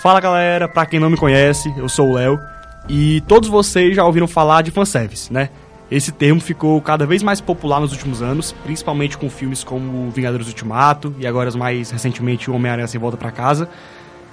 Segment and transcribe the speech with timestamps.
[0.00, 2.40] Fala galera, pra quem não me conhece, eu sou o Léo
[2.88, 5.50] e todos vocês já ouviram falar de fanservice, né?
[5.90, 10.46] Esse termo ficou cada vez mais popular nos últimos anos, principalmente com filmes como Vingadores
[10.46, 13.68] Ultimato e agora mais recentemente Homem-Aranha Sem Volta para Casa.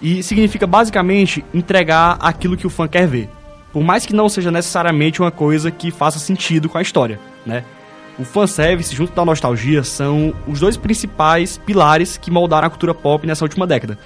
[0.02, 3.30] E significa basicamente entregar aquilo que o fã quer ver,
[3.74, 7.66] por mais que não seja necessariamente uma coisa que faça sentido com a história, né?
[8.18, 13.28] O fanservice junto da nostalgia são os dois principais pilares que moldaram a cultura pop
[13.28, 14.00] nessa última década.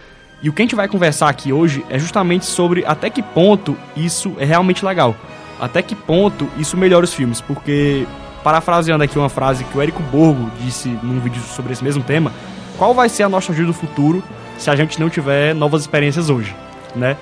[0.44, 3.78] E o que a gente vai conversar aqui hoje é justamente sobre até que ponto
[3.95, 5.16] isso é realmente legal.
[5.59, 8.08] Até que ponto isso melhora os filmes, porque
[8.44, 12.31] parafraseando aqui uma frase que o Érico Borgo disse num vídeo sobre esse mesmo tema,
[12.75, 14.23] qual vai ser a nostalgia do futuro
[14.58, 16.56] se a gente não tiver novas experiências hoje,
[16.95, 17.17] né?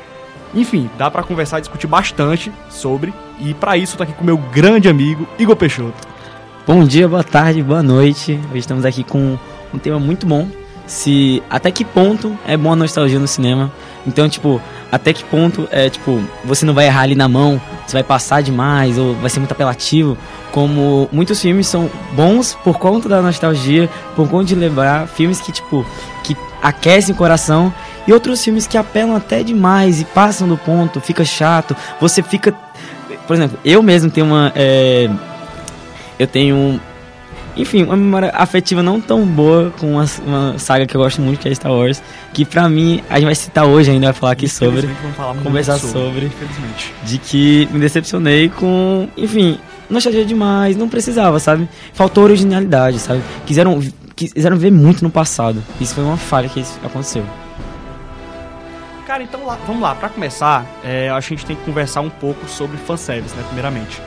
[0.54, 4.38] Enfim, dá para conversar e discutir bastante sobre, e para isso tô aqui com meu
[4.38, 6.08] grande amigo Igor Peixoto.
[6.66, 8.40] Bom dia, boa tarde, boa noite.
[8.50, 9.38] Hoje estamos aqui com
[9.74, 10.48] um tema muito bom.
[10.90, 13.72] Se até que ponto é bom a nostalgia no cinema?
[14.08, 14.60] Então, tipo,
[14.92, 18.42] até que ponto é tipo, você não vai errar ali na mão, você vai passar
[18.42, 20.18] demais ou vai ser muito apelativo,
[20.52, 25.52] como muitos filmes são bons por conta da nostalgia, por conta de lembrar filmes que
[25.52, 25.86] tipo,
[26.24, 27.72] que aquecem o coração
[28.08, 32.52] e outros filmes que apelam até demais e passam do ponto, fica chato, você fica.
[33.28, 34.52] Por exemplo, eu mesmo tenho uma.
[34.56, 35.08] É,
[36.18, 36.82] eu tenho.
[37.56, 41.40] Enfim, uma memória afetiva não tão boa com uma, uma, saga que eu gosto muito,
[41.40, 42.02] que é Star Wars.
[42.34, 44.88] Que pra mim, a gente vai citar hoje ainda, vai falar aqui sobre.
[45.16, 46.26] Falar conversar sobre, sobre.
[46.28, 46.94] Infelizmente.
[47.04, 49.10] De que me decepcionei com.
[49.18, 49.60] Enfim,
[49.90, 51.68] nostalgia demais, não precisava, sabe?
[51.94, 53.22] Faltou originalidade, sabe?
[53.46, 53.82] Quiseram,
[54.16, 55.62] quiseram ver muito no passado.
[55.82, 57.26] Isso foi uma falha que aconteceu.
[59.06, 59.96] Cara, então lá, vamos lá.
[59.96, 63.44] Para começar, é, a gente tem que conversar um pouco sobre fanservice, né?
[63.48, 64.00] Primeiramente.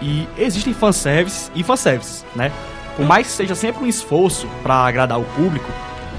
[0.00, 2.52] E existem fanservices e fanservices, né?
[2.96, 5.70] Por mais que seja sempre um esforço para agradar o público,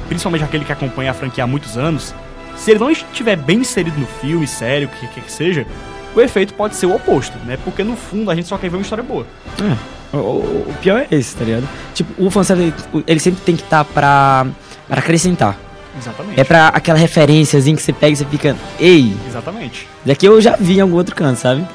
[0.08, 2.14] principalmente aquele que acompanha a franquia há muitos anos,
[2.56, 5.66] se ele não estiver bem inserido no filme, sério, o que quer que seja,
[6.16, 7.58] o efeito pode ser o oposto, né?
[7.64, 9.26] Porque no fundo a gente só quer ver uma história boa.
[9.62, 9.96] É.
[10.16, 10.20] O,
[10.70, 11.68] o, pior é esse, tá ligado?
[11.94, 12.74] Tipo, o fanservice,
[13.06, 14.48] ele sempre tem que estar tá pra,
[14.88, 15.58] pra acrescentar.
[15.98, 16.40] Exatamente.
[16.40, 19.16] É pra aquela referênciazinha que você pega e você fica, ei.
[19.28, 19.88] Exatamente.
[20.06, 21.66] Daqui eu já vi em algum outro canto, sabe?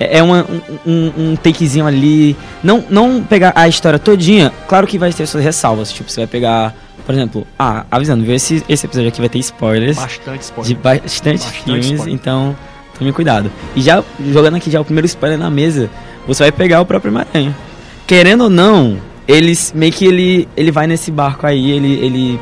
[0.00, 0.46] É, é uma,
[0.86, 2.34] um, um, takezinho ali.
[2.64, 4.50] Não, não pegar a história todinha.
[4.66, 5.92] Claro que vai ter suas ressalvas.
[5.92, 6.74] Tipo, você vai pegar,
[7.04, 9.96] por exemplo, ah, avisando, ver esse, esse episódio aqui vai ter spoilers.
[9.96, 10.68] Bastante spoilers.
[10.68, 12.14] De bastante, bastante filmes, spoiler.
[12.14, 12.56] então
[12.98, 13.52] tome cuidado.
[13.76, 14.02] E já
[14.32, 15.90] jogando aqui já o primeiro spoiler na mesa,
[16.26, 17.54] você vai pegar o próprio Maranhão.
[18.06, 22.40] Querendo ou não, eles meio que ele, ele vai nesse barco aí, ele, ele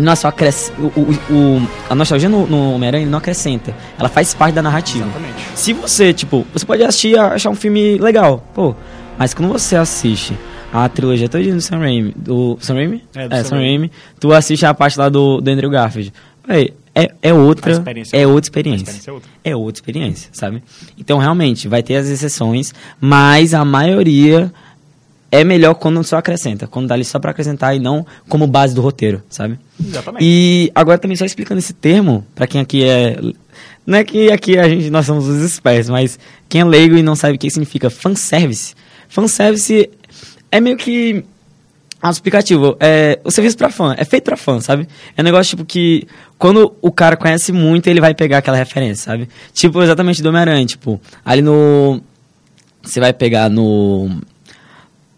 [0.00, 3.74] não só acresce, o, o, o, a nostalgia no, no Homem-Aranha não acrescenta.
[3.98, 5.04] Ela faz parte da narrativa.
[5.04, 5.42] Exatamente.
[5.54, 8.74] Se você, tipo, você pode assistir e achar um filme legal, pô,
[9.18, 10.36] mas quando você assiste
[10.72, 13.02] a trilogia toda do Sam Raimi, do Sam Raimi?
[13.14, 13.90] É, do é, Sam, Raimi.
[14.20, 16.12] Tu assiste a parte lá do, do Andrew Garfield.
[16.46, 17.72] Véi, é, é outra,
[18.12, 19.10] é outra experiência.
[19.10, 19.30] É outra.
[19.44, 20.62] é outra experiência, sabe?
[20.98, 24.52] Então, realmente, vai ter as exceções, mas a maioria
[25.36, 28.74] é melhor quando só acrescenta, quando dá ali só para acrescentar e não como base
[28.74, 29.58] do roteiro, sabe?
[29.78, 30.24] Exatamente.
[30.24, 33.18] E agora também só explicando esse termo, para quem aqui é
[33.86, 37.02] não é que aqui a gente nós somos os experts, mas quem é leigo e
[37.02, 38.74] não sabe o que significa fanservice.
[39.08, 39.88] Fanservice
[40.50, 41.24] é meio que
[42.02, 42.76] um explicativo.
[42.80, 44.88] É o serviço para fã, é feito para fã, sabe?
[45.16, 46.06] É um negócio tipo que
[46.38, 49.28] quando o cara conhece muito, ele vai pegar aquela referência, sabe?
[49.52, 52.00] Tipo exatamente do Homem-Aranha, tipo, ali no
[52.82, 54.10] você vai pegar no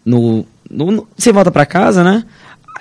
[0.09, 2.23] no, no, você volta para casa, né?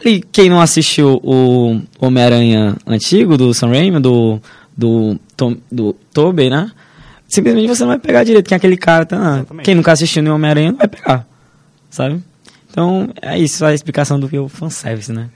[0.01, 4.41] Ali, quem não assistiu o Homem-Aranha antigo, do Sam Raimi, do,
[4.77, 6.71] do, Tom, do Tobey, né?
[7.27, 9.05] Simplesmente você não vai pegar direito quem é aquele cara.
[9.05, 9.45] Tá?
[9.63, 11.27] Quem nunca assistiu no Homem-Aranha não vai pegar,
[11.91, 12.23] sabe?
[12.71, 15.29] Então, é isso a explicação do que é o fanservice, né?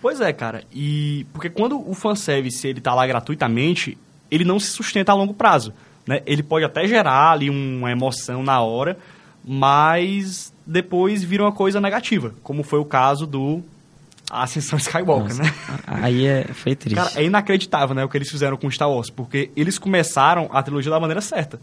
[0.00, 0.64] Pois é, cara.
[0.72, 3.98] E porque quando o fanservice ele tá lá gratuitamente,
[4.30, 5.72] ele não se sustenta a longo prazo,
[6.06, 6.22] né?
[6.26, 8.96] Ele pode até gerar ali uma emoção na hora,
[9.44, 13.62] mas depois vira uma coisa negativa, como foi o caso do
[14.30, 15.54] Ascensão Skywalker, Nossa, né?
[15.86, 16.96] Aí é, foi triste.
[16.96, 20.62] Cara, é inacreditável, né, o que eles fizeram com Star Wars, porque eles começaram a
[20.62, 21.60] trilogia da maneira certa.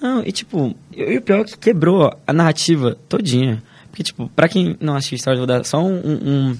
[0.00, 3.62] Não, e tipo, e o pior é que quebrou a narrativa todinha.
[3.90, 5.96] Porque, tipo, pra quem não assistiu Star Wars, vou dar só um...
[5.96, 6.58] um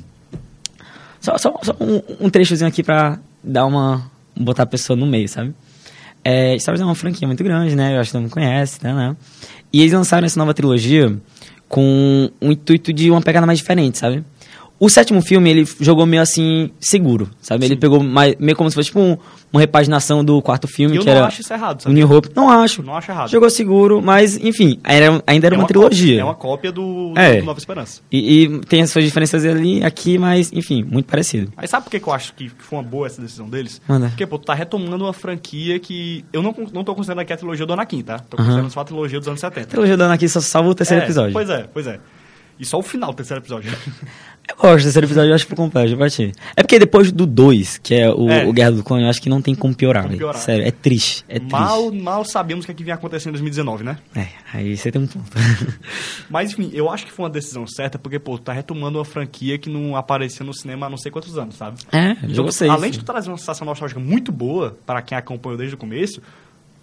[1.21, 4.11] só, só, só um, um, trechozinho aqui pra dar uma...
[4.37, 5.55] botar a pessoa no meio, sabe?
[6.25, 7.95] É, Star Wars é uma franquia muito grande, né?
[7.95, 8.93] Eu acho que todo mundo conhece, né?
[8.93, 9.17] né?
[9.73, 11.17] E eles lançaram essa nova trilogia
[11.69, 14.25] com o intuito de uma pegada mais diferente, sabe?
[14.81, 17.65] O sétimo filme, ele jogou meio assim, seguro, sabe?
[17.65, 17.81] Ele Sim.
[17.81, 19.17] pegou mais, meio como se fosse tipo um,
[19.53, 21.95] uma repaginação do quarto filme, eu que não era acho isso errado, o sabe?
[21.97, 22.29] New Hope.
[22.37, 22.81] Não acho.
[22.83, 23.29] Não acho errado.
[23.29, 26.21] Jogou seguro, mas enfim, era, ainda era É uma, cópia- trilogia.
[26.21, 27.43] é uma cópia do, do É.
[27.43, 28.03] Nova Esperança.
[28.13, 31.53] E, e tem as suas diferenças ali, aqui, mas enfim, muito parecido.
[31.57, 33.83] Mas sabe por que, que eu acho que, foi uma boa essa decisão deles?
[33.89, 34.09] Manda.
[34.11, 36.25] Porque, pô, tu tá retomando uma franquia que.
[36.33, 38.21] Eu não, não tô considerando aqui a trilogia do Anakin, tá?
[38.21, 39.67] Tô considerando só a trilogia dos anos A 70.
[39.67, 41.33] trilogia da Anakin só salva o terceiro É, episódio.
[41.33, 41.99] Pois é, pois é.
[42.61, 43.71] E só o final do terceiro episódio.
[44.51, 46.33] Eu gosto terceiro episódio, eu acho que foi completo, eu bati.
[46.57, 48.47] É porque depois do 2, que é o, É.
[48.47, 50.41] o Guerra do Clone, eu acho que não tem como piorar, Como piorar.
[50.41, 51.53] Sério, é triste, é triste.
[51.53, 53.99] mal, mal sabíamos o que, é que vinha acontecer em 2019, né?
[54.17, 55.31] É, aí você tem um ponto.
[56.31, 59.05] Mas, enfim, eu acho que foi uma decisão certa, porque, pô, tu tá retomando uma
[59.05, 61.79] franquia que não aparecia no cinema há não sei quantos anos, sabe?
[61.93, 62.71] é, Então, seis.
[62.71, 66.23] além de tu trazer uma sensação nostálgica muito boa para quem acompanhou desde o começo,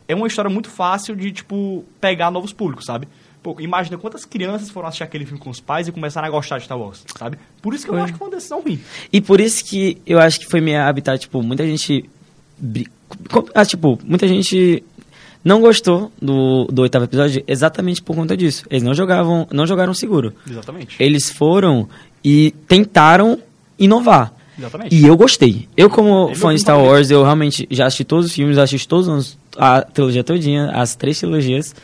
[0.07, 3.07] é uma história muito fácil de, tipo, pegar novos públicos, sabe?
[3.45, 6.57] Pô, imagina quantas crianças foram assistir aquele filme com os pais e começaram a gostar
[6.57, 7.37] de Star Wars, sabe?
[7.61, 8.79] Por isso que eu acho que foi uma decisão ruim.
[9.13, 12.09] E por isso que eu acho que foi meio habitat, tipo, muita gente.
[13.53, 14.83] Ah, tipo, muita gente
[15.43, 18.65] não gostou do, do oitavo episódio exatamente por conta disso.
[18.67, 20.33] Eles não jogavam, não jogaram seguro.
[20.49, 20.95] Exatamente.
[20.99, 21.87] Eles foram
[22.23, 23.37] e tentaram
[23.77, 24.33] inovar.
[24.57, 24.95] Exatamente.
[24.95, 25.69] E eu gostei.
[25.77, 26.81] Eu, como É fã de Star.
[26.81, 31.19] Wars, eu realmente já assisti todos os filmes, assisti todos a trilogia todinha, as três
[31.19, 31.75] trilogias.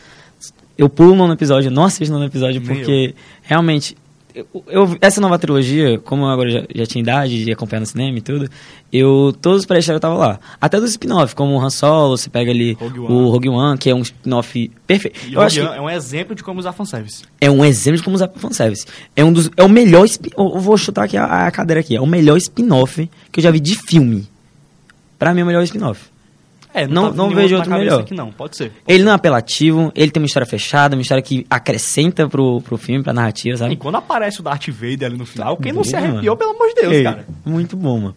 [0.78, 3.96] Eu pulo o nono episódio, não assisto o nono episódio, porque realmente.
[4.34, 7.86] Eu, eu- essa nova trilogia, como eu agora já, já tinha idade de acompanhar no
[7.86, 8.50] cinema e tudo,
[8.92, 10.40] eu todos os pré-história estavam lá.
[10.60, 13.30] Até dos spin-off, como o Han Solo, você pega ali Rogue o.
[13.30, 15.20] Rogue One, que é um spin-off perfeito.
[15.28, 17.24] E Eu acho que é um exemplo de como usar fanservice.
[17.42, 18.86] é um exemplo de como usar fanservice.
[19.18, 19.52] É um dos.
[19.58, 20.08] É o melhor.
[20.38, 21.94] Eu vou chutar aqui a, a cadeira aqui.
[21.94, 24.30] É o melhor spin-off que eu já vi de filme.
[25.20, 26.10] Pra mim é o melhor spin-off.
[26.74, 28.00] É, Não- tá não vejo outro melhor.
[28.02, 28.72] Aqui, não, pode ser.
[28.88, 32.78] Ele não é apelativo, ele tem uma história fechada, uma história que acrescenta pro, pro
[32.78, 33.76] filme, pra narrativa, E sabe?
[33.76, 36.38] quando aparece o Darth Vader ali no final, quem não se arrepiou, mano.
[36.38, 37.26] pelo amor de Deus, Ei, cara.
[37.46, 38.16] Muito bom, mano.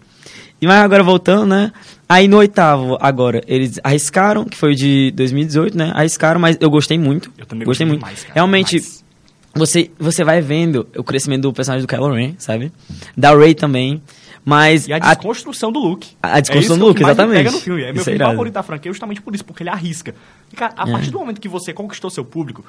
[0.60, 1.72] E mas agora voltando, né?
[2.08, 5.90] Aí no oitavo, agora, eles arriscaram, que foi o de 2018, né?
[5.94, 7.30] Arriscaram, mas eu gostei muito.
[7.36, 7.98] Eu também gostei gostei muito.
[8.00, 9.04] demais, cara, Realmente, demais.
[9.54, 12.70] você, você vai vendo o crescimento do personagem do Kylo Ren, sabe?
[13.16, 14.00] Da Rey também.
[14.44, 16.08] Mas E a a- desconstrução do Luke.
[16.22, 17.36] A- a desconstrução é do Luke, me exatamente.
[17.38, 17.80] Pega no filme.
[17.82, 20.14] É meu Isso é filme favorito da franquia justamente por isso, porque ele arrisca.
[20.52, 20.92] E, cara, a É.
[20.92, 22.62] partir do momento que você conquistou seu público,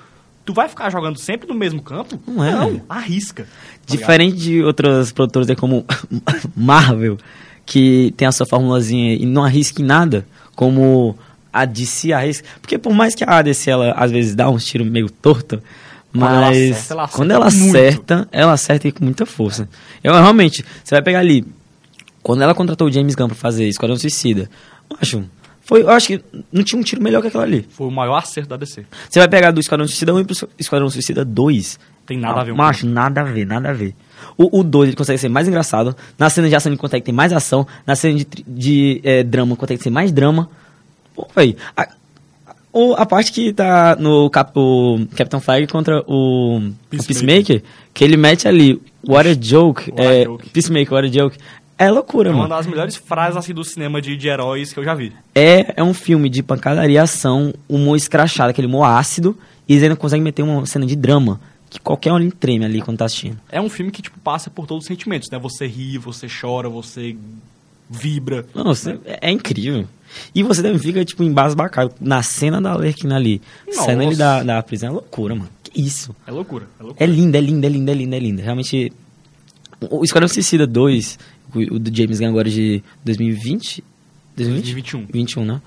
[0.46, 2.18] tu vai ficar jogando sempre no mesmo campo?
[2.26, 3.46] Não é, Não, arrisca.
[3.86, 5.86] Diferente de outras produtoras como
[6.56, 7.18] Marvel,
[7.66, 10.26] que tem a sua formulazinha e não arrisca em nada,
[10.56, 11.18] como
[11.52, 12.48] a DC arrisca.
[12.62, 15.62] Porque por mais que a DC, ela às vezes dá uns tiros meio torto,
[16.12, 19.68] Quando ela mas acerta, ela acerta quando ela acerta, ela acerta com muita força.
[20.02, 21.46] Eu realmente, você vai pegar ali,
[22.26, 24.50] quando ela contratou o James Gunn pra fazer Esquadrão Suicida,
[24.90, 25.24] eu acho,
[25.62, 27.68] foi, eu acho que não tinha um tiro melhor que aquela ali.
[27.70, 28.84] Foi o maior acerto da DC.
[29.08, 32.56] Você vai pegar do Esquadrão Suicida 1 pro Esquadrão Suicida 2, Tem nada a ver
[32.56, 33.94] Macho, nada a ver, nada a ver.
[34.38, 35.96] O 2 ele consegue ser mais engraçado.
[36.18, 37.68] Na cena de ação ele consegue ter mais ação.
[37.86, 40.50] Na cena de, de eh, drama consegue ser mais drama.
[41.16, 41.56] Pô, véi.
[41.78, 41.88] A,
[42.74, 47.08] o- a parte que tá no cap, o Captain Flag contra o o Peacemaker.
[47.08, 50.50] Peacemaker, que ele mete ali, what a joke, What a é, joke.
[50.50, 51.38] Peacemaker, what a joke.
[51.78, 52.56] É loucura, É uma mano.
[52.56, 55.12] das melhores frases assim, do cinema de, de heróis que eu já vi.
[55.34, 59.96] É, é um filme de pancadaria, ação, humor escrachado, aquele humor ácido, e eles ainda
[59.96, 61.40] conseguem meter uma cena de drama,
[61.70, 63.38] que qualquer um treme ali quando tá assistindo.
[63.52, 65.38] É um filme que, tipo, passa por todos os sentimentos, né?
[65.40, 67.18] Você ri, você chora, você
[67.90, 68.46] vibra.
[68.54, 69.86] Nossa, é, é incrível.
[70.34, 73.42] E você também fica, tipo, embasbacado na cena da Lerquina ali.
[73.68, 73.84] Nossa.
[73.84, 75.50] Cena ele da, da prisão é loucura, mano.
[75.64, 76.16] Que isso?
[76.26, 77.04] É loucura, é loucura.
[77.04, 78.42] É linda, é linda, é linda, é linda, é linda.
[78.44, 78.94] Realmente,
[79.82, 81.20] o o Esquadrão Suicida 2,
[81.54, 83.84] o, o do James Gunn agora de 2020?
[84.36, 84.64] 2020?
[84.64, 85.08] 2021.
[85.12, 85.62] 21, né?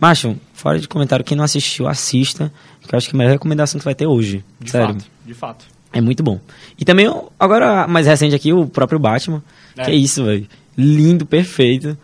[0.00, 2.52] Macho, fora de comentário, quem não assistiu, assista.
[2.86, 4.44] Que eu acho que é a melhor recomendação que vai ter hoje.
[4.60, 4.94] De Sério.
[4.94, 5.64] fato, de fato.
[5.92, 6.40] É muito bom.
[6.78, 7.06] E também,
[7.38, 9.42] agora, mais recente aqui, o próprio Batman.
[9.76, 9.84] É.
[9.84, 10.46] Que é isso, velho.
[10.76, 11.96] Lindo, perfeito.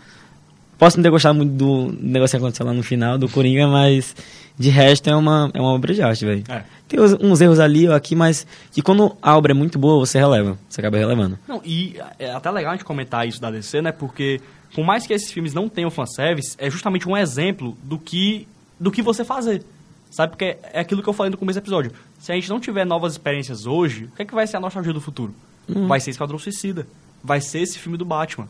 [0.81, 4.17] Posso não ter gostado muito do negócio que aconteceu lá no final, do Coringa, mas
[4.59, 6.43] de resto é uma, é uma obra de arte, velho.
[6.49, 6.65] É.
[6.89, 10.19] Tem uns, erros ali ou aqui, mas que quando a obra é muito boa, você
[10.19, 10.57] releva.
[10.71, 11.39] Você acaba relevando.
[11.47, 13.93] Não, e é até legal a gente comentar isso da DC, né?
[13.93, 14.41] Porque,
[14.75, 18.49] por mais que esses filmes não tenham fanservice, é justamente um exemplo do que,
[18.81, 19.63] do que você fazer.
[20.11, 20.31] Sabe?
[20.31, 21.93] Porque é aquilo que eu falei no começo do episódio.
[22.19, 24.61] Se a gente não tiver novas experiências hoje, o que é que vai ser a
[24.61, 25.35] nostalgia do futuro?
[25.69, 25.87] Hum.
[25.87, 26.87] Vai ser Esquadrão Suicida.
[27.23, 28.49] Vai ser esse filme do Batman.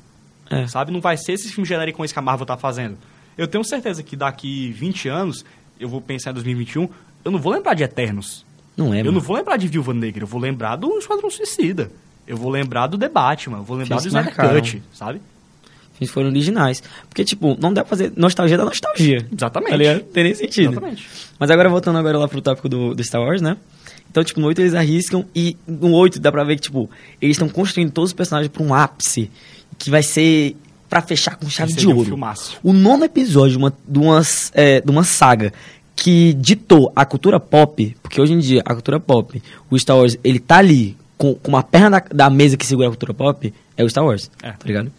[0.50, 0.66] É.
[0.66, 0.90] Sabe?
[0.92, 2.98] Não vai ser esse filme genéricos que a Marvel tá fazendo.
[3.38, 5.44] Eu tenho certeza que daqui 20 anos,
[5.78, 6.88] eu vou pensar em 2021,
[7.24, 8.44] eu não vou lembrar de Eternos.
[8.76, 11.90] Não é, Eu não vou lembrar de Viúva Negra, eu vou lembrar do Esquadrão Suicida.
[12.26, 14.62] Eu vou lembrar do The Batman, eu vou lembrar Filmes do Snyder.
[14.62, 15.20] Cut, sabe?
[16.00, 16.82] filmes foram originais.
[17.08, 19.26] Porque, tipo, não dá pra fazer nostalgia da nostalgia.
[19.32, 19.70] Exatamente.
[19.70, 20.00] Tá ligado?
[20.04, 20.72] Tem nem sentido.
[20.72, 21.06] Exatamente.
[21.38, 23.56] Mas agora, voltando agora lá pro tópico do, do Star Wars, né?
[24.10, 26.90] Então, tipo, no 8 eles arriscam e no 8 dá pra ver que, tipo,
[27.20, 29.30] eles estão construindo todos os personagens pra um ápice
[29.80, 30.56] que vai ser
[30.88, 32.04] pra fechar com chave de um ouro.
[32.04, 32.58] filmaço.
[32.62, 35.52] O nono episódio de uma, de, umas, é, de uma saga
[35.96, 40.18] que ditou a cultura pop, porque hoje em dia a cultura pop, o Star Wars,
[40.22, 43.52] ele tá ali com, com uma perna da, da mesa que segura a cultura pop,
[43.76, 44.50] é o Star Wars, É.
[44.52, 44.92] tá ligado?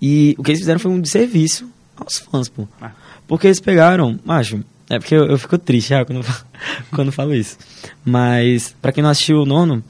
[0.00, 2.68] E o que eles fizeram foi um desserviço aos fãs, pô.
[2.82, 2.90] É.
[3.26, 6.24] Porque eles pegaram, macho, é porque eu, eu fico triste ah, quando,
[6.94, 7.56] quando falo isso.
[8.04, 9.82] Mas, pra quem não assistiu o nono,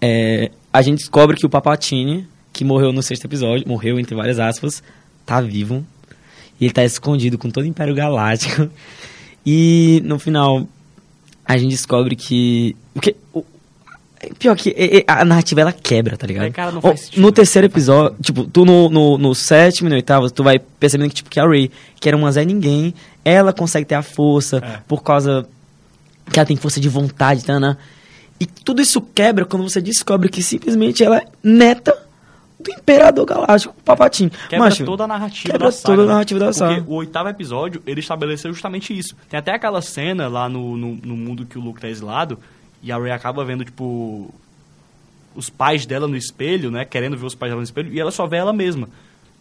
[0.00, 4.38] é, a gente descobre que o Papatini, que morreu no sexto episódio, morreu entre várias
[4.38, 4.82] aspas,
[5.26, 5.84] tá vivo.
[6.58, 8.70] E ele tá escondido com todo o Império Galáctico.
[9.46, 10.66] E no final,
[11.44, 12.74] a gente descobre que.
[12.94, 13.14] Porque.
[13.30, 13.44] O,
[14.38, 16.46] pior que a narrativa ela quebra, tá ligado?
[16.46, 17.20] É, cara, não Ó, faz sentido.
[17.20, 21.10] No terceiro episódio, tipo, tu no, no, no sétimo e no oitavo, tu vai percebendo
[21.10, 21.70] que, tipo, que a Ray,
[22.00, 24.78] que era uma Zé Ninguém, ela consegue ter a força É.
[24.88, 25.46] por causa
[26.32, 27.76] que ela tem força de vontade, tá, né?
[28.40, 31.94] E tudo isso quebra quando você descobre que simplesmente ela é neta
[32.58, 34.30] do Imperador Galáctico, o Papatinho.
[34.48, 35.94] Quebra Macho, toda a narrativa quebra da saga.
[35.96, 36.84] toda a narrativa da Porque saga.
[36.86, 39.16] o oitavo episódio, ele estabeleceu justamente isso.
[39.28, 42.38] Tem até aquela cena lá no, no, no mundo que o Luke tá exilado,
[42.82, 44.32] e a Rey acaba vendo, tipo,
[45.34, 46.84] os pais dela no espelho, né?
[46.84, 48.88] Querendo ver os pais dela no espelho, e ela só vê ela mesma.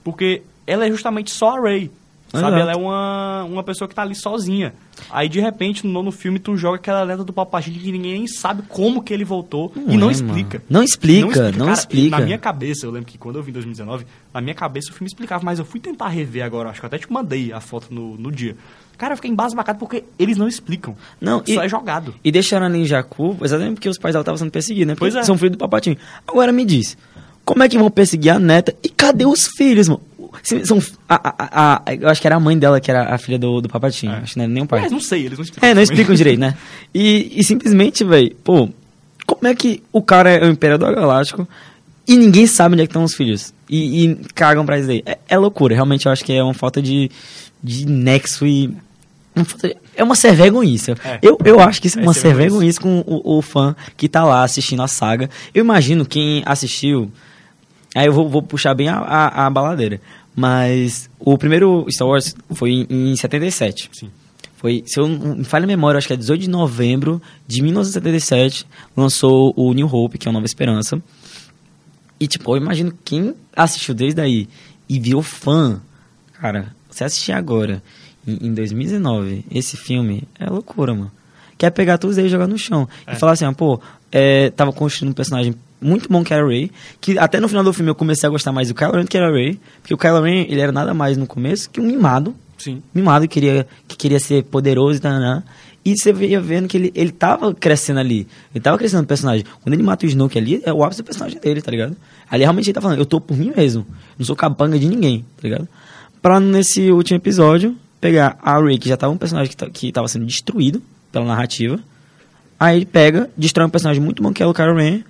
[0.03, 1.91] Porque ela é justamente só a Rey.
[2.34, 2.48] Sabe?
[2.48, 2.62] Exato.
[2.62, 4.74] Ela é uma, uma pessoa que tá ali sozinha.
[5.12, 8.28] Aí, de repente, no nono filme, tu joga aquela letra do Papagini que ninguém nem
[8.28, 9.72] sabe como que ele voltou.
[9.88, 10.58] e não é, explica.
[10.58, 10.66] mano.
[10.70, 12.18] Não explica, não Cara, explica.
[12.18, 14.94] Na minha cabeça, eu lembro que quando eu vi em 2019, na minha cabeça o
[14.94, 17.60] filme explicava, mas eu fui tentar rever agora, acho que eu até te mandei a
[17.60, 18.56] foto no, no dia.
[18.98, 20.96] Cara, eu fiquei embasbacado porque eles não explicam.
[21.22, 22.16] Não, Só e- é jogado.
[22.24, 24.96] E deixaram ela em Jakku exatamente porque os pais dela estavam sendo perseguidos, né?
[24.96, 25.24] Porque Pois é.
[25.24, 25.98] são filhos do Papatinho.
[26.28, 26.96] Agora me diz,
[27.44, 30.02] como é que vão perseguir a neta e cadê os filhos, mano?
[30.42, 33.38] São, a, a- a- eu acho que era a mãe dela que era a filha
[33.38, 34.12] do, do Papatinho.
[34.13, 34.18] É.
[34.18, 34.82] Acho que não era nem o pai.
[34.82, 35.70] Mas não sei, eles não explicam.
[35.70, 36.56] É, não explicam direito, né?
[36.94, 38.70] E, e simplesmente, velho, pô,
[39.25, 41.48] como é que o cara é o Imperador Galáctico
[42.08, 43.54] e ninguém sabe onde é que estão os filhos?
[43.70, 45.02] E, e cagam pra isso aí.
[45.06, 47.10] É, é loucura, realmente eu acho que é uma falta de,
[47.63, 48.75] de nexo e.
[49.96, 50.92] É uma servergonhice.
[51.04, 51.18] É.
[51.22, 52.78] Eu, eu acho que isso é É uma servergonhice.
[52.78, 55.28] servergonhice com o, o fã que tá lá assistindo a saga.
[55.54, 57.12] Eu imagino quem assistiu.
[57.96, 60.00] Aí eu vou, vou puxar bem a, a, a baladeira.
[60.36, 63.90] Mas o primeiro Star Wars foi em, em 77.
[63.94, 64.10] Sim.
[64.56, 67.62] Foi, se eu não me falha a memória, acho que é 18 de novembro de
[67.62, 71.02] 1977, lançou o New Hope, que é o Nova Esperança.
[72.18, 74.48] E, tipo, eu imagino quem assistiu desde aí
[74.88, 75.82] e viu fã,
[76.40, 77.84] cara, você assistir agora,
[78.25, 81.12] em, em 2019, esse filme, é loucura, mano.
[81.58, 82.88] Quer pegar isso aí e jogar no chão.
[83.06, 83.13] É.
[83.13, 86.48] E falar assim, ah, pô, é, tava construindo um personagem muito bom que era o
[86.48, 86.72] Ray,
[87.02, 89.08] que até no final do filme eu comecei a gostar mais do Kylo Ren do
[89.08, 91.80] que era o Ray, porque o Kylo Ren, ele era nada mais no começo que
[91.82, 92.82] um mimado, Sim.
[92.94, 95.13] mimado, que queria, que queria ser poderoso e tal.
[95.86, 98.25] E você ia vendo que ele, ele tava crescendo ali.
[98.56, 99.46] Ele tava crescendo no personagem.
[99.62, 101.98] Quando ele mata o Snoke ali, é o ápice do personagem dele, tá ligado?
[102.32, 103.86] Ali realmente ele tá falando, eu tô por mim mesmo.
[104.18, 105.68] Não sou capanga de ninguém, tá ligado?
[106.22, 109.92] Pra nesse último episódio, pegar a Rey, que já tava um personagem que, tá- que
[109.92, 111.78] tava sendo destruído pela narrativa.
[112.58, 115.04] Aí ele pega, destrói um personagem muito bom que é o Kylo Ren,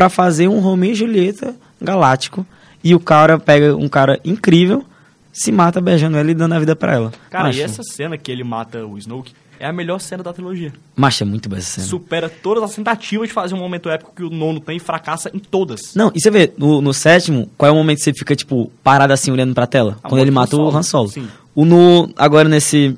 [0.00, 2.46] pra fazer um Romeo e Julieta galáctico.
[2.82, 4.82] E o cara pega um cara incrível,
[5.30, 7.12] se mata beijando ela e dando a vida pra ela.
[7.28, 10.32] Cara, Macho, e essa cena que ele mata o Snoke é a melhor cena da
[10.32, 10.72] trilogia.
[10.96, 11.86] Macho, é muito boa essa cena.
[11.86, 15.30] Supera todas as tentativas de fazer um momento épico que o nono tem e fracassa
[15.34, 15.94] em todas.
[15.94, 18.72] Não, e você vê, no, no sétimo, qual é o momento que você fica, tipo,
[18.82, 19.98] parado assim, olhando pra tela?
[20.02, 20.74] A Quando ele mata o.
[20.74, 21.08] Han Solo.
[21.08, 21.28] Sim.
[21.54, 22.96] O no, agora nesse,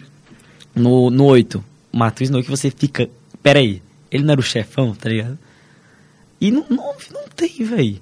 [0.73, 3.11] no, no 8, mata o Snoke, você fica,
[3.43, 5.37] peraí, ele não era o chefão, tá ligado?
[6.43, 8.01] E não, não, não tem, velho.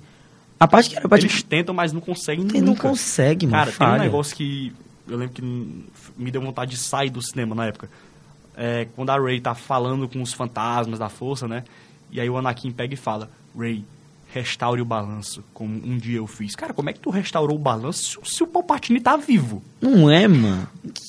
[0.59, 2.89] A parte que era pra, Eles tipo, tentam, mas não conseguem não nunca.
[2.89, 4.01] consegue, mano, Cara, tem falha.
[4.01, 4.73] um negócio que
[5.09, 5.43] eu lembro que
[6.17, 7.89] me deu vontade de sair do cinema na época.
[8.57, 11.65] É, quando a Rey tá falando com os fantasmas da força, né?
[12.13, 13.85] E aí o Anakin pega e fala: Rey,
[14.33, 16.55] restaure o balanço, como um dia eu fiz.
[16.55, 19.63] Cara, como é que tu restaurou o balanço se, o- se o Palpatine tá vivo?
[19.81, 20.69] Não é, mano.
[20.93, 21.03] Que,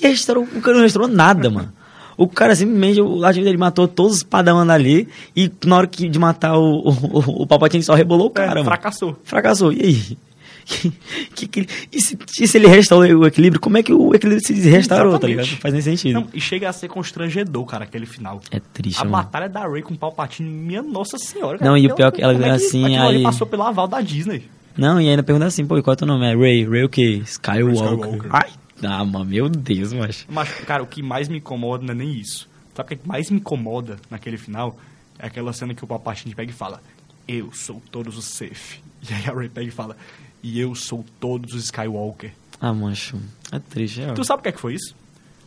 [0.00, 1.72] que restaurou, o cara não restaurou nada, mano.
[2.18, 6.06] O cara simplesmente, o lado dele matou todos os padawan ali e na hora que,
[6.08, 8.64] de matar o, o, o, o Palpatine só rebolou o cara, É, mano.
[8.66, 9.16] fracassou.
[9.24, 9.72] Fracassou.
[9.72, 10.18] E aí?
[11.34, 14.44] Que, que, e, se, e se ele restaurou o equilíbrio, como é que o equilíbrio
[14.46, 15.46] se restaurou, tá ligado?
[15.50, 16.12] Não faz nem sentido.
[16.20, 18.38] Não, e chega a ser constrangedor, cara, aquele final.
[18.50, 19.16] É triste, A mano.
[19.16, 21.56] batalha da Rey com o Palpatine, minha nossa senhora.
[21.60, 24.02] Não, e o pior é que ela como vira assim, aí- passou pelo aval da
[24.02, 24.42] Disney.
[24.76, 26.26] Não, e ainda pergunta assim, pô, e qual é o teu nome?
[26.26, 26.68] É Ray.
[26.68, 27.22] Ray o quê?
[27.24, 27.72] Skywalker.
[27.74, 28.30] Skywalker.
[28.30, 28.50] Ai,
[28.82, 30.26] ah, mano, meu Deus, macho.
[30.28, 32.48] Mas, cara, o que mais me incomoda não é nem isso.
[32.74, 34.78] Sabe o que mais me incomoda naquele final?
[35.18, 36.80] É aquela cena que o Palpatine pega e fala:
[37.26, 38.80] Eu sou todos os Sith.
[39.08, 39.96] E aí a Rey pega e fala:
[40.42, 42.32] e eu sou todos os Skywalker.
[42.60, 43.18] Ah, mancho.
[43.52, 44.12] É triste, é.
[44.12, 44.94] Tu sabe o que é que foi isso?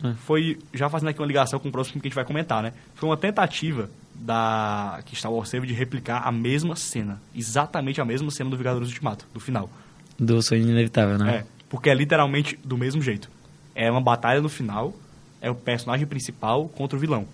[0.02, 0.14] É.
[0.14, 2.72] Foi, já fazendo aqui uma ligação com o próximo que a gente vai comentar, né?
[2.94, 7.20] Foi uma tentativa da que Star Wars teve de replicar a mesma cena.
[7.34, 9.70] Exatamente a mesma cena do Vingadores Ultimato, do final.
[10.18, 11.36] Do sonho inevitável, né?
[11.36, 13.30] É, porque é literalmente do mesmo jeito.
[13.74, 14.92] É uma batalha no final,
[15.40, 17.26] é o personagem principal contra o vilão.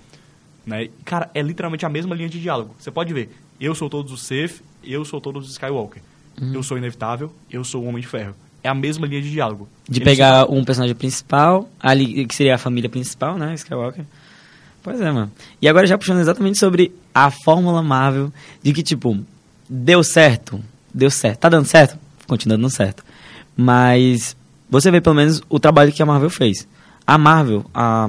[0.64, 0.90] Né?
[1.04, 2.72] Cara, é literalmente a mesma linha de diálogo.
[2.78, 6.00] Você pode ver, eu sou todos os Sith, eu sou todos os Skywalker.
[6.40, 6.54] Uhum.
[6.54, 8.32] Eu sou inevitável, eu sou o Homem de Ferro.
[8.62, 9.68] É a mesma linha de diálogo.
[9.88, 13.54] De pegar um personagem principal, ali, que seria a família principal, né?
[13.54, 14.04] Skywalker.
[14.84, 15.32] Pois é, mano.
[15.60, 19.18] E agora já puxando exatamente sobre a fórmula Marvel, de que, tipo,
[19.68, 20.62] deu certo,
[20.94, 21.40] deu certo.
[21.40, 21.98] Tá dando certo?
[22.28, 23.07] Continua dando certo.
[23.60, 24.36] Mas
[24.70, 26.68] você vê pelo menos o trabalho que a Marvel fez.
[27.04, 28.08] A Marvel a,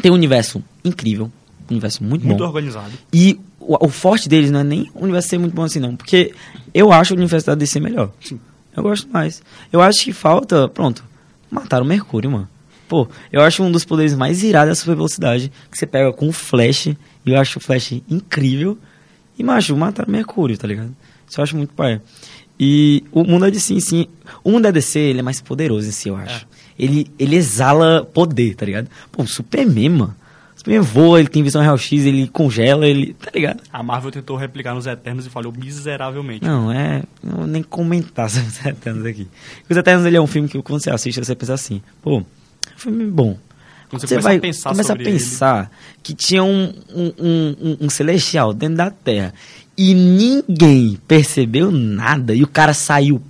[0.00, 1.26] tem um universo incrível,
[1.68, 2.44] um universo muito, muito bom.
[2.44, 2.92] organizado.
[3.12, 5.96] E o, o forte deles não é nem o universo ser muito bom assim, não.
[5.96, 6.32] Porque
[6.72, 8.12] eu acho o universo da DC melhor.
[8.20, 8.38] Sim.
[8.76, 9.42] Eu gosto mais.
[9.72, 10.68] Eu acho que falta.
[10.68, 11.04] Pronto.
[11.50, 12.48] Mataram o Mercúrio, mano.
[12.88, 15.50] Pô, eu acho um dos poderes mais irados a super velocidade.
[15.68, 16.86] Que você pega com o Flash.
[16.86, 16.96] E
[17.26, 18.78] eu acho o Flash incrível.
[19.36, 20.94] E, macho, mataram o Mercúrio, tá ligado?
[21.28, 22.00] Isso eu acho muito pai.
[22.62, 24.06] E o mundo é de sim, sim.
[24.44, 26.46] O mundo da DC, ele é mais poderoso em si, eu acho.
[26.78, 28.86] Ele, ele exala poder, tá ligado?
[29.10, 30.16] Pô, o Superman, mano.
[30.54, 33.14] O Superman voa, ele tem visão real X, ele congela, ele.
[33.14, 33.62] Tá ligado?
[33.72, 36.44] A Marvel tentou replicar nos Eternos e falhou miseravelmente.
[36.44, 37.02] Não, é.
[37.22, 39.26] Não vou nem comentar sobre os Eternos aqui.
[39.68, 42.74] Os Eternos ele é um filme que quando você assiste, você pensa assim, pô, é
[42.74, 43.38] um filme bom.
[43.88, 45.70] Quando você Você começa vai a pensar começa a pensar
[46.02, 49.32] que tinha um, um, um, um- um celestial dentro da Terra
[49.80, 53.22] e ninguém percebeu nada e o cara saiu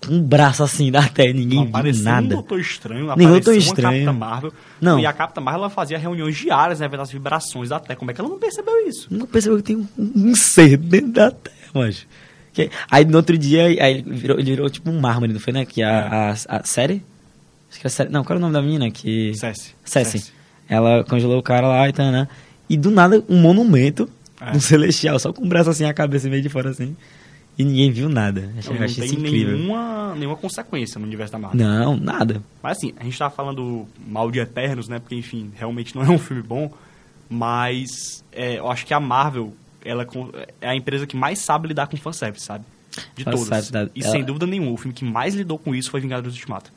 [0.00, 2.26] com um braço assim da Terra e ninguém Não viu nada.
[2.26, 4.06] um Doutor Estranho, apareceu Doutor Estranho.
[4.06, 4.52] Capitã Marvel.
[4.80, 4.98] Não.
[4.98, 7.98] E a Capitã Marvel ela fazia reuniões diárias, né, vendo as vibrações da Terra.
[7.98, 9.06] Como é que ela não percebeu isso?
[9.10, 12.06] Nunca percebeu que tem um, um ser dentro da Terra, mas.
[12.90, 15.66] Aí no outro dia, aí ele virou, ele virou tipo um mármore, não foi, né?
[15.66, 17.04] Que a, a, a série?
[17.70, 18.10] Acho que a série.
[18.10, 18.90] Não, qual era o nome da menina?
[18.90, 19.34] Que.
[19.34, 19.74] Cesse.
[19.84, 20.32] Ceci.
[20.68, 22.26] Ela congelou o cara lá e tal, né?
[22.68, 24.08] E do nada, um monumento,
[24.40, 24.56] É.
[24.56, 26.96] um celestial, só com o braço assim, a cabeça meio de fora assim.
[27.58, 28.52] E ninguém viu nada.
[28.56, 29.56] Achei, Não, não achei tem incrível.
[29.58, 31.58] nenhuma, nenhuma consequência no universo da Marvel.
[31.66, 32.40] Não, nada.
[32.62, 35.00] Mas assim, a gente tá falando mal de Eternos, né?
[35.00, 36.70] Porque, enfim, realmente não é um filme bom.
[37.28, 39.52] Mas é, eu acho que a Marvel,
[39.84, 40.06] ela
[40.60, 42.64] é a empresa que mais sabe lidar com fanservice, sabe?
[43.16, 43.88] De Fanservice todas.
[43.88, 46.34] da- E ela- sem dúvida nenhuma, o filme que mais lidou com isso foi Vingadores
[46.36, 46.72] Ultimato.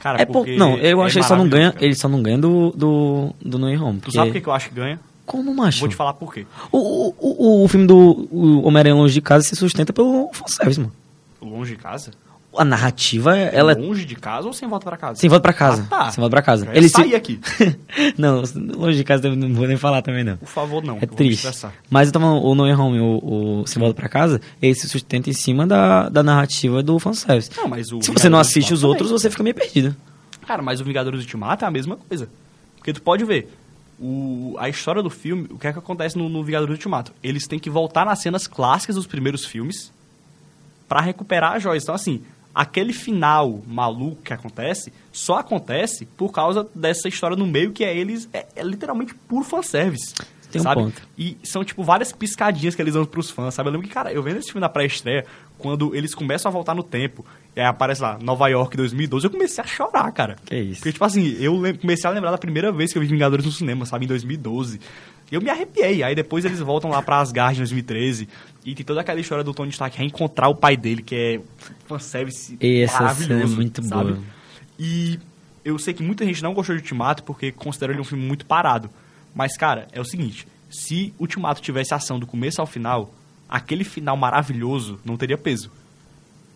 [0.00, 1.84] Cara, É por, porque não, eu é acho que ele só não ganha, cara.
[1.84, 3.98] ele só não ganha do, do, do No Way Home.
[3.98, 5.00] Tu porque- sabe que que eu acho que ganha?
[5.28, 5.80] Como, macho?
[5.80, 6.46] Vou te falar por quê.
[6.72, 8.26] O, o, o, o filme do
[8.66, 10.92] Homem-Aranha Longe de Casa se sustenta pelo fanservice, mano.
[11.40, 12.10] Longe de casa?
[12.56, 15.20] A narrativa, ela é Longe de casa ou sem volta pra casa?
[15.20, 15.86] sem volta pra casa.
[15.90, 16.10] Ah, tá.
[16.10, 16.64] Sem volta pra casa.
[16.64, 16.94] Já Ele Ele se...
[16.94, 17.38] sair aqui.
[18.16, 18.42] não,
[18.74, 20.38] longe de casa não vou nem falar também, não.
[20.38, 20.96] Por favor, não.
[21.00, 21.46] É triste.
[21.90, 25.28] Mas tava o No Way Home, o, o Sem Volta Pra Casa, ele se sustenta
[25.28, 27.50] em cima da, da narrativa do fanservice.
[27.54, 29.20] Não, mas o Se você não assiste os outros, também.
[29.20, 29.94] você fica meio perdido.
[30.46, 32.28] Cara, mas o Vingadores Ultimato é a mesma coisa.
[32.78, 33.52] Porque tu pode ver,
[34.00, 37.12] o, a história do filme, o que é que acontece no, no Vingadores Ultimato?
[37.22, 39.92] Eles têm que voltar nas cenas clássicas dos primeiros filmes
[40.88, 41.82] pra recuperar as joias.
[41.82, 42.22] Então, assim,
[42.54, 47.96] aquele final maluco que acontece, só acontece por causa dessa história no meio que é
[47.96, 50.14] eles, é, é literalmente puro fanservice.
[50.50, 50.82] Tem um sabe?
[50.82, 51.02] ponto.
[51.16, 53.68] E são, tipo, várias piscadinhas que eles dão pros fãs, sabe?
[53.68, 55.26] Eu lembro que, cara, eu vendo esse filme na pré-estreia,
[55.58, 59.30] quando eles começam a voltar no tempo, e aí aparece lá, Nova York 2012, eu
[59.30, 60.36] comecei a chorar, cara.
[60.44, 60.80] Que isso.
[60.80, 63.50] Porque, tipo assim, eu comecei a lembrar da primeira vez que eu vi Vingadores no
[63.52, 64.04] cinema, sabe?
[64.04, 64.80] Em 2012.
[65.30, 66.02] E eu me arrepiei.
[66.02, 68.28] Aí depois eles voltam lá pra Asgard em 2013.
[68.64, 71.40] E tem toda aquela história do Tony Stark reencontrar o pai dele, que é
[71.86, 73.28] fanservice Essa maravilhoso.
[73.40, 74.12] cena é muito sabe?
[74.12, 74.24] boa.
[74.78, 75.18] E
[75.64, 78.46] eu sei que muita gente não gostou de Ultimato porque considera ele um filme muito
[78.46, 78.88] parado.
[79.34, 83.12] Mas, cara, é o seguinte: se Ultimato tivesse ação do começo ao final,
[83.48, 85.70] aquele final maravilhoso não teria peso.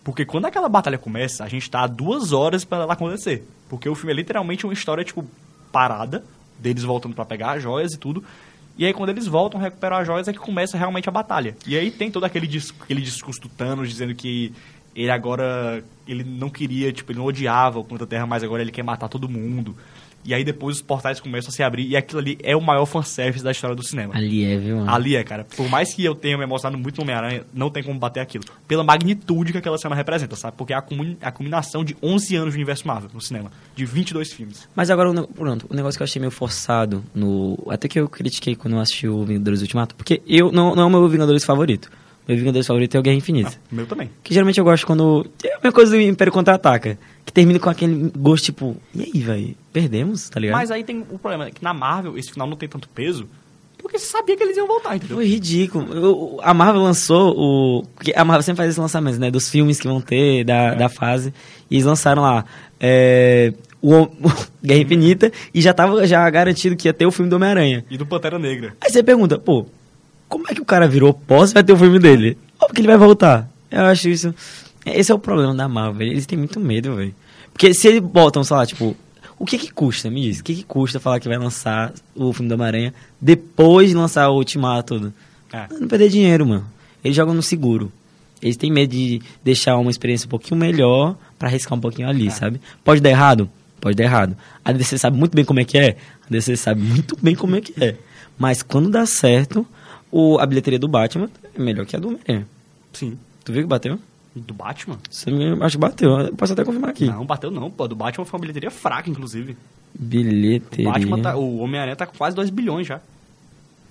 [0.03, 3.47] Porque quando aquela batalha começa, a gente tá duas horas pra ela acontecer.
[3.69, 5.25] Porque o filme é literalmente uma história, tipo,
[5.71, 6.23] parada,
[6.59, 8.23] deles voltando pra pegar as joias e tudo.
[8.77, 11.55] E aí, quando eles voltam a recuperar as joias, é que começa realmente a batalha.
[11.65, 14.51] E aí tem todo aquele, dis aquele discurso do Thanos dizendo que
[14.95, 15.83] ele agora.
[16.07, 19.07] Ele não queria, tipo, ele não odiava o planeta Terra, mas agora ele quer matar
[19.07, 19.75] todo mundo.
[20.25, 21.87] E aí depois os portais começam a se abrir.
[21.87, 24.15] E aquilo ali é o maior fanservice da história do cinema.
[24.15, 24.91] Ali é, viu, mano?
[24.91, 25.43] Ali é, cara.
[25.43, 28.43] Por mais que eu tenha me emocionado muito no Homem-Aranha, não tem como bater aquilo.
[28.67, 30.55] Pela magnitude que aquela cena representa, sabe?
[30.57, 30.83] Porque é a,
[31.21, 33.51] a combinação de 11 anos de universo Marvel no cinema.
[33.75, 34.67] De 22 filmes.
[34.75, 38.55] Mas agora, pronto, o negócio que eu achei meio forçado, no até que eu critiquei
[38.55, 41.89] quando eu assisti o Vingadores Ultimato, porque eu não, não é o meu Vingadores favorito.
[42.27, 43.51] Meu Vingadores favorito é o Guerra Infinita.
[43.55, 44.09] Ah, meu também.
[44.23, 45.25] Que geralmente eu gosto quando.
[45.43, 46.97] É a mesma coisa do Império Contra-Ataca.
[47.25, 48.77] Que termina com aquele gosto tipo.
[48.95, 49.55] E aí, velho?
[49.73, 50.57] Perdemos, tá ligado?
[50.57, 53.27] Mas aí tem o problema, é que na Marvel esse final não tem tanto peso,
[53.77, 55.17] Porque você sabia que eles iam voltar, entendeu?
[55.17, 55.93] Foi ridículo.
[55.93, 57.83] Eu- a Marvel lançou o.
[57.95, 59.29] Porque a Marvel sempre faz esses lançamentos, né?
[59.29, 61.33] Dos filmes que vão ter, da, da fase.
[61.69, 62.45] E eles lançaram lá.
[62.79, 64.07] é, o,
[64.63, 67.83] Guerra Infinita e já tava já garantido que ia ter o filme do Homem-Aranha.
[67.89, 68.73] E do Pantera Negra.
[68.79, 69.65] Aí você pergunta, pô,
[70.33, 72.35] como é que o cara virou pós e vai ter o filme dele?
[72.59, 73.47] Ou porque ele vai voltar?
[73.69, 74.33] Eu acho isso.
[74.83, 76.07] Esse é o problema da Marvel.
[76.07, 77.13] Eles têm muito medo, velho.
[77.53, 78.97] Porque se eles botam, sei lá, tipo,
[79.37, 80.39] o que que custa, me diz?
[80.39, 84.27] O que que custa falar que vai lançar o filme do Homem-Aranha depois de lançar
[84.29, 85.13] o Ultimato tudo?
[85.53, 85.67] É.
[85.79, 86.65] Não perder dinheiro, mano.
[87.03, 87.91] Eles jogam no seguro.
[88.41, 92.31] Eles têm medo de deixar uma experiência um pouquinho melhor pra arriscar um pouquinho ali,
[92.31, 92.59] sabe?
[92.83, 93.47] Pode dar errado?
[93.79, 94.35] Pode dar errado.
[94.65, 95.95] A DC sabe muito bem como é que é.
[96.25, 97.97] A DC sabe muito bem como é que é.
[98.35, 99.67] Mas quando dá certo,
[100.13, 102.47] o, a bilheteria do Batman é melhor que a do Homem-Aranha.
[102.93, 103.17] Sim.
[103.43, 103.99] Tu viu que bateu?
[104.35, 104.99] Do Batman?
[105.27, 106.11] Engano, acho que bateu.
[106.19, 107.07] Eu posso até confirmar aqui.
[107.07, 107.87] Não, bateu não, pô.
[107.87, 109.53] Do Batman foi uma bilheteria fraca, inclusive.
[109.53, 109.57] O
[109.99, 110.91] Bilheteria.
[110.91, 113.01] Batman tá, o Homem-Aranha tá com quase 2 bilhões já.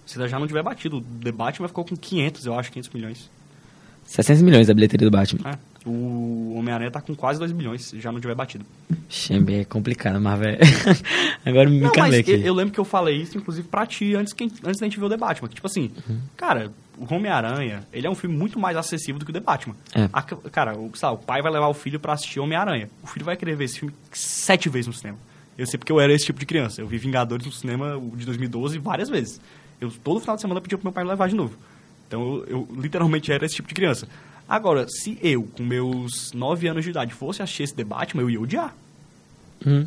[0.07, 0.99] Se já não tiver batido.
[0.99, 3.31] O The Batman ficou com 500, eu acho, 500 milhões.
[4.05, 5.51] 700 milhões a bilheteria do Batman.
[5.51, 5.59] É.
[5.85, 8.65] O Homem-Aranha tá com quase 2 bilhões, se já não tiver batido.
[9.09, 10.59] Xembe, é complicado, mas, velho.
[11.45, 12.31] Agora me Não, mas aqui.
[12.33, 14.99] eu, eu lembro que eu falei isso, inclusive, pra ti, antes, que, antes da gente
[14.99, 15.49] ver o The Batman.
[15.49, 16.21] Que, tipo assim, Uhum.
[16.37, 19.75] cara, o Homem-Aranha, ele é um filme muito mais acessível do que o The Batman.
[19.95, 20.09] É.
[20.13, 22.89] A- cara, o, sabe, o pai vai levar o filho pra assistir Homem-Aranha.
[23.03, 25.19] O filho vai querer ver esse filme sete vezes no cinema.
[25.59, 26.81] Eu sei porque eu era esse tipo de criança.
[26.81, 29.41] Eu vi Vingadores no cinema de 2012 várias vezes.
[29.81, 31.57] Eu todo final de semana pedia pro meu pai me levar de novo.
[32.07, 34.07] Então eu, eu literalmente era esse tipo de criança.
[34.53, 38.39] Agora, se eu, com meus 9 anos de idade, fosse assistir esse Batman, eu ia
[38.39, 38.77] odiar.
[39.67, 39.87] Hum.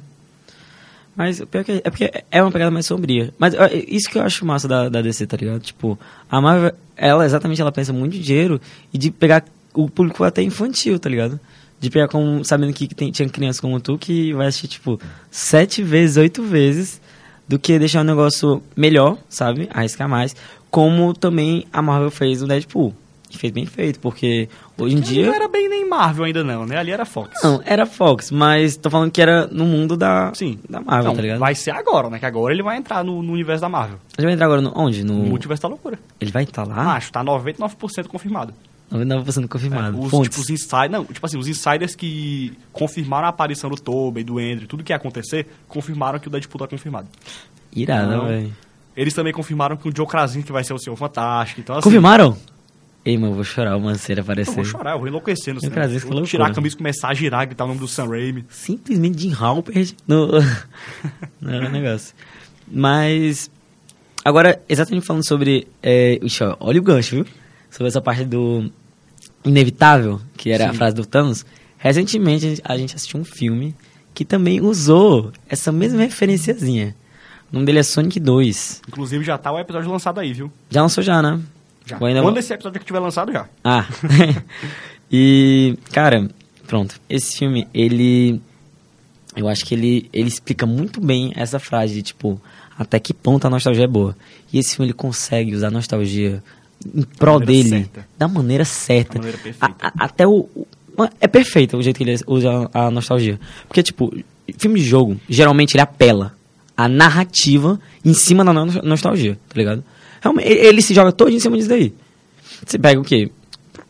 [1.15, 3.31] Mas pior que é, é porque é uma pegada mais sombria.
[3.37, 5.61] Mas ó, isso que eu acho massa da, da DC, tá ligado?
[5.61, 8.59] Tipo, a Marvel, ela exatamente, ela pensa muito em dinheiro
[8.91, 11.39] e de pegar o público até infantil, tá ligado?
[11.79, 14.99] De pegar como, sabendo que tem, tinha criança como tu que vai assistir, tipo,
[15.29, 16.99] sete vezes, oito vezes,
[17.47, 19.69] do que deixar um negócio melhor, sabe?
[19.71, 20.35] Arriscar mais.
[20.71, 22.95] Como também a Marvel fez no Deadpool.
[23.35, 25.25] Fez bem feito, porque hoje em dia...
[25.27, 26.77] Não era bem nem Marvel ainda não, né?
[26.77, 27.41] Ali era Fox.
[27.43, 30.59] Não, era Fox, mas tô falando que era no mundo da, Sim.
[30.69, 31.39] da Marvel, Não, tá ligado?
[31.39, 32.19] vai ser agora, né?
[32.19, 33.97] Que agora ele vai entrar no, no universo da Marvel.
[34.17, 35.03] Ele vai entrar agora no, onde?
[35.03, 35.13] No...
[35.13, 35.99] No Multiverso da Loucura.
[36.19, 36.95] Ele vai estar lá?
[36.95, 38.53] Acho, tá 99% confirmado.
[38.91, 39.97] 99% confirmado.
[39.97, 40.29] É, os, Fontes.
[40.29, 44.37] tipo, os insiders, não, tipo assim, os insiders que confirmaram a aparição do Tobey, do
[44.37, 47.07] Andrew, tudo que ia acontecer, confirmaram que o Deadpool tá confirmado.
[47.75, 48.25] Irado, Não.
[48.27, 48.53] velho.
[48.95, 51.83] Eles também confirmaram que o Joe Krasinski vai ser o Senhor Fantástico, então assim...
[51.83, 52.37] Confirmaram?
[53.05, 54.55] Ei, mano, eu vou chorar o Manceira Eu aparecer.
[54.55, 55.83] vou chorar, eu vou enlouquecer no cinema.
[55.83, 56.25] Eu vou loucura.
[56.27, 58.45] tirar a camisa e começar a girar gritar o nome do Sam Raimi.
[58.49, 60.27] Simplesmente Jim Halpert no...
[61.39, 62.15] no era negócio.
[62.67, 63.51] Mas...
[64.23, 65.67] Agora, exatamente falando sobre...
[65.83, 67.25] É, ixi, olha o gancho, viu?
[67.69, 68.71] Sobre essa parte do
[69.43, 70.77] inevitável, que era a Sim.
[70.77, 71.45] frase do Thanos.
[71.77, 73.75] Recentemente, a gente- a gente assistiu um filme
[74.15, 76.95] que também usou essa mesma referenciazinha.
[77.51, 78.81] O nome dele é Sonic 2.
[78.87, 80.51] Inclusive já tá o episódio lançado aí, viu?
[80.71, 81.39] Já lançou já, né?
[81.85, 81.97] Já.
[82.01, 83.47] Ainda- Quando esse episódio aqui tiver lançado, já.
[83.63, 83.85] Ah.
[85.11, 86.27] e, cara,
[86.67, 86.99] pronto.
[87.09, 88.41] Esse filme, ele.
[89.35, 92.41] Eu acho que ele, ele explica muito bem essa frase de, tipo,
[92.77, 94.15] até que ponto a nostalgia é boa.
[94.51, 96.41] E esse filme, ele consegue usar a nostalgia
[96.93, 98.07] em prol dele certa.
[98.17, 99.13] da maneira certa.
[99.15, 99.75] Da maneira perfeita.
[99.81, 100.47] A- a- até o.
[100.55, 100.67] o-
[101.19, 103.37] É perfeito o jeito que ele usa a nostalgia.
[103.67, 104.15] Porque, tipo,
[104.57, 106.33] filme de jogo, geralmente ele apela
[106.77, 109.83] a narrativa em cima da no- nostalgia, tá ligado?
[110.25, 111.93] Realmente, ele, se joga todo em cima disso daí.
[112.65, 113.29] Você pega o quê?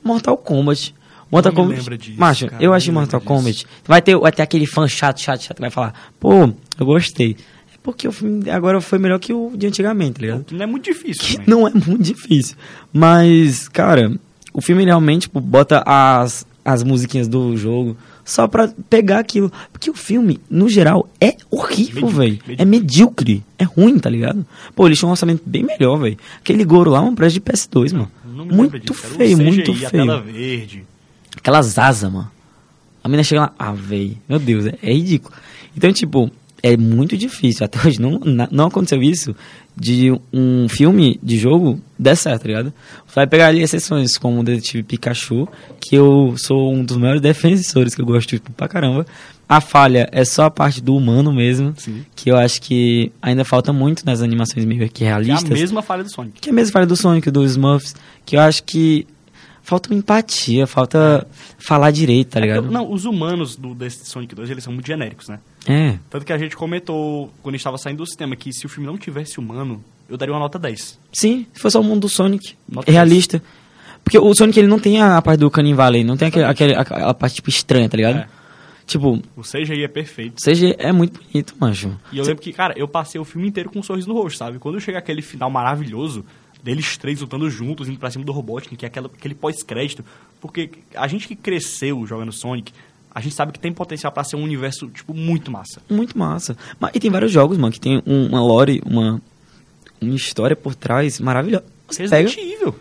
[0.03, 0.93] Mortal Kombat.
[1.31, 1.97] Mortal Não Kombat.
[1.97, 3.27] disso, Macho, cara, eu me Mortal disso.
[3.27, 3.65] Kombat.
[3.87, 7.37] Vai ter, vai ter aquele fã chato, chato, chato que vai falar, pô, eu gostei.
[7.73, 10.45] É porque o filme agora foi melhor que o de antigamente, tá ligado?
[10.51, 11.49] Não é muito difícil Que também.
[11.49, 12.57] não é muito difícil.
[12.91, 14.11] Mas, cara,
[14.53, 17.95] o filme realmente tipo, bota as, as musiquinhas do jogo
[18.25, 19.51] só pra pegar aquilo.
[19.71, 22.39] Porque o filme, no geral, é horrível, velho.
[22.57, 23.43] É medíocre.
[23.57, 24.45] É ruim, tá ligado?
[24.75, 26.17] Pô, eles tinham um orçamento bem melhor, velho.
[26.39, 28.11] Aquele Goro lá é um preço de PS2, mano.
[28.25, 28.93] Não muito disso.
[28.93, 30.33] Feio, CGI, muito tela feio.
[30.33, 30.83] verde.
[31.37, 32.31] Aquelas asas, mano.
[33.03, 35.33] A menina chega lá, ah, velho, meu Deus, é, é ridículo.
[35.77, 36.31] Então, tipo,
[36.67, 37.63] é muito difícil.
[37.63, 38.19] Até hoje não,
[38.51, 39.35] não aconteceu isso
[39.77, 42.73] de um filme de jogo der certo, tá ligado?
[43.13, 45.47] Vai pegar ali exceções como o Detetive Pikachu,
[45.79, 49.05] que eu sou um dos maiores defensores, que eu gosto tipo, pra caramba.
[49.47, 52.03] A falha é só a parte do humano mesmo, Sim.
[52.15, 55.59] que eu acho que ainda falta muito nas animações meio que Que é a realistas.
[55.59, 56.41] mesma falha do Sonic.
[56.41, 57.93] Que é a mesma falha do Sonic, do Smurfs,
[58.25, 59.05] que eu acho que
[59.65, 62.63] falta uma empatia, falta falar direito, tá É ligado?
[62.63, 65.39] porque, não, os humanos do, desse Sonic 2, eles são muito genéricos, né?
[65.67, 68.65] É, Tanto que a gente comentou, quando a gente tava saindo do cinema, que se
[68.65, 70.99] o filme não tivesse humano, eu daria uma nota 10.
[71.11, 73.41] sim, se fosse o mundo do Sonic, Nota realista.
[74.03, 76.75] Porque o Sonic, ele não tem a parte do Canyon Valley, não tem aquele, aquele-
[76.75, 78.17] aquela parte, tipo, estranha, tá ligado?
[78.19, 78.27] É.
[78.85, 80.39] Tipo, O CGI é perfeito.
[80.39, 81.97] seja é muito bonito, mancho.
[82.11, 84.37] E eu lembro que, cara, eu passei o filme inteiro com um sorriso no rosto,
[84.37, 84.59] sabe?
[84.59, 86.23] Quando chega aquele final maravilhoso,
[86.65, 90.03] deles três lutando juntos, indo pra cima do Robotnik, que é aquela, aquele pós-crédito.
[90.41, 92.73] Porque a gente que cresceu jogando Sonic,
[93.13, 95.79] a gente sabe que tem potencial pra ser um universo, tipo, muito massa.
[95.89, 96.57] Muito massa.
[96.79, 99.21] Mas, e tem vários jogos, mano, que tem um- uma lore, uma,
[100.01, 101.63] uma história por trás maravilhosa.
[101.87, 102.75] Você pega, Evil.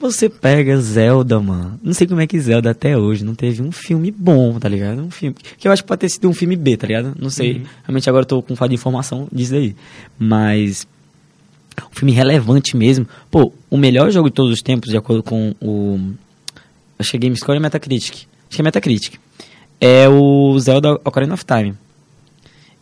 [0.00, 1.78] você pega Zelda, mano.
[1.82, 5.02] Não sei como é que Zelda até hoje não teve um filme bom, tá ligado?
[5.02, 5.36] Um filme.
[5.58, 7.14] Que eu acho que pode ter sido um filme B, tá ligado?
[7.20, 7.58] Não sei.
[7.58, 7.64] Uhum.
[7.84, 9.76] Realmente agora eu tô com falta de informação disso daí.
[10.18, 10.88] Mas.
[11.86, 13.06] Um filme relevante mesmo.
[13.30, 15.98] Pô, o melhor jogo de todos os tempos, de acordo com o.
[16.98, 18.14] Acho que é GameScore e Metacritic.
[18.48, 19.14] Acho que é Metacritic.
[19.80, 21.74] É o Zelda Ocarina of Time.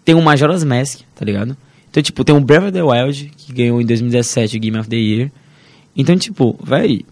[0.04, 1.56] Tem o Majora's Mask, tá ligado?
[1.90, 4.88] Então, tipo, tem o Breath of the Wild, que ganhou em 2017 o Game of
[4.88, 5.30] the Year.
[5.96, 7.04] Então, tipo, véi,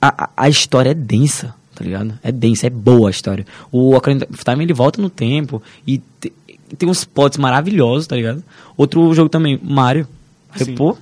[0.00, 2.18] a, a- história é densa, tá ligado?
[2.22, 3.46] É densa, é boa a história.
[3.72, 6.32] O Ocarina of Time, ele volta no tempo e te-
[6.78, 8.42] tem uns plots maravilhosos, tá ligado?
[8.76, 10.06] Outro jogo também, Mario.
[10.50, 10.74] Aí, Sim.
[10.74, 10.96] Pô,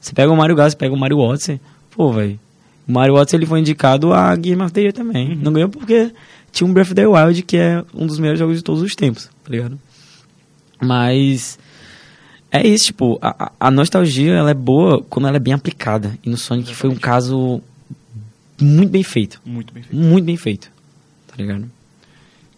[0.00, 1.60] você pega o Mario Galaxy, pega o Mario Odyssey,
[1.90, 2.38] pô, velho.
[2.88, 5.36] O Mario Odyssey, ele foi indicado a Game of the Year também.
[5.36, 6.10] Não ganhou porque
[6.50, 8.94] tinha um Breath of the Wild, que é um dos melhores jogos de todos os
[8.94, 9.78] tempos, tá ligado?
[10.80, 11.58] Mas...
[12.52, 16.18] É isso, tipo, a, a- nostalgia ela é boa quando ela é bem aplicada.
[16.24, 17.62] E no Sonic foi um caso
[18.60, 19.40] muito bem feito.
[19.44, 19.96] Muito bem feito.
[19.96, 20.68] Muito bem feito.
[21.28, 21.70] Tá ligado?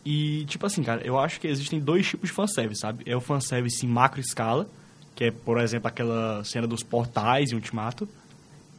[0.02, 3.02] E, tipo assim, cara, eu acho que existem dois tipos de fanservice, sabe?
[3.04, 4.66] É o fanservice em macro escala,
[5.14, 8.08] que é, por exemplo, aquela cena dos portais em Ultimato.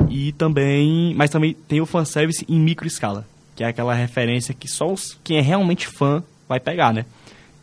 [0.10, 1.14] E também...
[1.16, 5.18] Mas também tem o fanservice em micro escala, que é aquela referência que só os,
[5.24, 7.06] quem é realmente fã vai pegar, né?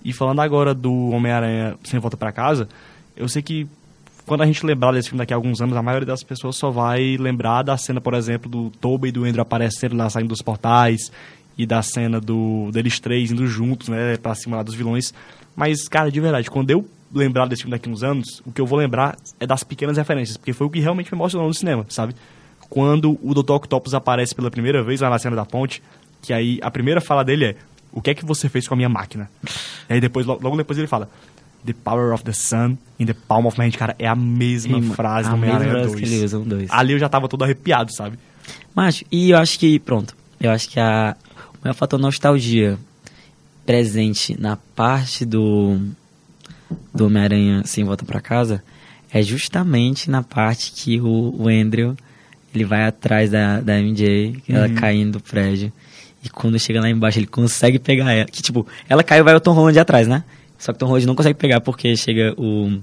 [0.05, 2.69] E falando agora do Homem-Aranha Sem Volta Pra Casa,
[3.17, 3.69] eu sei que
[4.27, 6.71] quando a gente lembrar desse filme daqui a alguns anos, a maioria das pessoas só
[6.71, 10.41] vai lembrar da cena, por exemplo, do Tobey e do Andrew aparecendo lá saindo dos
[10.41, 11.11] portais
[11.59, 15.13] e da cena do deles três indo juntos, né, pra cima lá dos vilões.
[15.57, 18.61] Mas, cara, de verdade, quando eu lembrar desse filme daqui a uns anos, o que
[18.61, 21.55] eu vou lembrar é das pequenas referências, porque foi o que realmente me emocionou no
[21.55, 22.15] cinema, sabe?
[22.69, 23.53] Quando o Dr.
[23.55, 25.83] Octopus aparece pela primeira vez lá na cena da ponte,
[26.23, 27.57] que aí a primeira fala dele é:
[27.93, 29.29] O que é que você fez com a minha máquina?
[29.89, 31.11] E aí depois, lo- logo depois ele fala:
[31.67, 33.73] The power of the sun in the palm of my hand.
[33.77, 36.23] Cara, é a mesma E, frase a do Homem-Aranha frase que ele 2.
[36.25, 36.71] usa no dois.
[36.71, 38.19] Ali eu já tava todo arrepiado, sabe?
[38.75, 41.17] Mas, e eu acho que, pronto, eu acho que a,
[41.55, 42.79] o maior fator nostalgia
[43.67, 45.79] presente na parte do,
[46.95, 48.63] do Homem-Aranha Sem Volta Pra Casa
[49.13, 51.97] é justamente na parte que o, o Andrew,
[52.55, 54.75] ele vai atrás da, da MJ, ela Uhum.
[54.75, 55.73] caindo do prédio,
[56.25, 59.35] e quando chega lá embaixo ele consegue pegar ela, que tipo, ela caiu e vai
[59.35, 60.23] o Tom Holland atrás, né?
[60.59, 62.79] Só que o Tom Holland não consegue pegar porque chega o...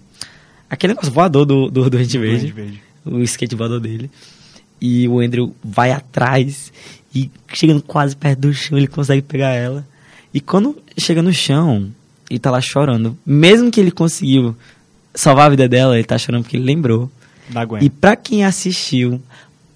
[0.70, 2.82] Aquele negócio voador do, do, do Verde Verde.
[3.06, 4.12] o skateboard dele.
[4.82, 6.74] E o Andrew vai atrás
[7.16, 9.88] e chegando quase perto do chão, ele consegue pegar ela.
[10.34, 11.90] E quando chega no chão,
[12.30, 13.18] ele tá lá chorando.
[13.26, 14.56] Mesmo que ele conseguiu
[15.14, 17.12] salvar a vida dela, ele tá chorando porque ele lembrou.
[17.50, 17.84] Da Gwen.
[17.84, 19.22] E pra quem assistiu,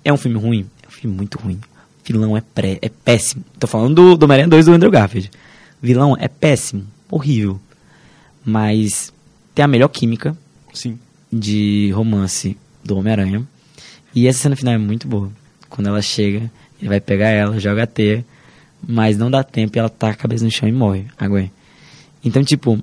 [0.04, 0.70] é um filme ruim?
[0.84, 1.56] É um filme muito ruim.
[1.56, 3.44] O vilão é, pré, é péssimo.
[3.60, 5.32] Tô falando do, do Homem-Aranha 2 do Andrew Garfield.
[5.82, 7.60] O vilão é péssimo, horrível.
[8.44, 9.14] Mas
[9.56, 10.36] tem a melhor química
[10.74, 11.00] Sim.
[11.32, 13.48] de romance do Homem-Aranha.
[14.14, 15.32] E essa cena final é muito boa.
[15.70, 18.26] Quando ela chega, ele vai pegar ela, joga a teia,
[18.86, 21.52] mas não dá tempo e ela tá a cabeça no chão e morre, a Gwen.
[22.24, 22.80] Então, tipo,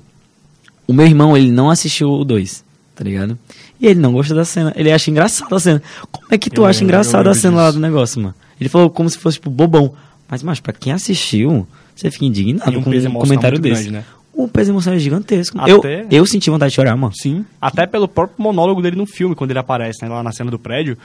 [0.87, 3.39] o meu irmão, ele não assistiu o 2, tá ligado?
[3.81, 5.83] E ele não gosta da cena, ele acha engraçada a cena.
[6.11, 7.79] Como é que tu Eu acha engraçada a cena lá disso.
[7.79, 8.35] do negócio, mano?
[8.61, 9.95] Ele falou como se fosse, tipo, bobão.
[10.29, 13.85] Mas, mas pra quem assistiu, você fica indignado um com um comentário desse.
[13.85, 14.05] grande, né?
[14.33, 15.59] O peso emocional é gigantesco.
[15.61, 17.13] Até- Eu, eu senti vontade de chorar, mano.
[17.15, 17.45] Sim.
[17.61, 20.59] Até pelo próprio monólogo dele no filme, quando ele aparece né, lá na cena do
[20.59, 20.97] prédio.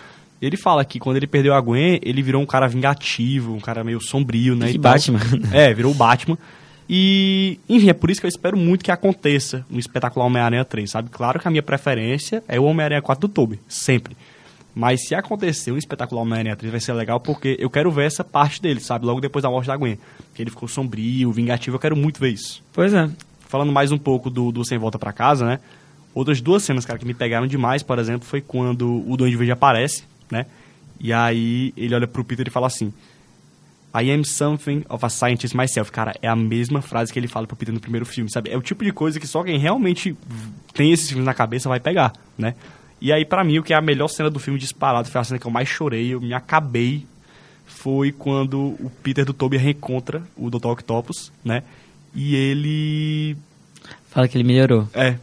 [0.42, 3.84] Ele fala que quando ele perdeu a Gwen, ele virou um cara vingativo, um cara
[3.84, 4.72] meio sombrio, né?
[4.72, 4.92] Que tal.
[4.92, 5.20] Batman.
[5.52, 6.38] É, virou o Batman.
[6.90, 10.90] E, enfim, é por isso que eu espero muito que aconteça no espetacular Homem-Aranha 3,
[10.90, 11.10] sabe?
[11.10, 14.16] Claro que a minha preferência é o Homem-Aranha 4 do Tobey, sempre.
[14.76, 18.24] Mas se acontecer um espetacular Homem-Aranha 3 vai ser legal porque eu quero ver essa
[18.24, 19.06] parte dele, sabe?
[19.06, 20.00] Logo depois da morte da Gwen.
[20.34, 22.64] Que ele ficou sombrio, vingativo, eu quero muito ver isso.
[22.74, 23.10] Pois é.
[23.48, 25.60] Falando mais um pouco do, do Sem Volta Pra Casa, né?
[26.14, 29.52] Outras duas cenas, cara, que me pegaram demais, por exemplo, foi quando o Duende Verde
[29.52, 30.46] aparece, né?
[31.00, 32.94] E aí ele olha pro Peter e fala assim:
[33.96, 35.92] I am something of a scientist myself.
[35.92, 38.50] Cara, é a mesma frase que ele fala pro Peter no primeiro filme, sabe?
[38.50, 40.16] É o tipo de coisa que só quem realmente
[40.74, 42.56] tem esses filmes na cabeça vai pegar, né?
[43.00, 45.24] E aí, pra mim, o que é a melhor cena do filme disparado, foi a
[45.24, 47.06] cena que eu mais chorei, eu me acabei,
[47.66, 50.68] foi quando o Peter do Toby reencontra o Dr.
[50.68, 51.64] Octopus, né?
[52.16, 53.38] E ele
[54.10, 54.88] Fala que ele melhorou.
[54.94, 55.18] é.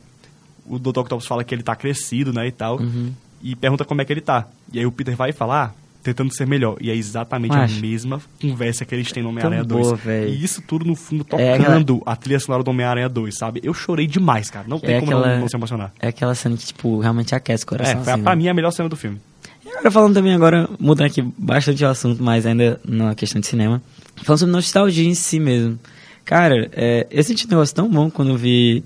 [0.67, 1.01] O Dr.
[1.01, 2.79] Octopus fala que ele tá crescido, né, e tal.
[2.79, 3.13] Uhum.
[3.43, 4.47] E pergunta como é que ele tá.
[4.73, 6.77] E aí o Peter vai falar, tentando ser melhor.
[6.81, 9.87] E é exatamente a mesma conversa que eles têm no Homem-Aranha 2.
[9.87, 13.61] boa, e isso tudo no fundo É tocando a trilha sonora do Homem-Aranha 2, sabe?
[13.63, 14.67] Eu chorei demais, cara.
[14.69, 15.93] Não tem É como aquela- não, não se emocionar.
[16.01, 17.99] É aquela cena que, tipo, realmente aquece o coração.
[17.99, 18.43] É, assim, pra né?
[18.43, 19.21] mim a melhor cena do filme.
[19.65, 23.47] E agora falando também agora, mudando aqui bastante o assunto, mas ainda na questão de
[23.47, 23.83] cinema.
[24.25, 25.79] Falando sobre nostalgia em si mesmo.
[26.25, 28.83] Cara, é, eu senti um negócio tão bom quando eu vi.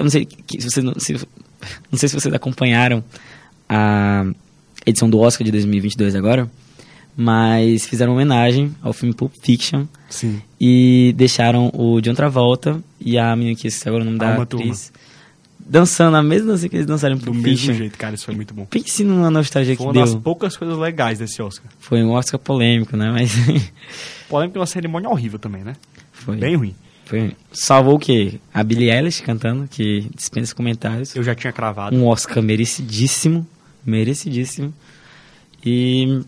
[0.00, 1.12] Não sei se vocês não, se,
[1.90, 3.02] não sei se vocês acompanharam
[3.68, 4.26] a
[4.86, 6.50] edição do Oscar de 2022 agora,
[7.16, 10.40] mas fizeram uma homenagem ao filme Pulp Fiction Sim.
[10.60, 14.44] e deixaram o John Travolta e a menina que esqueci agora o nome da Alma
[14.44, 14.92] atriz
[15.68, 17.74] dançando a mesma dança que eles dançaram em Do Pulp mesmo Fiction.
[17.74, 18.64] jeito, cara, isso foi muito bom.
[18.66, 20.02] Pense numa nostalgia Foi que uma deu.
[20.02, 21.70] das poucas coisas legais desse Oscar.
[21.78, 23.10] Foi um Oscar polêmico, né?
[23.10, 23.32] Mas
[24.52, 25.74] que uma cerimônia horrível também, né?
[26.12, 26.36] foi.
[26.36, 26.74] Bem ruim.
[27.04, 27.36] foi.
[27.52, 28.38] Salvou o quê?
[28.54, 31.14] A Billie Eilish cantando, que dispensa comentários.
[31.16, 31.96] Eu já tinha cravado.
[31.96, 33.46] Um Oscar merecidíssimo.
[33.86, 34.74] Merecidíssimo.
[35.64, 36.22] E,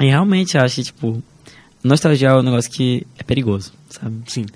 [0.00, 1.22] e realmente acho que, tipo,
[1.82, 4.16] nostalgia é um negócio que é perigoso, sabe?
[4.26, 4.46] Sim.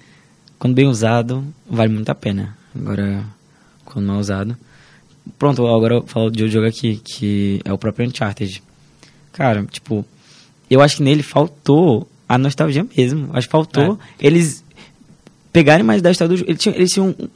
[0.59, 2.57] Quando bem usado, vale muito a pena.
[2.75, 3.25] Agora,
[3.85, 4.57] quando mal usado.
[5.39, 8.63] Pronto, agora eu falo de outro jogo aqui, que é o próprio Uncharted.
[9.33, 10.05] Cara, tipo,
[10.71, 13.29] eu acho que nele faltou a nostalgia mesmo.
[13.33, 14.65] Acho que faltou eles
[15.53, 16.51] pegarem mais da história do jogo.
[16.51, 17.29] Eles tinham, eles tinham um-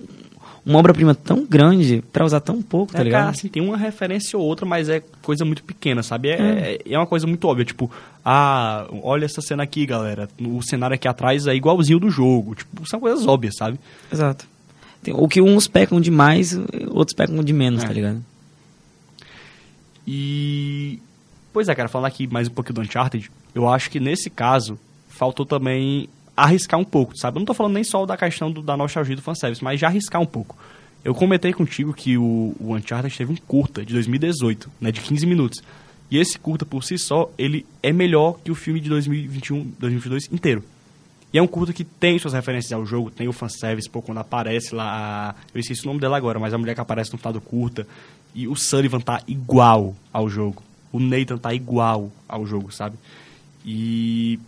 [0.67, 3.21] uma obra-prima tão grande pra usar tão pouco, tá É, ligado?
[3.21, 6.29] cara, assim, tem uma referência ou outra, mas é coisa muito pequena, sabe?
[6.31, 7.89] É, é, é uma coisa muito óbvia, tipo,
[8.25, 10.29] ah, olha essa cena aqui, galera.
[10.41, 12.57] O cenário aqui atrás é igualzinho do jogo.
[12.57, 13.79] Tipo, são coisas óbvias, sabe?
[14.13, 14.45] Exato.
[15.03, 17.87] Tem- o que uns pecam demais, outros pecam de menos, É.
[17.87, 18.21] tá ligado?
[20.07, 21.01] E.
[21.53, 24.79] Pois é, cara, falando aqui mais um pouquinho do Uncharted, eu acho que nesse caso
[25.09, 27.37] faltou também arriscar um pouco, sabe?
[27.37, 29.87] Eu não tô falando nem só da questão do- da nostalgia do fanservice, mas já
[29.89, 30.57] arriscar um pouco.
[31.05, 35.25] Eu comentei contigo que o, o Uncharted teve um curta de 2018, né, de 15
[35.27, 35.63] minutos.
[36.11, 40.33] E esse curta por si só, ele é melhor que o filme de 2021, 2022
[40.33, 40.63] inteiro.
[41.33, 44.19] E é um curta que tem suas referências ao jogo, tem o fanservice, pô, quando
[44.19, 47.33] aparece lá, eu esqueci o nome dela agora, mas a mulher que aparece no final
[47.33, 47.87] do curta,
[48.35, 50.63] e o Sullivan tá igual ao jogo.
[50.93, 52.97] O Nathan tá igual ao jogo, sabe?
[53.65, 54.39] E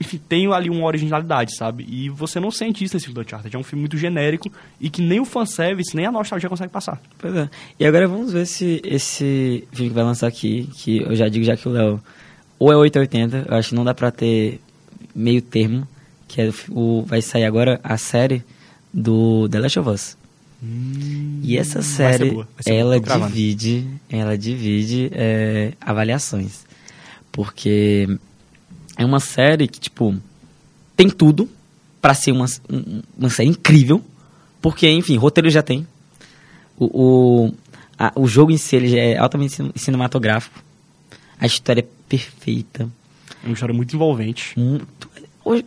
[0.00, 1.86] enfim, tem ali uma originalidade, sabe?
[1.88, 3.54] E você não sente isso nesse filme do Uncharted.
[3.54, 7.00] É um filme muito genérico e que nem o fanservice, nem a nostalgia consegue passar.
[7.18, 7.48] Pois é.
[7.80, 11.44] E agora vamos ver se esse filme que vai lançar aqui, que eu já digo
[11.44, 12.00] já que o Léo
[12.58, 14.60] ou é 880, eu acho que não dá pra ter
[15.14, 15.86] meio termo,
[16.28, 18.42] que é o, vai sair agora a série
[18.92, 20.16] do The Last of Us.
[21.42, 26.64] E essa Hum, vai ser série, boa, ela divide, ela divide é, avaliações.
[27.30, 28.08] Porque
[28.96, 30.14] é uma série que, tipo,
[30.96, 31.48] tem tudo
[32.00, 34.02] pra ser uma, um- uma série incrível.
[34.60, 35.86] Porque, enfim, roteiro já tem.
[36.78, 36.84] O,
[37.46, 37.54] o,
[37.98, 40.62] a- o jogo em si ele já é altamente cin- cinematográfico.
[41.38, 42.88] A história é perfeita.
[43.42, 44.58] É uma história muito envolvente.
[44.58, 45.08] Muito,
[45.44, 45.64] hoje-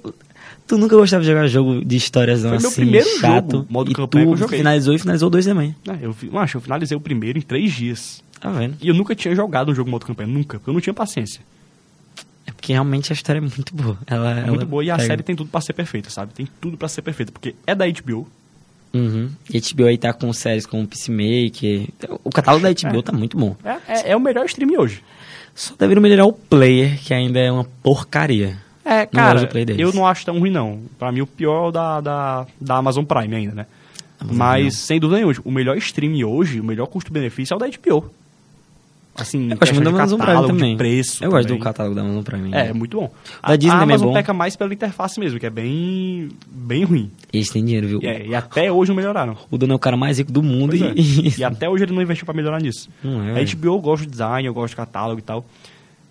[0.67, 3.51] tu nunca gostava de jogar jogo de histórias não, Foi meu assim, primeiro chato.
[3.57, 4.57] jogo, modo e campanha que eu tu joguei.
[4.59, 5.75] finalizou e finalizou dois também.
[5.87, 8.21] É, eu, acho, eu finalizei o primeiro em três dias.
[8.39, 8.75] Tá vendo?
[8.81, 11.41] E eu nunca tinha jogado um jogo modo campanha, nunca, porque eu não tinha paciência.
[12.59, 13.97] Porque realmente a história é muito boa.
[14.05, 15.07] Ela, É ela muito boa e a pega.
[15.07, 16.33] série tem tudo pra ser perfeita, sabe?
[16.33, 18.27] Tem tudo pra ser perfeita, porque é da HBO.
[18.93, 19.29] Uhum.
[19.53, 21.87] E HBO aí tá com séries como Peacemaker.
[22.23, 23.01] O catálogo da HBO É.
[23.01, 23.55] tá muito bom.
[23.63, 25.01] É, é, é o melhor stream hoje.
[25.55, 28.57] Só deveria melhorar o player, que ainda é uma porcaria.
[28.83, 30.81] É, Não cara, eu não acho tão ruim, não.
[30.97, 33.65] Pra mim, o pior é o da, da, da Amazon Prime ainda, né?
[34.19, 34.71] Amazon Mas, Prime.
[34.71, 38.11] sem dúvida nenhuma, o melhor stream hoje, o melhor custo-benefício é o da HBO.
[39.21, 40.77] Assim, Eu gosto muito da Amazon Prime também.
[40.77, 41.63] preço eu gosto do também.
[41.63, 42.53] catálogo da Amazon Prime.
[42.53, 43.11] É, é muito bom.
[43.45, 44.13] Da Disney a também é Amazon bom.
[44.13, 47.11] peca mais pela interface mesmo, que é bem, bem ruim.
[47.33, 47.99] Eles têm dinheiro, viu?
[48.01, 49.37] E, é, e até hoje não melhoraram.
[49.51, 50.93] O dono é o cara mais rico do mundo Pois é.
[50.95, 51.39] e...
[51.39, 52.89] E até hoje ele não investiu pra melhorar nisso.
[53.03, 53.45] Não é, a.
[53.55, 55.45] HBO eu gosto de design, eu gosto de catálogo e tal.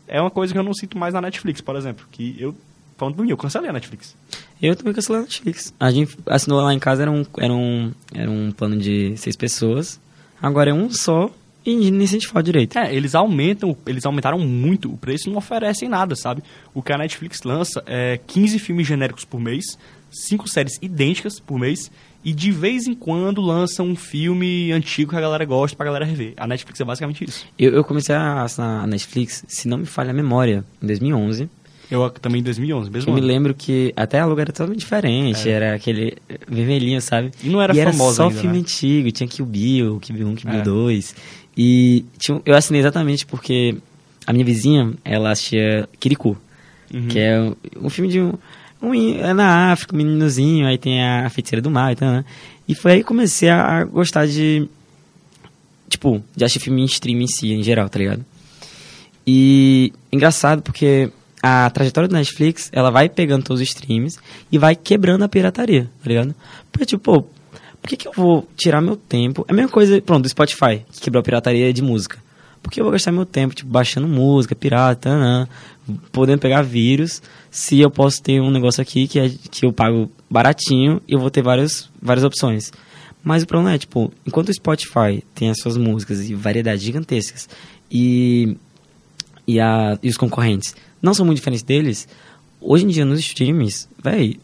[0.07, 2.07] É uma coisa que eu não sinto mais na Netflix, por exemplo.
[2.11, 2.55] Que eu,
[2.97, 4.17] falando por mim, eu cancelei a Netflix.
[4.61, 5.75] Eu também cancelei a Netflix.
[5.79, 9.37] A gente assinou lá em casa, era um, era um, era um plano de seis
[9.37, 10.01] pessoas.
[10.41, 11.31] Agora é um só
[11.71, 12.79] e falta direito.
[12.79, 16.43] É, eles aumentam, eles aumentaram muito o preço e não oferecem nada, sabe?
[16.75, 19.65] O que a Netflix lança é 15 filmes genéricos por mês,
[20.11, 21.91] 5 séries idênticas por mês,
[22.25, 26.05] e de vez em quando lança um filme antigo que a galera gosta pra galera
[26.05, 26.35] rever.
[26.37, 27.47] A Netflix é basicamente isso.
[27.59, 31.49] Eu, eu comecei a assinar a Netflix, se não me falha a memória, em 2011.
[31.91, 33.29] Eu também em 2011, mesmo Eu me ano.
[33.29, 37.31] lembro que até a logo era totalmente diferente, era aquele vermelhinho, sabe?
[37.43, 38.61] E não era e famosa era só ainda, filme né?
[38.61, 40.65] antigo, tinha Kill Bill, Kill Bill 1, Kill Bill É.
[40.65, 41.15] 2.
[41.59, 43.77] E tinha, eu assinei exatamente porque
[44.25, 46.37] a minha vizinha, ela assistia Kirikou,
[46.95, 47.09] Uhum.
[47.09, 48.33] que é um, um filme de um,
[48.81, 48.95] um...
[48.95, 52.25] É na África, um meninozinho, aí tem a feiticeira do mar e tal, né?
[52.67, 54.69] E foi aí que comecei a gostar de...
[55.91, 58.25] Tipo, de assistir filme em streaming em si, em geral, tá ligado?
[59.27, 61.11] E engraçado porque
[61.43, 64.19] a trajetória do Netflix, ela vai pegando todos os streams
[64.51, 66.35] e vai quebrando a pirataria, tá ligado?
[66.73, 67.29] Porque, tipo, pô,
[67.81, 69.45] por que, que eu vou tirar meu tempo?
[69.49, 72.19] É a mesma coisa, pronto, do Spotify, que quebrou a pirataria de música.
[72.63, 75.49] Por que eu vou gastar meu tempo, tipo, baixando música, pirata, né?
[76.13, 80.11] podendo pegar vírus, se eu posso ter um negócio aqui que, é, que eu pago
[80.29, 82.71] baratinho e eu vou ter várias, várias opções.
[83.23, 87.49] Mas o problema é, tipo, enquanto o Spotify tem as suas músicas e variedades gigantescas
[87.91, 88.57] e,
[89.47, 92.09] e, a, e os concorrentes não são muito diferentes deles,
[92.61, 94.39] hoje em dia nos streams, véi,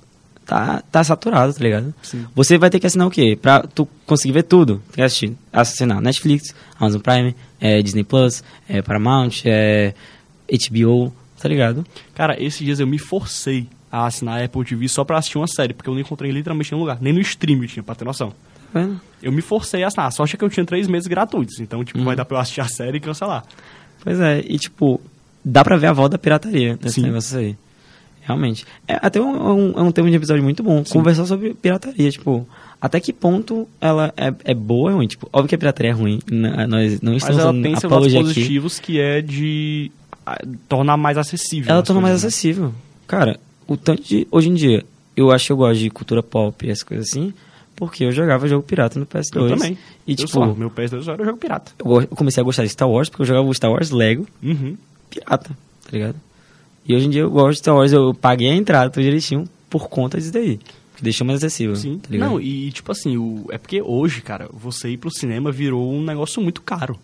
[0.46, 1.94] tá, tá saturado, tá ligado?
[2.02, 2.26] Sim.
[2.34, 3.38] Você vai ter que assinar o quê?
[3.40, 8.42] Pra tu conseguir ver tudo, tem que assistir, assinar Netflix, Amazon Prime, é, Disney Plus,
[8.68, 9.94] é, Paramount, é,
[10.70, 11.84] HBO, tá ligado?
[12.14, 15.46] Cara, esses dias eu me forcei a assinar a Apple TV só pra assistir uma
[15.46, 16.98] série, porque eu não encontrei literalmente nenhum lugar.
[17.00, 18.30] Nem no stream eu tinha, pra ter noção.
[18.30, 19.00] Tá vendo?
[19.22, 20.06] Eu me forcei a assinar.
[20.08, 21.60] A sorte é que eu tinha três meses gratuitos.
[21.60, 23.44] Então, tipo, vai dar pra eu assistir a série e cancelar.
[24.02, 25.00] Pois é, e tipo,
[25.44, 27.02] dá pra ver a volta da pirataria nesse Sim.
[27.02, 27.56] negócio aí.
[28.24, 28.64] Realmente.
[28.88, 32.48] É até um, um, é um tema de episódio muito bom, conversar sobre pirataria, tipo,
[32.80, 35.06] até que ponto ela é, é boa ou ruim?
[35.06, 37.76] Tipo, óbvio que a pirataria é ruim, n- nós não Mas estamos ela dando tem
[37.76, 39.90] seus lados positivos, que é de
[40.68, 41.70] tornar mais acessível.
[41.72, 42.26] Ela torna mais né?
[42.28, 42.72] acessível.
[43.06, 44.26] Cara, o tanto de.
[44.30, 44.82] Hoje em dia,
[45.16, 47.32] eu acho que eu gosto de cultura pop e essas coisas assim,
[47.76, 49.36] porque eu jogava jogo pirata no PS2.
[49.36, 49.76] Eu também.
[50.06, 51.72] E eu tipo, só, meu PS2 era jogo pirata.
[51.78, 54.76] eu comecei a gostar de Star Wars porque eu jogava o Star Wars Lego Uhum.
[55.10, 56.16] pirata, tá ligado?
[56.86, 59.48] E hoje em dia eu gosto de Star Wars, eu paguei a entrada tudo direitinho
[59.70, 60.58] por conta disso daí.
[60.96, 61.74] Que deixou mais acessível.
[61.74, 61.98] Sim.
[61.98, 62.08] Tá?
[62.10, 63.46] Não, e tipo assim, o...
[63.50, 66.98] é porque hoje, cara, você ir pro cinema virou um negócio muito caro.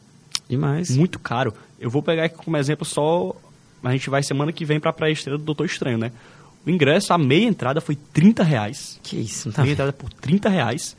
[0.49, 0.91] Demais.
[0.97, 1.55] Muito caro.
[1.79, 3.35] Eu vou pegar aqui como exemplo só.
[3.83, 6.13] A gente vai semana que vem pra pré-estreia do Doutor Estranho, né?
[6.67, 9.01] O ingresso, a meia entrada foi 30 reais.
[9.03, 10.97] Que isso, não tá meia entrada por 30 reais.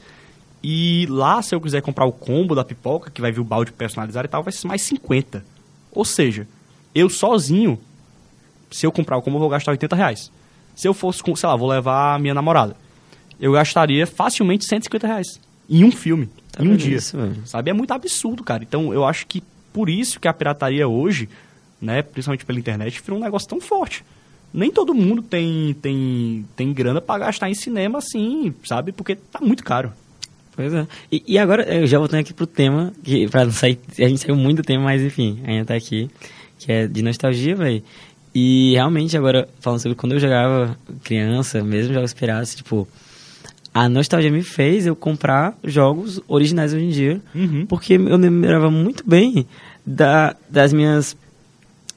[0.63, 3.71] E lá, se eu quiser comprar o combo da pipoca, que vai vir o balde
[3.71, 5.43] personalizado e tal, vai ser mais 50.
[5.91, 6.47] Ou seja,
[6.93, 7.79] eu sozinho,
[8.71, 10.31] se eu comprar o combo, eu vou gastar 80 reais.
[10.75, 12.75] Se eu fosse, sei lá, vou levar a minha namorada,
[13.39, 15.39] eu gastaria facilmente 150 reais.
[15.69, 16.97] Em um filme, Tá em um dia.
[16.97, 17.17] isso?
[17.45, 17.69] Sabe?
[17.69, 18.63] É muito absurdo, cara.
[18.63, 19.41] Então, eu acho que
[19.71, 21.29] por isso que a pirataria hoje,
[21.81, 24.03] né, principalmente pela internet, virou um negócio tão forte.
[24.53, 28.91] Nem todo mundo tem, tem, tem grana pra gastar em cinema assim, sabe?
[28.91, 29.93] Porque tá muito caro.
[30.53, 30.85] Pois é.
[31.09, 33.79] E, e agora, eu já voltando aqui pro tema, que pra não sair.
[33.97, 36.09] A gente saiu muito do tema, mas enfim, ainda tá aqui.
[36.59, 37.81] Que é de nostalgia, velho.
[38.33, 42.87] E realmente, agora, falando sobre quando eu jogava criança, mesmo jogos piratas, tipo.
[43.73, 47.21] A nostalgia me fez eu comprar jogos originais hoje em dia.
[47.33, 47.65] Uhum.
[47.65, 49.47] Porque eu lembrava muito bem
[49.85, 51.15] da, das minhas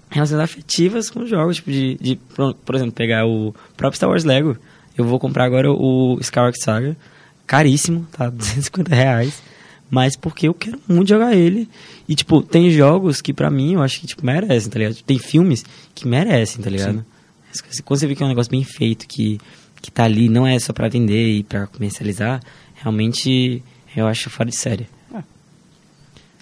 [0.09, 1.57] relações afetivas com os jogos.
[1.57, 4.57] Tipo, de, de, por por exemplo, pegar o próprio Star Wars Lego.
[4.97, 6.97] Eu vou comprar agora o Skywalker Saga.
[7.45, 8.31] Caríssimo, tá?
[8.31, 9.43] 250 reais.
[9.91, 11.69] Mas porque eu quero muito jogar ele.
[12.09, 14.97] E, tipo, tem jogos que pra mim eu acho que, tipo, merecem, tá ligado?
[15.03, 15.65] Tem filmes
[15.95, 17.05] que merecem, tá ligado?
[17.85, 19.41] Quando você vê que é um negócio bem feito, que,
[19.81, 22.43] que tá ali, não é só pra vender e pra comercializar,
[22.75, 23.63] realmente
[23.97, 24.89] eu acho fora de série.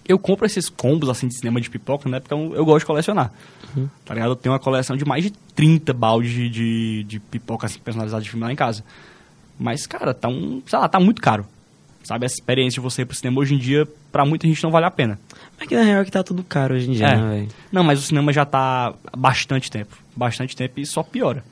[0.06, 2.18] Eu compro esses combos assim de cinema de pipoca, né?
[2.18, 3.32] Porque eu, eu gosto de colecionar.
[3.76, 3.88] Uhum.
[4.04, 4.32] Tá ligado?
[4.32, 8.30] Eu tenho uma coleção de mais de 30 baldes de, de, pipoca assim, personalizadas de
[8.30, 8.84] filme lá em casa.
[9.58, 10.60] Mas, cara, tá um.
[10.66, 11.46] Sei lá, tá muito caro.
[12.02, 14.70] Sabe, essa experiência de você ir pro cinema hoje em dia, pra muita gente não
[14.72, 15.18] vale a pena.
[15.58, 17.16] Mas que na real é que tá tudo caro hoje em dia, É.
[17.16, 17.48] né, velho?
[17.70, 19.96] Não, mas o cinema já tá há bastante tempo.
[20.16, 21.44] Bastante tempo e só piora.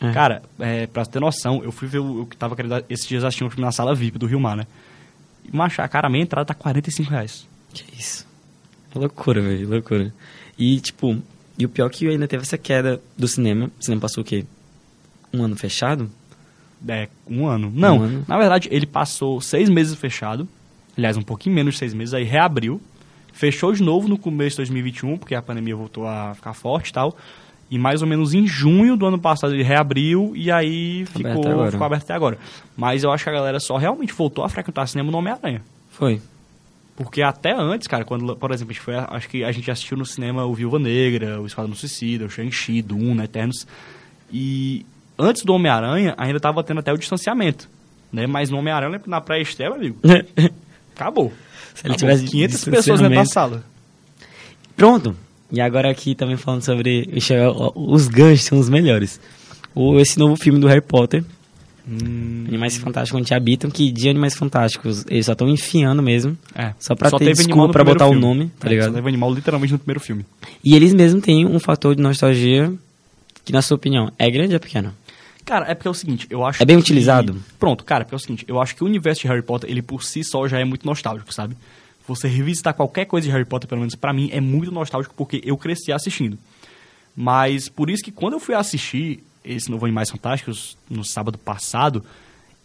[0.00, 0.12] É.
[0.12, 2.84] Cara, é, pra ter noção, eu fui ver o, o que tava querendo.
[2.88, 4.66] Esses dias assistir um filme na sala VIP do Rio Mar, né?
[5.44, 7.46] E, macho, cara, a minha entrada tá 45 reais.
[7.74, 8.24] Que isso.
[8.94, 10.14] É loucura, velho, loucura.
[10.56, 11.20] E, tipo,
[11.58, 13.68] e o pior é que ainda teve essa queda do cinema.
[13.80, 14.44] O cinema passou o quê?
[15.34, 16.08] Um ano fechado?
[16.86, 17.72] É, um ano.
[17.74, 18.24] Não, Um ano.
[18.28, 20.48] na verdade, ele passou seis meses fechado.
[20.96, 22.80] Aliás, um pouquinho menos de seis meses, aí reabriu.
[23.32, 26.92] Fechou de novo no começo de 2021, porque a pandemia voltou a ficar forte e
[26.92, 27.16] tal.
[27.70, 31.52] E mais ou menos em junho do ano passado ele reabriu e aí Aberto ficou,
[31.52, 31.70] agora.
[31.70, 32.38] ficou aberto até agora.
[32.76, 35.62] Mas eu acho que a galera só realmente voltou a frequentar cinema no Homem-Aranha.
[35.90, 36.20] Foi.
[36.96, 39.96] Porque até antes, cara, quando, por exemplo, a gente foi, acho que a gente assistiu
[39.96, 43.66] no cinema o Viúva Negra, o Esquadrão Suicida, o Shang-Chi, Duna, Eternos.
[44.32, 44.84] E
[45.18, 47.68] antes do Homem-Aranha, ainda tava tendo até o distanciamento.
[48.12, 48.26] Né?
[48.26, 49.98] Mas no Homem-Aranha, na pré-estreia, amigo,
[50.94, 51.32] acabou.
[51.74, 51.96] Se ele Acabou.
[51.96, 53.64] tivesse 500 pessoas dentro da sala.
[54.76, 55.16] Pronto.
[55.50, 57.08] E agora aqui também falando sobre
[57.74, 59.20] os ganchos são os melhores.
[59.74, 61.24] O, esse novo filme do Harry Potter,
[61.90, 66.74] Hum, Animais Fantásticos Onde Habitam, que de Animais Fantásticos eles só estão enfiando mesmo, é.
[66.78, 68.20] só pra ter teve desculpa pra botar o filme.
[68.20, 68.88] nome, tá É, ligado?
[68.88, 70.26] Só teve animal literalmente no primeiro filme.
[70.62, 72.70] E eles mesmos têm um fator de nostalgia
[73.42, 74.92] que, na sua opinião, é grande ou é pequeno?
[75.48, 77.42] Cara, é porque é o seguinte, eu acho É bem que- utilizado?
[77.58, 79.80] Pronto, cara, porque é o seguinte, eu acho que o universo de Harry Potter, ele
[79.80, 81.56] por si só já é muito nostálgico, sabe?
[82.06, 85.42] você revisitar qualquer coisa de Harry Potter, pelo menos pra mim, é muito nostálgico porque
[85.44, 86.38] eu cresci assistindo.
[87.14, 92.04] Mas por isso que quando eu fui assistir esse novo Animais Fantásticos no sábado passado,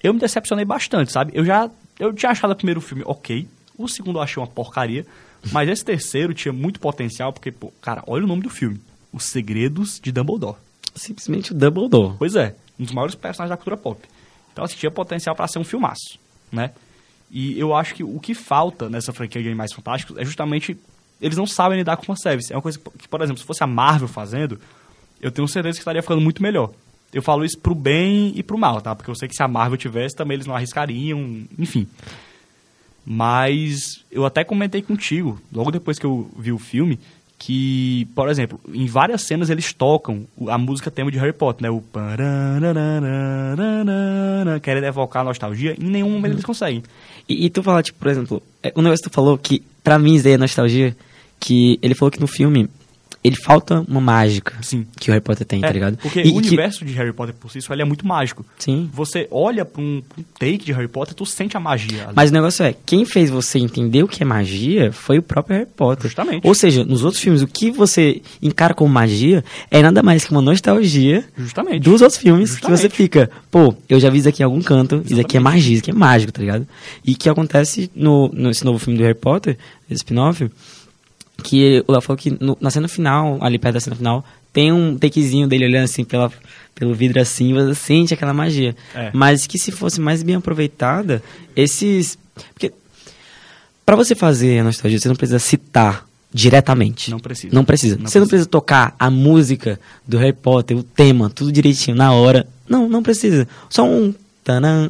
[0.01, 1.31] eu me decepcionei bastante, sabe?
[1.35, 1.69] Eu já
[1.99, 5.05] eu tinha achado o primeiro filme ok, o segundo eu achei uma porcaria,
[5.51, 8.79] mas esse terceiro tinha muito potencial porque, pô, cara, olha o nome do filme,
[9.11, 10.55] Os Segredos de Dumbledore.
[10.95, 12.15] Simplesmente o Dumbledore.
[12.17, 14.01] Pois é, um dos maiores personagens da cultura pop.
[14.51, 16.19] Então, assim, tinha potencial para ser um filmaço,
[16.51, 16.71] né?
[17.31, 20.77] E eu acho que o que falta nessa franquia de Animais Fantásticos é justamente
[21.19, 22.51] eles não sabem lidar com fanservice.
[22.51, 24.59] É uma coisa que, por exemplo, se fosse a Marvel fazendo,
[25.21, 26.71] eu tenho certeza que estaria ficando muito melhor.
[27.13, 28.93] Eu falo isso pro bem e pro mal, tá?
[28.95, 31.87] Porque eu sei que se a Marvel tivesse, também eles não arriscariam, enfim.
[33.05, 36.99] Mas eu até comentei contigo, logo depois que eu vi o filme,
[37.37, 41.69] que, por exemplo, em várias cenas eles tocam a música tema de Harry Potter, né?
[41.69, 41.83] O
[44.61, 46.83] querendo evocar a nostalgia, em nenhum momento eles conseguem.
[47.27, 48.41] E, e tu fala, tipo, por exemplo,
[48.75, 50.95] o negócio que tu falou que, pra mim, isso aí é nostalgia,
[51.39, 52.69] que ele falou que no filme
[53.23, 54.85] ele falta uma mágica Sim.
[54.99, 55.97] que o Harry Potter tem, É, tá ligado?
[55.97, 58.45] Porque E o que- universo de Harry Potter por si só ele é muito mágico.
[58.57, 58.89] Sim.
[58.93, 60.01] Você olha pra um,
[60.39, 62.03] take de Harry Potter, tu sente a magia.
[62.05, 62.13] ali.
[62.15, 65.55] Mas o negócio é, quem fez você entender o que é magia foi o próprio
[65.57, 66.03] Harry Potter.
[66.07, 66.45] Justamente.
[66.45, 70.31] Ou seja, nos outros filmes, o que você encara como magia é nada mais que
[70.31, 71.79] uma nostalgia Justamente.
[71.83, 72.79] dos outros filmes que Justamente.
[72.81, 75.43] você fica, pô, eu já vi isso aqui em algum canto, isso aqui é Exatamente.
[75.43, 76.67] magia, isso aqui é mágico, tá ligado?
[77.05, 79.57] E que acontece no, nesse novo filme do Harry Potter,
[79.89, 80.49] esse spin-off,
[81.41, 84.71] que o Léo falou que no- na cena final, ali perto da cena final, tem
[84.71, 86.31] um takezinho dele olhando assim pela,
[86.75, 88.75] pelo vidro assim, você sente aquela magia.
[88.93, 89.09] É.
[89.13, 91.23] Mas que se fosse mais bem aproveitada,
[91.55, 92.17] esses...
[92.53, 92.71] Porque
[93.85, 97.11] pra você fazer a nostalgia, você não precisa citar diretamente.
[97.11, 97.53] Não precisa.
[97.53, 97.95] Não precisa.
[97.97, 98.29] Não você não precisa.
[98.29, 102.47] precisa tocar a música do Harry Potter, o tema, tudo direitinho, na hora.
[102.67, 103.47] Não, não precisa.
[103.69, 104.13] Só um
[104.43, 104.89] tanã.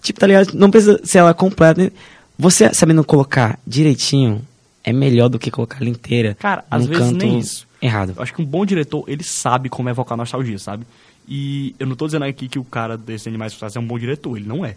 [0.00, 0.52] Tipo, tá ligado?
[0.54, 1.92] Não precisa ser ela completa.
[2.38, 4.44] Você sabendo colocar direitinho
[4.84, 6.34] é melhor do que colocar ela inteira.
[6.38, 7.66] Cara, às vezes nem isso.
[7.80, 8.14] errado.
[8.16, 10.86] Eu acho que um bom diretor, ele sabe como evocar nostalgia, sabe?
[11.28, 13.98] E eu não tô dizendo aqui que o cara desse Animais Fantásticos é um bom
[13.98, 14.76] diretor, ele não é.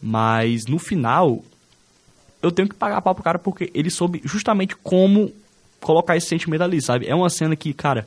[0.00, 1.44] Mas no final,
[2.42, 5.30] eu tenho que pagar pau pro cara porque ele soube justamente como
[5.80, 7.06] colocar esse sentimento ali, sabe?
[7.06, 8.06] É uma cena que, cara,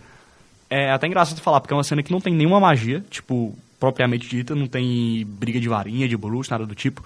[0.70, 4.28] é até engraçado falar, porque é uma cena que não tem nenhuma magia, tipo, propriamente
[4.28, 7.04] dita, não tem briga de varinha, de bruxo, nada do tipo.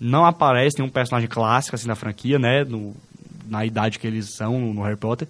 [0.00, 2.64] Não aparece nenhum personagem clássico, assim, na franquia, né?
[2.64, 2.96] No,
[3.48, 5.28] na idade que eles são no Harry Potter.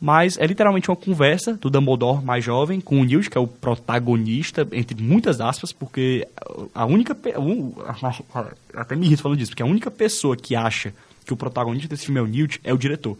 [0.00, 3.46] Mas é literalmente uma conversa do Dumbledore mais jovem com o Newt, que é o
[3.46, 6.28] protagonista, entre muitas aspas, porque
[6.74, 7.16] a única...
[8.74, 10.92] até me irrito falando disso, porque a única pessoa que acha
[11.24, 13.16] que o protagonista desse filme é o Newt é o diretor.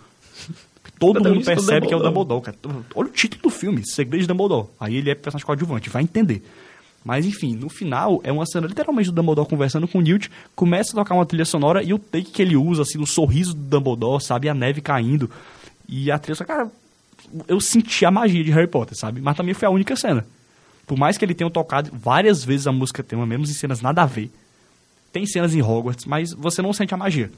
[0.99, 2.43] Todo mundo percebe que é o Dumbledore.
[2.43, 2.85] Dumbledore, cara.
[2.95, 4.69] Olha o título do filme, Segredo de Dumbledore.
[4.79, 6.43] Aí ele é personagem coadjuvante, vai entender.
[7.05, 10.93] Mas enfim, no final é uma cena literalmente do Dumbledore conversando com o Newt, começa
[10.93, 13.61] a tocar uma trilha sonora e o take que ele usa, assim, no sorriso do
[13.61, 14.49] Dumbledore, sabe?
[14.49, 15.31] A neve caindo.
[15.87, 16.71] E a trilha cara,
[17.47, 19.21] eu senti a magia de Harry Potter, sabe?
[19.21, 20.27] Mas também foi a única cena.
[20.87, 24.03] Por mais que ele tenha tocado várias vezes a música tema, mesmo em cenas nada
[24.03, 24.31] a ver.
[25.13, 27.31] Tem cenas em Hogwarts, mas você não sente a magia.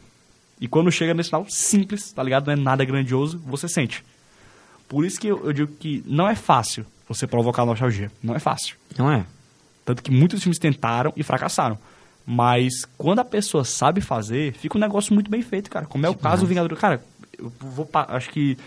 [0.61, 2.47] E quando chega nesse final, simples, tá ligado?
[2.47, 4.05] Não é nada grandioso, você sente.
[4.89, 8.11] Por isso que eu, eu digo que não é fácil você provocar nostalgia.
[8.23, 8.77] Não é fácil.
[8.97, 9.25] Não é?
[9.87, 11.79] Tanto que muitos filmes tentaram e fracassaram.
[12.27, 15.87] Mas quando a pessoa sabe fazer, fica um negócio muito bem feito, cara.
[15.87, 16.77] Como é o caso do Vingador.
[16.77, 17.01] Cara,
[17.39, 17.89] eu vou.
[17.93, 18.59] Acho que.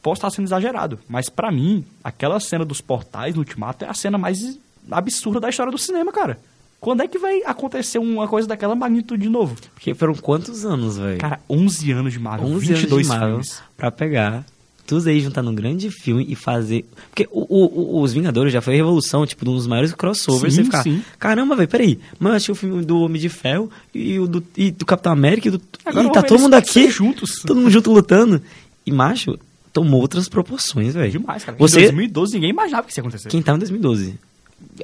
[0.00, 3.94] Posso estar sendo exagerado, mas pra mim, aquela cena dos portais no Ultimato é a
[3.94, 4.58] cena mais
[4.90, 6.38] absurda da história do cinema, cara.
[6.78, 9.56] Quando é que vai acontecer uma coisa daquela magnitude de novo?
[9.72, 11.18] Porque foram quantos anos, velho?
[11.18, 13.62] Cara, 11 anos de Marvel, 11 22 anos de Marvel filmes.
[13.74, 14.44] pra pegar
[14.86, 16.84] tudo aí juntar num grande filme e fazer.
[17.10, 20.54] Porque o, o- o- os Vingadores já foi a revolução, tipo, um dos maiores crossovers.
[20.54, 21.02] Sim, você ficar, sim.
[21.18, 21.98] caramba, velho, peraí.
[22.18, 25.12] Mas eu achei o filme do Homem de Ferro e o do, e do Capitão
[25.12, 25.60] América e do.
[25.84, 26.90] Agora e tá todo mundo aqui.
[26.90, 27.40] juntos.
[27.46, 28.40] Todo mundo junto lutando.
[28.86, 29.38] E, macho,
[29.72, 31.10] tomou outras proporções, velho.
[31.12, 31.56] Demais, cara.
[31.58, 33.28] Você, Em 2012 ninguém imaginava que isso ia acontecer.
[33.30, 34.18] quem tava em 2012,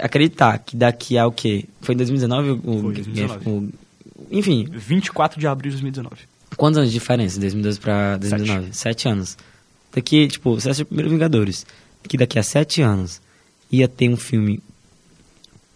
[0.01, 1.64] acreditar que daqui a o quê?
[1.80, 2.51] Foi em 2019?
[2.51, 3.48] O, Foi, 2019.
[3.51, 3.68] o-
[4.30, 6.16] enfim, 24 de abril de 2019.
[6.57, 8.68] Quantos anos de diferença de 2012 pra 2019?
[8.72, 9.36] Sete, anos.
[9.95, 11.66] Daqui, tipo, você assistiu o primeiro Vingadores.
[12.09, 13.20] Que daqui a sete anos
[13.70, 14.61] ia ter um filme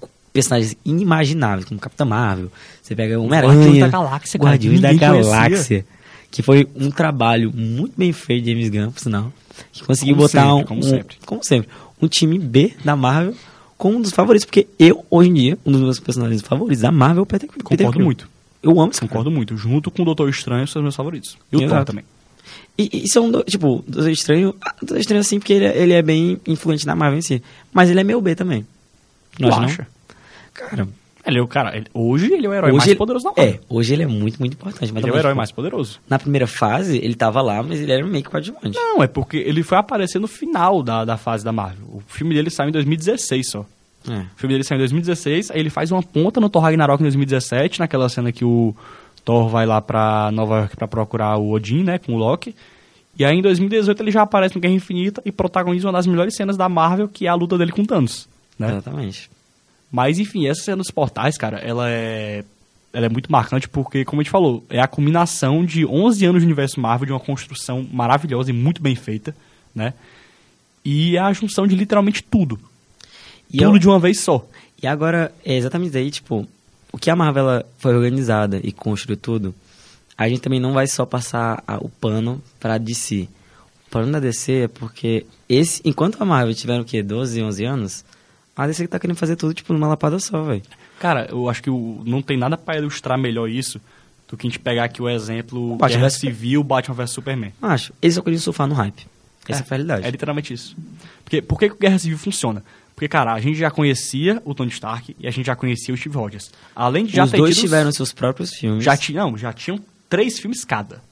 [0.01, 2.51] com personagens inimagináveis, como Capitã Marvel.
[2.83, 3.89] Você pega Homem-Aranha.
[3.89, 4.93] Galáxia, cara, Guardiões da.
[4.93, 5.85] Galáxia.
[6.31, 9.33] Que foi um trabalho muito bem feito de James Gunn, por sinal.
[9.73, 11.17] Que conseguiu Como botar sempre, um, como um- sempre.
[11.25, 11.69] como sempre,
[12.03, 13.35] um time B da Marvel
[13.79, 14.45] como um dos favoritos.
[14.45, 17.49] Porque eu, hoje em dia, um dos meus personagens favoritos da Marvel é o Peter,
[17.49, 18.05] Peter Concordo Quill.
[18.05, 18.29] muito.
[18.63, 19.09] Eu amo esse cara.
[19.11, 19.57] Concordo muito.
[19.57, 21.37] Junto com o Doutor Estranho, são os meus favoritos.
[21.53, 22.05] E o Thor também.
[22.77, 25.93] E, e são, do- tipo, Doutor Estranho, ah, Doutor Estranho assim, porque ele, é- ele
[25.93, 27.43] é bem influente na Marvel em si.
[27.73, 28.67] Mas ele é meu B também.
[29.39, 29.87] Não acha?
[30.53, 30.87] Cara,
[31.27, 33.55] Ele é o cara, ele- hoje ele é o herói mais ele- poderoso da Marvel.
[33.55, 34.93] É, hoje ele é muito, muito importante.
[34.93, 35.99] Mas Ele é o herói tipo, mais poderoso.
[36.09, 38.77] Na primeira fase, ele tava lá, mas ele era meio que coadjuvante.
[38.77, 41.87] Não, é porque ele foi aparecer no final da, da fase da Marvel.
[41.89, 43.65] O filme dele saiu em 2016 só.
[44.07, 44.13] É.
[44.19, 47.05] O filme dele saiu em 2016, aí ele faz uma ponta no Thor Ragnarok em
[47.05, 48.77] 2017, naquela cena que o
[49.25, 52.55] Thor vai lá pra Nova York pra procurar o Odin, né, com o Loki.
[53.19, 56.35] E aí em 2018 ele já aparece no Guerra Infinita e protagoniza uma das melhores
[56.35, 58.69] cenas da Marvel, que é a luta dele com Thanos, né?
[58.73, 59.31] Exatamente.
[59.91, 62.45] Mas enfim, essa cena dos portais, cara, ela é
[62.93, 66.43] ela é muito marcante porque, como a gente falou, é a combinação de 11 anos
[66.43, 69.35] de universo Marvel, de uma construção maravilhosa e muito bem feita,
[69.75, 69.95] né?
[70.85, 72.59] E é a junção de literalmente tudo.
[73.53, 74.47] E tudo eu- de uma vez só.
[74.83, 76.47] E agora, é exatamente aí, tipo,
[76.95, 79.55] o que a Marvel foi organizada e construiu tudo,
[80.17, 83.29] a gente também não vai só passar a- o pano pra DC.
[83.87, 87.65] O plano da DC é porque esse, enquanto a Marvel tiver o quê, 12, 11
[87.65, 88.05] anos,
[88.57, 90.63] a DC tá querendo fazer tudo, tipo, numa lapada só, velho.
[91.01, 93.81] Cara, eu acho que o- não tem nada pra ilustrar melhor isso
[94.29, 97.53] do que a gente pegar aqui o exemplo Batman Guerra Civil, Batman vs Superman.
[97.61, 99.07] Acho, eles só queriam surfar no hype.
[99.49, 100.07] Essa é, a realidade.
[100.07, 100.77] É literalmente isso.
[101.25, 102.65] Porque, por que que o Guerra Civil funciona?
[102.95, 105.97] Porque, cara, a gente já conhecia o Tony Stark e a gente já conhecia o
[105.97, 106.51] Steve Rogers.
[106.77, 108.85] Além de já Os ter dois tido tiveram seus próprios filmes.
[108.85, 111.03] Já tinha, não, já tinham três filmes cada.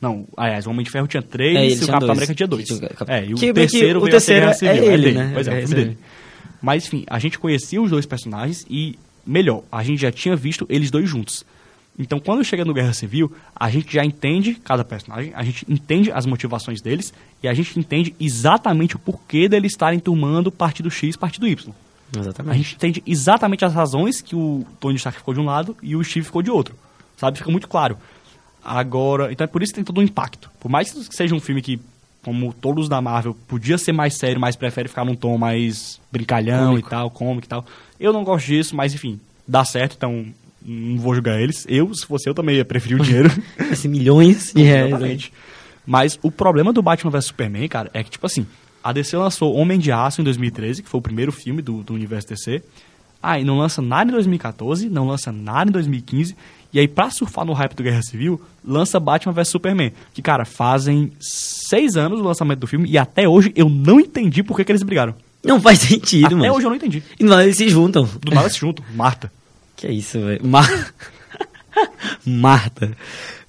[0.00, 2.10] Não, aliás, o Homem de Ferro tinha três É, e o Capitão.
[2.12, 2.68] América tinha dois.
[3.08, 4.84] É, e o que meio que terceiro o terceiro é Civil.
[4.84, 5.30] ele, né?
[5.34, 5.98] Pois é, É o esse filme dele.
[6.62, 8.96] Mas, enfim, a gente conhecia os dois personagens e,
[9.26, 11.44] melhor, a gente já tinha visto eles dois juntos.
[11.98, 16.12] Então, quando chega no Guerra Civil, a gente já entende cada personagem, a gente entende
[16.12, 21.16] as motivações deles e a gente entende exatamente o porquê deles estarem tomando partido X,
[21.16, 21.72] partido Y.
[22.14, 22.58] A Exatamente.
[22.58, 26.04] gente entende exatamente as razões que o Tony Stark ficou de um lado e o
[26.04, 26.74] Steve ficou de outro.
[27.16, 27.38] Sabe?
[27.38, 27.96] Fica muito claro.
[28.62, 30.50] Agora, então é por isso que tem todo um impacto.
[30.60, 31.80] Por mais que seja um filme que,
[32.22, 36.70] como todos da Marvel, podia ser mais sério, mas prefere ficar num tom mais brincalhão
[36.70, 36.88] Cômico.
[36.88, 37.64] e tal, cômico e tal.
[37.98, 40.26] Eu não gosto disso, mas enfim, dá certo, então
[40.66, 41.64] não vou julgar eles.
[41.68, 43.30] Eu, se fosse eu, também ia preferir o dinheiro.
[43.70, 44.82] Esse milhões de reais.
[44.82, 44.88] né?
[44.88, 45.32] Exatamente.
[45.86, 48.44] Mas o problema do Batman vs Superman, cara, é que, tipo assim,
[48.82, 51.94] a DC lançou Homem de Aço em 2013, que foi o primeiro filme do, do
[51.94, 52.62] universo DC.
[53.22, 56.36] Aí não lança nada em 2014, não lança nada em 2015.
[56.72, 59.92] E aí, pra surfar no hype do Guerra Civil, lança Batman vs Superman.
[60.12, 64.42] Que, cara, fazem seis anos o lançamento do filme e até hoje eu não entendi
[64.42, 65.14] por que, que eles brigaram.
[65.44, 66.54] Não faz sentido, até mano.
[66.54, 67.02] hoje eu não entendi.
[67.18, 68.08] E lá eles se juntam.
[68.20, 68.84] Do nada se juntam.
[68.94, 69.32] Marta.
[69.76, 70.46] Que é isso, velho?
[70.46, 70.68] Mar...
[72.24, 72.92] Marta.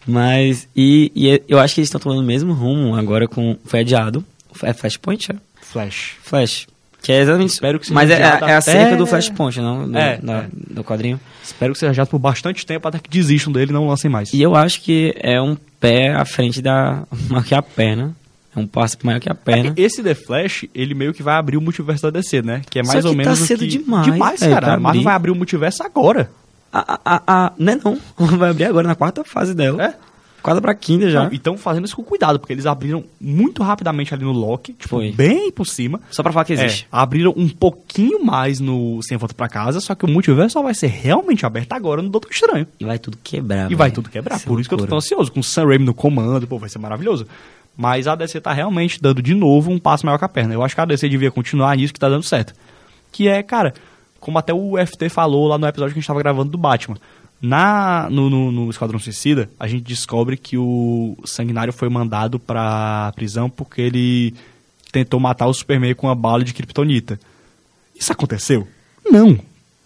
[0.05, 3.57] Mas, e, e eu acho que eles estão tomando o mesmo rumo agora com.
[3.65, 4.23] Foi adiado.
[4.63, 5.31] É Flashpoint?
[5.31, 5.35] É?
[5.61, 6.15] Flash.
[6.23, 6.67] Flash.
[7.01, 7.49] Que é exatamente.
[7.51, 9.89] Espero que seja Mas é, adiado é acerca do Flashpoint, não?
[9.89, 10.47] Do, É, da- é.
[10.51, 11.19] do quadrinho.
[11.43, 14.33] Espero que seja já por bastante tempo até que desistam dele e não lancem mais.
[14.33, 17.03] E eu acho que é um pé à frente da.
[17.29, 18.15] maior que a perna.
[18.57, 19.73] É um passo maior que a perna.
[19.77, 22.61] Esse The Flash, ele meio que vai abrir o multiverso da DC, né?
[22.69, 23.67] Que é Só mais ou que tá menos o cedo que...
[23.67, 24.65] demais, Demais, velho, cara.
[24.65, 26.29] pra A Marvel vai abrir o multiverso agora.
[26.73, 27.97] A, a, a, a- não é não.
[28.37, 29.83] Vai abrir agora na quarta fase dela.
[29.83, 29.93] É?
[30.41, 31.25] Quarta pra quinta já.
[31.25, 34.71] Não, E estão fazendo isso com cuidado, porque eles abriram muito rapidamente ali no Loki,
[34.73, 35.11] tipo, Foi.
[35.11, 35.99] bem por cima.
[36.09, 36.87] Só pra falar que É, existe.
[36.91, 40.73] abriram um pouquinho mais no Sem Volta Pra Casa, só que o multiverso só vai
[40.73, 42.65] ser realmente aberto agora no Doutor Estranho.
[42.79, 43.69] E vai tudo quebrar.
[43.71, 43.95] E vai velho.
[43.95, 44.35] tudo quebrar.
[44.37, 45.31] Isso é Por isso que eu tô tão ansioso.
[45.31, 47.27] Com o Sam Raimi no comando, pô, vai ser maravilhoso.
[47.77, 50.55] Mas a DC tá realmente dando de novo um passo maior que a perna.
[50.55, 52.53] Eu acho que a DC devia continuar nisso que tá dando certo.
[53.11, 53.75] Que é, cara,
[54.19, 56.97] como até o FT falou lá no episódio que a gente tava gravando do Batman.
[57.39, 63.13] Na, no, no, no Esquadrão Suicida, a gente descobre que o Sanguinário foi mandado pra
[63.15, 64.33] prisão porque ele
[64.91, 67.19] tentou matar o Superman com uma bala de kryptonita.
[67.95, 68.67] Isso aconteceu?
[69.05, 69.37] Não.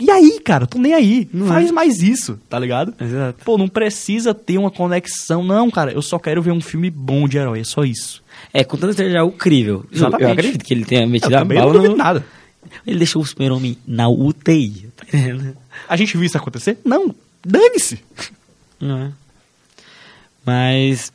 [0.01, 0.65] E aí, cara?
[0.65, 1.29] Tô nem aí.
[1.31, 1.71] Não Faz é.
[1.71, 2.93] mais isso, tá ligado?
[2.99, 3.43] Exato.
[3.45, 5.43] Pô, não precisa ter uma conexão.
[5.43, 8.23] Não, cara, eu só quero ver um filme bom de herói, é só isso.
[8.53, 9.85] É, contanto que seja o crível.
[9.91, 10.23] Eu- Exatamente.
[10.23, 11.97] Eu acredito que ele tenha Eu metido a também não bala duvido no...
[11.97, 12.25] nada.
[12.87, 14.89] Ele deixou o super-homem na UTI.
[14.95, 15.05] tá?
[15.89, 16.77] A gente viu isso acontecer?
[16.85, 17.13] Não.
[17.45, 17.99] Dane-se.
[18.79, 19.11] Não é?
[20.45, 21.11] Mas...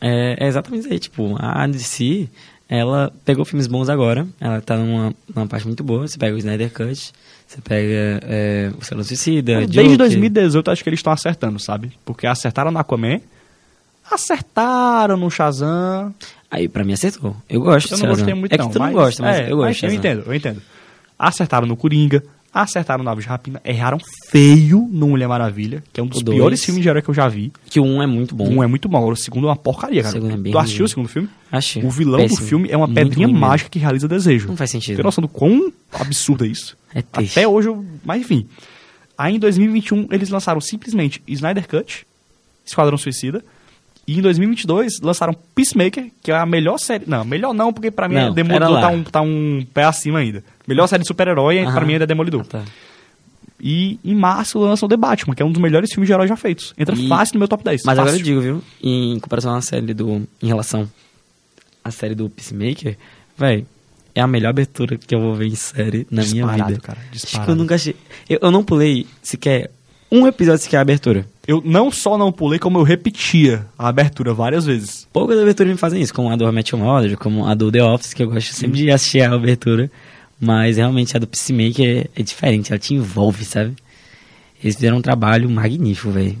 [0.00, 0.98] É, é exatamente isso aí.
[0.98, 2.28] Tipo, a DC,
[2.68, 4.26] ela pegou filmes bons agora.
[4.40, 6.06] Ela tá numa, numa parte muito boa.
[6.06, 7.12] Você pega o Snyder Cut,
[7.50, 9.96] você pega é, o Salão Suicida, Desde Joker.
[9.96, 11.92] 2018 acho que eles estão acertando, sabe?
[12.04, 13.20] Porque acertaram no Aquaman,
[14.10, 16.14] acertaram no Shazam.
[16.50, 17.36] Aí, pra mim, acertou.
[17.48, 18.70] Eu gosto Eu de não gostei muito É que não.
[18.70, 20.62] tu não mas- gosta, mas é, eu gosto mas eu entendo, eu entendo.
[21.18, 22.22] Acertaram no Coringa,
[22.52, 23.98] acertaram Aves de Rapina, erraram
[24.28, 26.36] feio no Mulher Maravilha, que é um dos dois.
[26.36, 27.52] piores filmes de herói que eu já vi.
[27.66, 28.48] Que um é muito bom.
[28.48, 30.16] Um é muito bom, agora o segundo é uma porcaria, cara.
[30.16, 30.86] O segundo é bem tu assistiu ruim.
[30.86, 31.28] o segundo filme?
[31.52, 31.84] Achei.
[31.84, 32.40] O vilão Péssimo.
[32.40, 33.46] do filme é uma Muito pedrinha ruim mesmo.
[33.48, 34.48] mágica que realiza desejo.
[34.48, 34.96] Não faz sentido.
[34.96, 36.76] Tem noção do quão absurdo é isso?
[36.94, 37.38] É triste.
[37.38, 37.84] Até hoje, eu...
[38.04, 38.46] mas enfim.
[39.16, 42.06] Aí em 2021 eles lançaram simplesmente Snyder Cut,
[42.64, 43.44] Esquadrão Suicida,
[44.12, 47.04] e em 2022 lançaram Peacemaker, que é a melhor série.
[47.06, 50.18] Não, melhor não, porque pra mim Não, é Demolidor tá um, tá um pé acima
[50.20, 50.42] ainda.
[50.66, 52.42] Melhor série de super-herói pra mim ainda é Demolidor.
[52.42, 52.64] Ah, tá.
[53.62, 56.36] E em março lançam The Batman, que é um dos melhores filmes de herói já
[56.36, 56.72] feitos.
[56.78, 57.82] Entra E- fácil no meu top 10.
[57.84, 58.00] Mas fácil.
[58.02, 58.62] agora eu digo, viu?
[58.82, 60.26] Em comparação à série do.
[60.42, 60.90] Em relação
[61.84, 62.96] à série do Peacemaker,
[63.36, 63.66] véi,
[64.14, 66.80] é a melhor abertura que eu vou ver em série na minha Disparado, vida.
[66.80, 67.52] cara, Acho que disparado.
[67.52, 67.94] eu nunca achei.
[68.28, 69.70] Eu, eu não pulei sequer
[70.10, 71.26] um episódio sequer a abertura.
[71.50, 75.08] Eu não só não pulei, como eu repetia a abertura várias vezes.
[75.12, 77.82] Poucas aberturas me fazem isso, como a do How I Mother, como a do The
[77.82, 79.90] Office, que eu gosto sempre de assistir a abertura.
[80.40, 83.74] Mas realmente a do Peacemaker é, é diferente, ela te envolve, sabe?
[84.62, 86.40] Eles fizeram um trabalho magnífico, velho.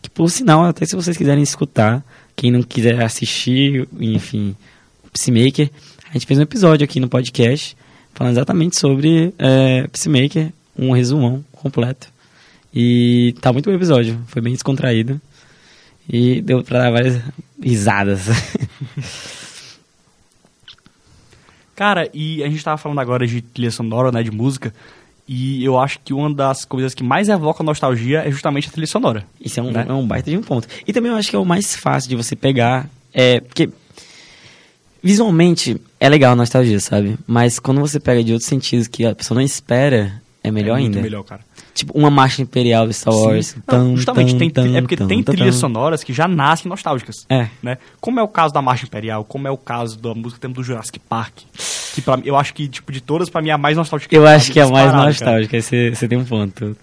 [0.00, 2.02] Que por sinal, até se vocês quiserem escutar,
[2.34, 4.56] quem não quiser assistir, enfim,
[5.04, 5.70] o Peacemaker,
[6.08, 7.76] a gente fez um episódio aqui no podcast
[8.14, 12.10] falando exatamente sobre é, Peacemaker, um resumão completo.
[12.80, 15.20] E tá muito bom o episódio, foi bem descontraído.
[16.08, 17.20] E deu pra dar várias
[17.60, 18.28] risadas.
[21.74, 24.72] Cara, e a gente tava falando agora de trilha sonora, né, de música,
[25.26, 28.86] e eu acho que uma das coisas que mais evoca nostalgia é justamente a trilha
[28.86, 29.26] sonora.
[29.40, 29.84] Isso é um, Né?
[29.88, 30.68] é um baita de um ponto.
[30.86, 32.88] E também eu acho que é o mais fácil de você pegar.
[33.12, 33.68] É, porque
[35.02, 37.18] visualmente é legal a nostalgia, sabe?
[37.26, 40.82] Mas quando você pega de outros sentidos que a pessoa não espera, é melhor é
[40.82, 41.02] muito ainda.
[41.02, 41.47] melhor, cara.
[41.78, 43.54] Tipo, uma marcha imperial do Star Wars.
[43.70, 47.24] Não, justamente, tem, tan, é porque tem trilhas sonoras que já nascem nostálgicas.
[47.28, 47.46] É.
[47.62, 47.78] Né?
[48.00, 50.56] Como é o caso da Marcha Imperial, como é o caso da música que temos
[50.56, 51.34] do Jurassic Park.
[51.94, 54.12] Que pra, eu acho que, tipo, de todas, pra mim é a mais nostálgica.
[54.12, 56.76] Eu acho que é a mais nostálgica, você tem um ponto.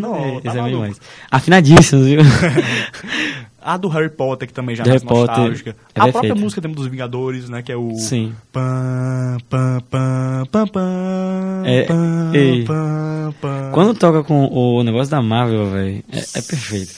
[0.00, 0.92] Não, Esse tá é.
[1.30, 2.20] Afinadíssimos, viu?
[3.68, 5.76] A do Harry Potter, que também já é Harry mais Potter nostálgica.
[5.94, 7.60] é a própria música temos dos Vingadores, né?
[7.60, 7.94] Que é o.
[7.96, 8.34] Sim.
[8.50, 12.32] Pam, pam, pam, pam, pam, É, pam,
[12.66, 13.70] pam, pam.
[13.74, 16.94] Quando toca com o negócio da Marvel, velho, é, é perfeito.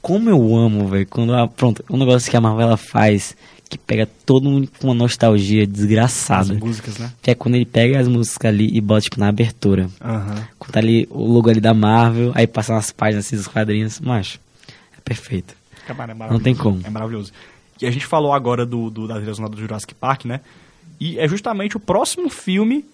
[0.00, 3.36] Como eu amo, velho, quando a, pronto, um negócio que a Marvel ela faz
[3.68, 6.54] que pega todo mundo com uma nostalgia As desgraçada.
[6.54, 7.12] músicas, né?
[7.20, 9.90] Que é quando ele pega as músicas ali e bota tipo na abertura.
[10.02, 10.48] Aham.
[10.58, 14.00] Quando tá ali o logo ali da Marvel, aí passa umas páginas assim dos quadrinhos,
[14.00, 14.38] macho.
[14.96, 15.54] É perfeito.
[15.86, 16.80] Cara, é Não tem como.
[16.84, 17.32] É maravilhoso.
[17.80, 20.40] E a gente falou agora do, do, da trilha do Jurassic Park, né?
[21.00, 22.84] E é justamente o próximo filme,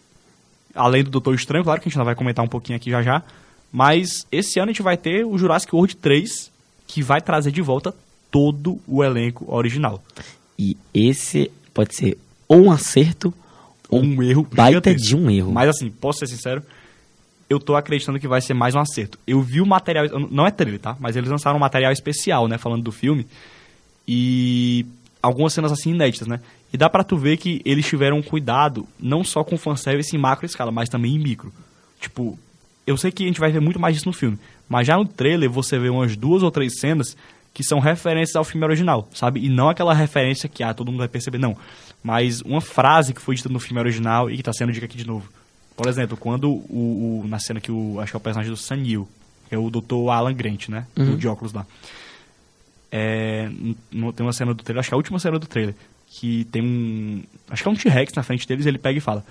[0.74, 3.02] além do Doutor Estranho, claro que a gente ainda vai comentar um pouquinho aqui já
[3.02, 3.22] já,
[3.70, 6.50] mas esse ano a gente vai ter o Jurassic World 3,
[6.86, 7.94] que vai trazer de volta
[8.30, 10.02] todo o elenco original.
[10.58, 12.18] E esse pode ser
[12.48, 13.32] ou um acerto
[13.88, 15.08] ou Um erro baita gigantesco.
[15.08, 15.52] de um erro.
[15.52, 16.62] Mas assim, posso ser sincero,
[17.50, 19.18] eu tô acreditando que vai ser mais um acerto.
[19.26, 20.96] Eu vi o material, não é trailer, tá?
[21.00, 23.26] Mas eles lançaram um material especial, né, falando do filme.
[24.06, 24.86] E
[25.20, 26.40] algumas cenas assim inéditas, né?
[26.72, 30.46] E dá pra tu ver que eles tiveram cuidado não só com fanservice em macro
[30.46, 31.52] escala, mas também em micro.
[32.00, 32.38] Tipo,
[32.86, 34.38] eu sei que a gente vai ver muito mais disso no filme,
[34.68, 37.16] mas já no trailer você vê umas duas ou três cenas
[37.52, 39.44] que são referências ao filme original, sabe?
[39.44, 41.56] E não aquela referência que ah, todo mundo vai perceber, não.
[42.00, 44.96] Mas uma frase que foi dita no filme original e que tá sendo dita aqui
[44.96, 45.28] de novo.
[45.82, 48.56] Por exemplo, quando o, o- na cena que o acho que é o personagem do
[48.56, 49.08] Sam Neill,
[49.48, 50.10] que é o Dr.
[50.10, 50.86] Alan Grant, né?
[50.96, 51.14] Uhum.
[51.14, 51.64] O de óculos lá.
[52.92, 55.46] É, n- n- tem uma cena do trailer, acho que é a última cena do
[55.46, 55.74] trailer,
[56.06, 57.22] que tem um.
[57.48, 59.24] Acho que é um T-Rex na frente deles e ele pega e fala: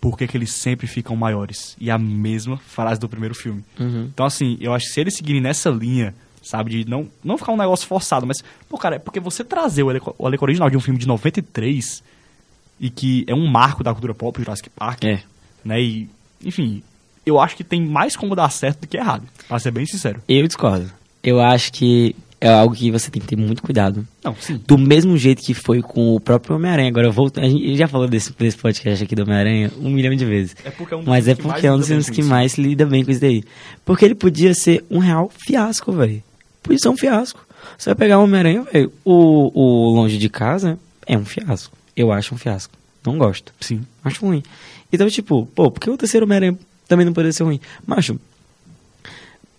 [0.00, 1.76] Por que, que eles sempre ficam maiores?
[1.80, 3.64] E a mesma frase do primeiro filme.
[3.78, 4.04] Uhum.
[4.12, 7.52] Então, assim, eu acho que se eles seguirem nessa linha, sabe, de não, não ficar
[7.52, 10.70] um negócio forçado, mas, pô, cara, é porque você trazer o elenco, o elenco original
[10.70, 12.02] de um filme de 93
[12.80, 15.22] e que é um marco da cultura pop, Jurassic Park, É.
[15.64, 16.08] né, e,
[16.44, 16.82] enfim,
[17.24, 20.22] eu acho que tem mais como dar certo do que errado, pra ser bem sincero.
[20.28, 20.90] Eu discordo.
[21.22, 24.06] Eu acho que é algo que você tem que ter muito cuidado.
[24.22, 24.60] Não, sim.
[24.66, 26.90] Do mesmo jeito que foi com o próprio Homem-Aranha.
[26.90, 30.26] Agora, volta, a gente já falou desse, desse podcast aqui do Homem-Aranha um milhão de
[30.26, 30.54] vezes.
[30.62, 32.84] É porque é um dos Mas é porque é um dos filmes que mais lida
[32.84, 33.42] bem com isso daí.
[33.82, 36.22] Porque ele podia ser um real fiasco, velho.
[36.62, 37.46] Podia ser um fiasco.
[37.78, 38.92] Você vai pegar o Homem-Aranha, velho.
[39.02, 41.74] O, o Longe de Casa é um fiasco.
[41.96, 42.74] Eu acho um fiasco.
[43.06, 43.54] Não gosto.
[43.58, 43.86] Sim.
[44.04, 44.42] Acho ruim.
[44.94, 47.60] Então, tipo, pô, por que o terceiro Homem-Aranha também não poderia ser ruim?
[47.86, 48.18] Macho,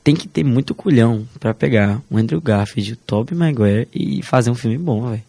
[0.04, 4.52] tem que ter muito culhão pra pegar o Andrew Garfield, o Tobey Maguire e fazer
[4.52, 5.24] um filme bom, velho.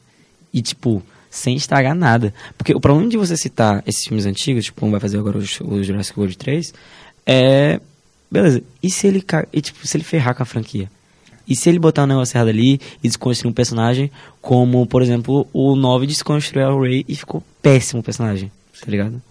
[0.52, 2.32] E, tipo, sem estragar nada.
[2.56, 5.82] Porque o problema de você citar esses filmes antigos, tipo, como vai fazer agora o,
[5.82, 6.74] Jurassic World 3,
[7.24, 7.80] é...
[8.30, 10.90] Beleza, e se ele, e, tipo, se ele ferrar com a franquia?
[11.48, 14.10] E se ele botar um negócio errado ali e desconstruir um personagem,
[14.42, 18.50] como, por exemplo, o 9 desconstruiu o Ray e ficou péssimo o personagem,
[18.80, 19.22] tá ligado?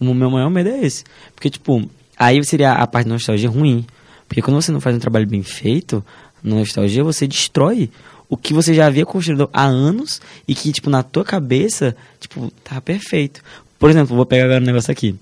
[0.00, 1.04] O meu maior medo é esse.
[1.34, 3.84] Porque, tipo, aí seria a parte da nostalgia ruim.
[4.26, 6.04] Porque quando você não faz um trabalho bem feito,
[6.42, 7.90] na nostalgia, você destrói
[8.28, 12.50] o que você já havia construído há anos e que, tipo, na tua cabeça, tipo,
[12.64, 13.42] tá perfeito.
[13.78, 15.16] Por exemplo, vou pegar agora um negócio aqui.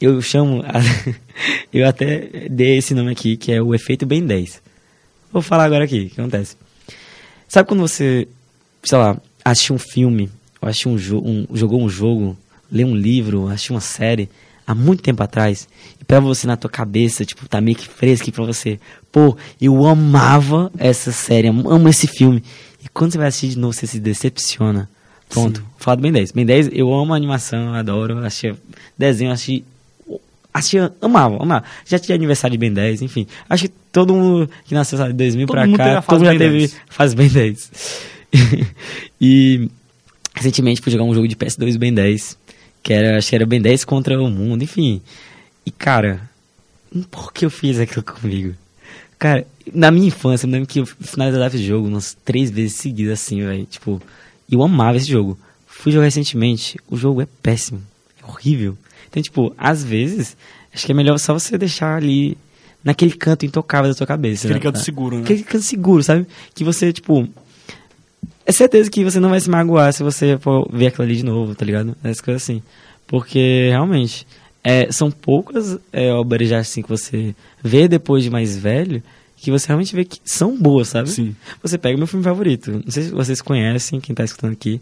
[0.00, 0.80] Eu chamo, a-
[1.72, 4.60] eu até dei esse nome aqui, que é o efeito Ben 10.
[5.32, 6.56] Vou falar agora aqui, o que acontece.
[7.46, 8.26] Sabe quando você,
[8.82, 12.36] sei lá, assistiu um filme, ou assistiu um, um, jogou um jogo,
[12.76, 14.28] leu um livro, assistiu uma série,
[14.66, 15.68] há muito tempo atrás,
[16.00, 18.78] e pra você na tua cabeça, tipo, tá meio que fresco pra você,
[19.10, 22.42] pô, eu amava essa série, amo esse filme.
[22.84, 24.88] E quando você vai assistir de novo, você se decepciona.
[25.28, 25.66] Pronto, Sim.
[25.78, 26.32] fala do Ben 10.
[26.32, 28.54] Ben 10, eu amo a animação, adoro, achei
[28.96, 29.64] desenho, achei
[30.58, 31.64] assistia, amava, amava.
[31.84, 33.26] Já tinha aniversário de Ben 10, enfim.
[33.48, 36.70] Acho que todo mundo que nasceu de 2000 todo pra cá, todo mundo já teve
[36.88, 37.70] faz Ben 10.
[39.20, 39.68] e
[40.34, 42.38] recentemente fui jogar um jogo de PS2 Ben 10,
[42.86, 45.02] que era, acho que era Ben 10 contra o mundo, enfim.
[45.66, 46.20] E cara,
[47.10, 48.54] por que eu fiz aquilo comigo?
[49.18, 53.14] Cara, na minha infância, eu lembro que eu finalizava esse jogo umas três vezes seguidas
[53.14, 53.66] assim, velho.
[53.66, 54.00] Tipo,
[54.48, 55.36] eu amava esse jogo.
[55.66, 57.82] Fui jogar recentemente, o jogo é péssimo,
[58.22, 58.78] é horrível.
[59.08, 60.36] Então, tipo, às vezes,
[60.72, 62.38] acho que é melhor só você deixar ali
[62.84, 64.46] naquele canto intocável da sua cabeça.
[64.46, 64.62] Aquele né?
[64.62, 65.22] canto seguro, né?
[65.24, 66.24] Aquele canto seguro, sabe?
[66.54, 67.28] Que você, tipo.
[68.46, 71.24] É certeza que você não vai se magoar se você for ver aquilo ali de
[71.24, 71.96] novo, tá ligado?
[72.04, 72.62] Essas coisas assim.
[73.06, 74.26] Porque, realmente,
[74.62, 79.02] é, são poucas é, obras já assim que você vê depois de mais velho
[79.36, 81.10] que você realmente vê que são boas, sabe?
[81.10, 81.36] Sim.
[81.62, 82.72] Você pega o meu filme favorito.
[82.84, 84.80] Não sei se vocês conhecem, quem tá escutando aqui,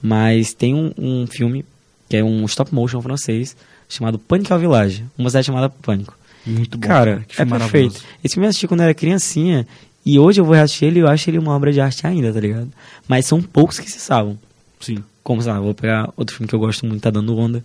[0.00, 1.64] mas tem um, um filme
[2.08, 3.56] que é um stop motion francês
[3.88, 6.16] chamado Pânico ao Village, uma cidade chamada Pânico.
[6.46, 6.86] Muito bom.
[6.86, 8.00] Cara, é perfeito.
[8.22, 9.66] Esse filme eu assisti quando eu era criancinha
[10.06, 12.32] e hoje eu vou assistir ele e eu acho ele uma obra de arte ainda,
[12.32, 12.70] tá ligado?
[13.08, 14.38] Mas são poucos que se salvam.
[14.78, 15.02] Sim.
[15.20, 17.64] Como, sei lá, vou pegar outro filme que eu gosto muito, Tá Dando Onda,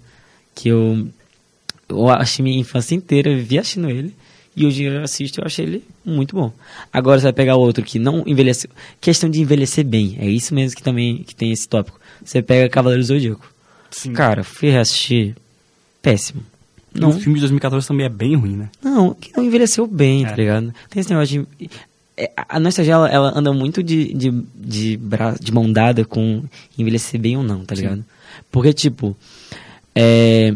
[0.55, 1.07] que eu,
[1.87, 4.15] eu achei minha infância inteira, vi assistindo ele,
[4.55, 6.51] e hoje eu assisto e eu achei ele muito bom.
[6.91, 8.71] Agora você vai pegar outro que não envelheceu.
[8.99, 11.99] Questão de envelhecer bem, é isso mesmo que também que tem esse tópico.
[12.25, 13.53] Você pega Cavaleiro Zodíaco.
[13.91, 14.13] Sim.
[14.13, 15.35] Cara, fui reassistir,
[16.01, 16.43] péssimo.
[16.93, 17.09] Não.
[17.09, 18.69] O filme de 2014 também é bem ruim, né?
[18.83, 20.31] Não, que não envelheceu bem, tá é.
[20.31, 20.73] tá ligado?
[20.89, 21.69] Tem esse negócio de.
[22.21, 25.35] É, a nostalgia, ela, ela anda muito de, de, de, bra...
[25.41, 26.43] de mão dada com
[26.77, 27.97] envelhecer bem ou não, tá ligado?
[27.97, 28.05] Sim.
[28.51, 29.17] Porque, tipo,
[29.95, 30.53] é,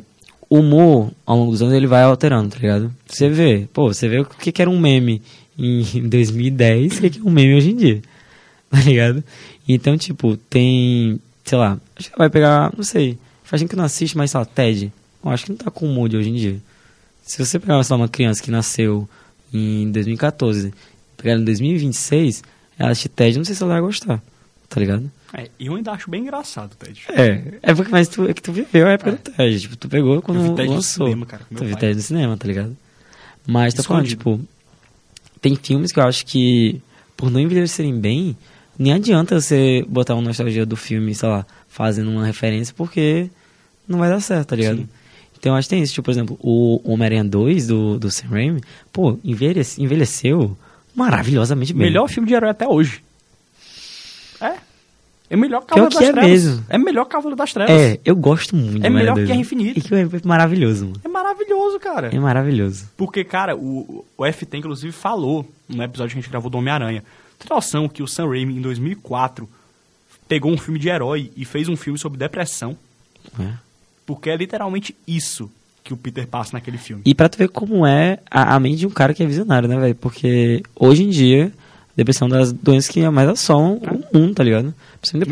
[0.47, 2.93] o humor, ao longo dos anos, ele vai alterando, tá ligado?
[3.07, 5.23] Você vê, pô, você vê o que, que era um meme
[5.57, 8.01] em 2010 e o que é um meme hoje em dia,
[8.69, 9.23] tá ligado?
[9.67, 13.85] Então, tipo, tem, sei lá, acho que vai pegar, não sei, faz tempo que não
[13.85, 14.93] assiste, mas, sei lá, Ted,
[15.23, 16.61] eu acho que não tá com o mood hoje em dia.
[17.23, 19.09] Se você pegar, sei lá, uma criança que nasceu
[19.51, 20.71] em 2014,
[21.25, 22.43] pegar em 2026,
[22.77, 24.21] ela assiste Ted, não sei se ela vai gostar,
[24.69, 25.11] tá ligado?
[25.33, 27.01] É, eu ainda acho bem engraçado, Ted.
[27.09, 29.13] É, é porque, mas tu, é que tu viveu a época é.
[29.13, 31.07] do Ted, tipo, tu pegou quando eu vi Ted lançou.
[31.07, 32.77] No cinema, cara, tu viu Ted no cinema, tá ligado?
[33.47, 34.39] Mas tô falando, tipo,
[35.41, 36.81] tem filmes que eu acho que,
[37.17, 38.37] por não envelhecerem bem,
[38.77, 43.29] nem adianta você botar uma nostalgia do filme, sei lá, fazendo uma referência, porque
[43.87, 44.77] não vai dar certo, tá ligado?
[44.77, 44.89] Sim.
[45.37, 48.61] Então acho que tem isso, tipo, por exemplo, o Homem-Aranha 2 do, do Sam Raimi,
[48.91, 50.57] pô, envelhece, envelheceu
[50.95, 51.87] maravilhosamente bem.
[51.87, 53.03] Melhor filme de herói até hoje.
[54.39, 54.55] É.
[55.27, 56.29] É melhor que Cavaleiro das é Trevas.
[56.29, 56.65] Mesmo.
[56.69, 57.75] É melhor Cavaleiro das Trevas.
[57.75, 58.85] É, eu gosto muito.
[58.85, 59.81] É melhor que Guerra Infinita.
[59.81, 61.01] Que é maravilhoso, mano.
[61.03, 62.15] É maravilhoso, cara.
[62.15, 62.89] É maravilhoso.
[62.95, 67.03] Porque, cara, o, o FT, inclusive, falou no episódio que a gente gravou do Homem-Aranha.
[67.39, 69.49] Tem noção que o Sam Raimi, em 2004,
[70.27, 72.77] pegou um filme de herói e fez um filme sobre depressão.
[73.39, 73.53] É.
[74.05, 75.51] Porque é literalmente isso
[75.85, 77.03] que o Peter passa naquele filme.
[77.05, 79.69] E pra tu ver como é a, a mente de um cara que é visionário,
[79.69, 79.93] né, velho?
[79.93, 81.51] Porque hoje em dia,
[81.95, 84.73] depressão é das doenças que mais assolam o mundo, tá ligado?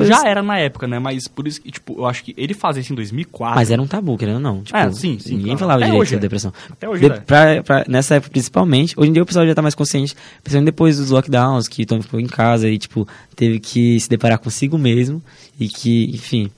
[0.06, 1.00] Já era na época, né?
[1.00, 3.56] Mas por isso que, tipo, eu acho que ele fazia isso em 2004.
[3.56, 4.62] Mas era um tabu, querendo ou não.
[4.62, 5.38] Tipo, é, sim, sim.
[5.38, 5.60] Ninguém claro.
[5.60, 6.20] falava Até direito de é.
[6.20, 6.54] depressão.
[6.70, 7.20] Até hoje de, é.
[7.20, 10.68] pra, pra, Nessa época, principalmente, hoje em dia o pessoal já tá mais consciente, principalmente
[10.68, 14.78] depois dos lockdowns, que Tom ficou em casa e, tipo, teve que se deparar consigo
[14.78, 15.20] mesmo
[15.60, 16.52] e que, enfim...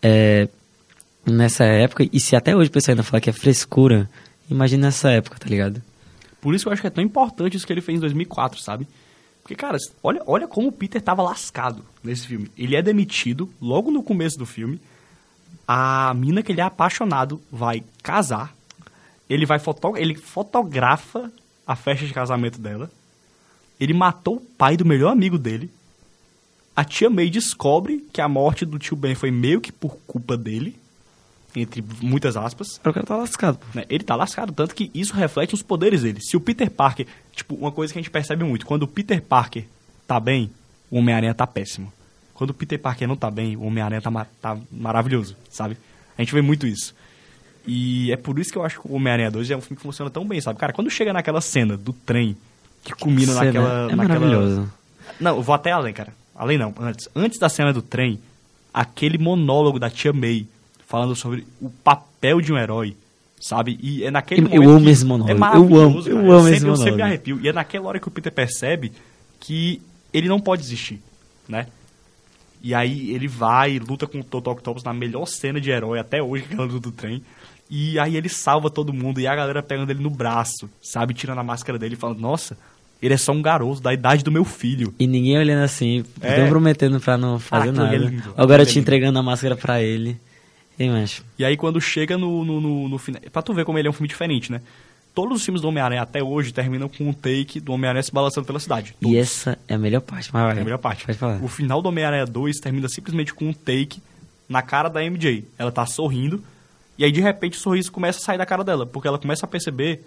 [0.00, 0.46] É,
[1.28, 4.08] nessa época, e se até hoje o pessoal ainda fala que é frescura,
[4.50, 5.82] imagina nessa época, tá ligado?
[6.40, 8.60] Por isso que eu acho que é tão importante isso que ele fez em 2004,
[8.60, 8.86] sabe?
[9.42, 12.50] Porque, cara, olha, olha como o Peter tava lascado nesse filme.
[12.56, 14.80] Ele é demitido logo no começo do filme.
[15.66, 18.54] A mina que ele é apaixonado vai casar.
[19.28, 21.32] Ele vai foto ele fotografa
[21.66, 22.90] a festa de casamento dela.
[23.80, 25.70] Ele matou o pai do melhor amigo dele.
[26.76, 30.36] A tia May descobre que a morte do tio Ben foi meio que por culpa
[30.36, 30.77] dele
[31.60, 32.76] entre muitas aspas.
[32.78, 33.58] O cara tá lascado.
[33.74, 33.84] Né?
[33.88, 36.20] Ele tá lascado, tanto que isso reflete os poderes dele.
[36.20, 39.20] Se o Peter Parker, tipo, uma coisa que a gente percebe muito, quando o Peter
[39.22, 39.64] Parker
[40.06, 40.50] tá bem,
[40.90, 41.92] o Homem-Aranha tá péssimo.
[42.34, 45.76] Quando o Peter Parker não tá bem, o Homem-Aranha tá, tá maravilhoso, sabe?
[46.16, 46.94] A gente vê muito isso.
[47.66, 49.82] E é por isso que eu acho que o Homem-Aranha 2 é um filme que
[49.82, 50.58] funciona tão bem, sabe?
[50.58, 52.36] Cara, quando chega naquela cena do trem,
[52.82, 53.68] que culmina cena naquela...
[53.68, 54.20] É naquela...
[54.20, 54.72] maravilhoso.
[55.20, 56.12] Não, eu vou até além, cara.
[56.34, 57.08] Além não, antes.
[57.14, 58.20] Antes da cena do trem,
[58.72, 60.46] aquele monólogo da tia May
[60.88, 62.96] falando sobre o papel de um herói,
[63.38, 63.78] sabe?
[63.80, 64.62] E é naquele eu, momento.
[64.64, 65.44] Eu amo esse monólogo.
[65.44, 66.32] É eu amo, eu cara.
[66.32, 66.68] amo esse monólogo.
[66.68, 67.38] Eu sempre me arrepio.
[67.42, 68.90] E é naquela hora que o Peter percebe
[69.38, 69.82] que
[70.12, 71.00] ele não pode desistir,
[71.46, 71.66] né?
[72.62, 76.20] E aí ele vai, luta com o Toto Octopus na melhor cena de herói até
[76.22, 77.22] hoje, que é do trem.
[77.70, 81.12] E aí ele salva todo mundo e a galera pegando ele no braço, sabe?
[81.12, 82.56] Tirando a máscara dele e falando, nossa,
[83.00, 84.94] ele é só um garoto da idade do meu filho.
[84.98, 86.40] E ninguém olhando assim, É.
[86.40, 87.94] não prometendo pra não fazer aquilo nada.
[87.94, 90.18] é lindo, Agora é te entregando a máscara pra ele.
[90.78, 91.24] Ei, macho.
[91.38, 93.20] E aí quando chega no, no, no, no final.
[93.32, 94.60] Pra tu ver como ele é um filme diferente, né?
[95.14, 98.46] Todos os filmes do Homem-Aranha até hoje terminam com um take do Homem-Aranha se balançando
[98.46, 98.94] pela cidade.
[99.02, 100.30] E essa é a melhor parte.
[100.32, 101.04] Mas vai, É a melhor parte.
[101.06, 101.42] Pode falar.
[101.42, 104.00] O final do Homem-Aranha 2 termina simplesmente com um take
[104.48, 105.44] na cara da MJ.
[105.58, 106.42] Ela tá sorrindo,
[106.96, 109.44] e aí de repente o sorriso começa a sair da cara dela, porque ela começa
[109.44, 110.04] a perceber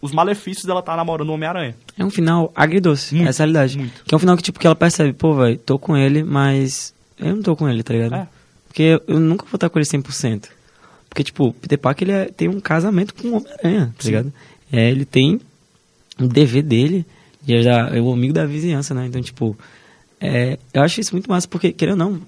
[0.00, 1.74] os malefícios dela estar namorando o Homem-Aranha.
[1.98, 3.76] É um final agridoce, Muito, essa é a realidade.
[3.76, 4.04] muito.
[4.04, 6.94] Que é um final que, tipo, que ela percebe, pô, velho, tô com ele, mas
[7.18, 8.14] eu não tô com ele, tá ligado?
[8.14, 8.28] É.
[8.78, 10.44] Porque eu nunca vou estar com ele 100%.
[11.10, 14.08] Porque, tipo, Peter Parker, ele é- tem um casamento com o Homem-Aranha, tá Sim.
[14.08, 14.32] ligado?
[14.70, 15.40] É, ele tem
[16.20, 17.04] um dever dele,
[17.44, 19.06] e é, já, é o amigo da vizinhança, né?
[19.06, 19.58] Então, tipo,
[20.20, 22.20] é, eu acho isso muito massa, porque, querendo ou não,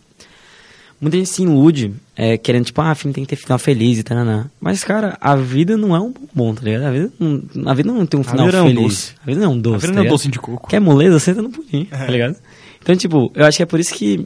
[1.00, 4.02] muita gente se ilude, é, querendo, tipo, ah, filme tem que ter final feliz e
[4.02, 4.18] tal,
[4.60, 6.82] Mas, cara, a vida não é um bombom, tá ligado?
[6.86, 8.82] A vida não, a vida não tem um A vida vida não é um feliz.
[8.82, 9.14] doce.
[9.22, 10.14] A vida não é um doce, a vida tá não é ligado?
[10.18, 10.68] doce de coco.
[10.68, 11.96] Quer moleza, senta no pudim, É.
[11.96, 12.36] tá ligado?
[12.82, 14.24] Então, tipo, eu acho que é por isso que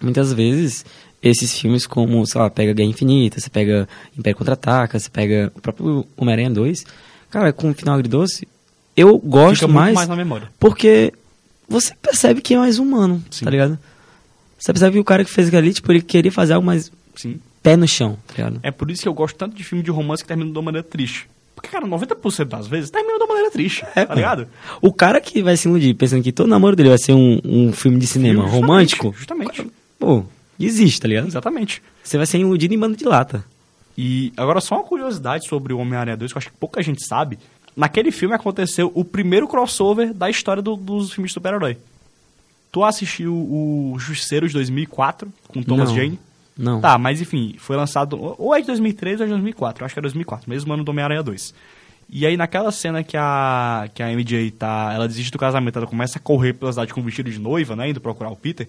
[0.00, 0.84] muitas vezes
[1.22, 5.60] esses filmes como, sei lá, pega Guerra Infinita, você pega Império Contra-Ataca, você pega o
[5.60, 6.84] próprio Homem-Aranha 2,
[7.30, 8.48] cara, com um final agridoce,
[8.96, 10.48] eu gosto Fica mais, mais na memória.
[10.58, 11.12] porque
[11.68, 13.44] você percebe que é mais humano, Sim.
[13.44, 13.78] tá ligado?
[14.58, 16.90] Você percebe que o cara que fez aquilo ali, tipo, ele queria fazer algo mais
[17.16, 17.38] Sim.
[17.62, 18.60] pé no chão, tá ligado?
[18.62, 20.62] É por isso que eu gosto tanto de filme de romance que termina de uma
[20.64, 21.28] maneira triste.
[21.54, 24.48] Porque, cara, 90% das vezes termina de uma maneira triste, É, tá ligado?
[24.80, 27.72] O cara que vai se iludir pensando que todo namoro dele vai ser um, um
[27.72, 29.66] filme de cinema Justamente, romântico, Justamente.
[29.98, 30.24] pô,
[30.66, 31.26] existe, tá ligado?
[31.26, 31.82] Exatamente.
[32.02, 33.44] Você vai ser iludido em banda de lata.
[33.96, 37.06] E agora só uma curiosidade sobre o Homem-Aranha 2, que eu acho que pouca gente
[37.06, 37.38] sabe.
[37.76, 41.76] Naquele filme aconteceu o primeiro crossover da história do- dos filmes de super-herói.
[42.70, 45.96] Tu assistiu o Justiceiro de 2004 com Thomas Não.
[45.96, 46.18] Jane?
[46.56, 46.80] Não.
[46.80, 49.94] Tá, mas enfim, foi lançado ou é de 2003 ou é de 2004, eu acho
[49.94, 51.54] que é 2004, mesmo ano do Homem-Aranha 2.
[52.10, 55.86] E aí naquela cena que a que a MJ tá, ela desiste do casamento, ela
[55.86, 58.68] começa a correr pela cidade com um vestido de noiva, né, indo procurar o Peter.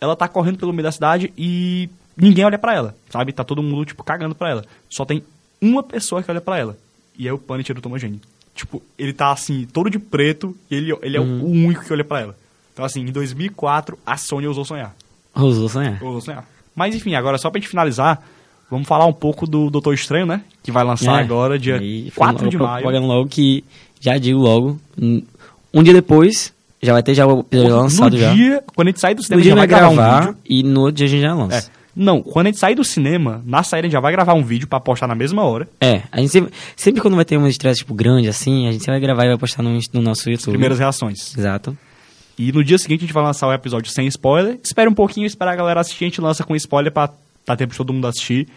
[0.00, 3.32] Ela tá correndo pelo meio da cidade e ninguém olha pra ela, sabe?
[3.32, 4.64] Tá todo mundo tipo cagando pra ela.
[4.88, 5.22] Só tem
[5.60, 6.76] uma pessoa que olha pra ela.
[7.18, 8.20] E é o Punisher do Thomas Jane.
[8.54, 11.92] Tipo, ele tá assim, todo de preto, e ele, ele é o- o único que
[11.92, 12.36] olha pra ela.
[12.72, 14.94] Então assim, em 2004 a Sony ousou sonhar.
[15.34, 16.00] Ousou sonhar.
[16.02, 16.46] Ousou sonhar.
[16.74, 18.22] Mas enfim, agora só pra gente finalizar,
[18.70, 20.42] vamos falar um pouco do Doutor Estranho, né?
[20.62, 21.24] Que vai lançar É.
[21.24, 22.82] agora, dia Aí, 4 de maio.
[22.82, 23.64] propagando logo que,
[24.00, 24.78] já digo logo,
[25.72, 26.53] um dia depois,
[26.84, 28.32] já vai ter já o episódio lançado no já.
[28.34, 30.38] dia, quando a gente sair do No cinema, gente já vai gravar, gravar um vídeo.
[30.48, 31.70] e no outro dia a gente já lança.
[31.70, 31.84] É.
[31.96, 34.42] Não, quando a gente sair do cinema, na saída a gente já vai gravar um
[34.42, 35.68] vídeo pra postar na mesma hora.
[35.80, 38.84] É, a gente sempre, sempre quando vai ter uma estreia, tipo, grande assim, a gente
[38.84, 40.52] vai gravar e vai postar no, no nosso YouTube.
[40.52, 41.36] Primeiras reações.
[41.38, 41.76] Exato.
[42.36, 44.58] E no dia seguinte a gente vai lançar o episódio sem spoiler.
[44.62, 47.10] Espera um pouquinho, espera a galera assistir, a gente lança com spoiler pra
[47.46, 48.48] dar tempo de todo mundo assistir.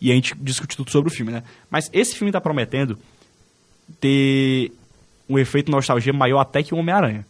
[0.00, 1.42] E a gente discute tudo sobre o filme, né?
[1.68, 2.96] Mas esse filme tá prometendo
[4.00, 4.70] ter
[5.28, 7.26] um efeito nostalgia maior até que o Homem-Aranha.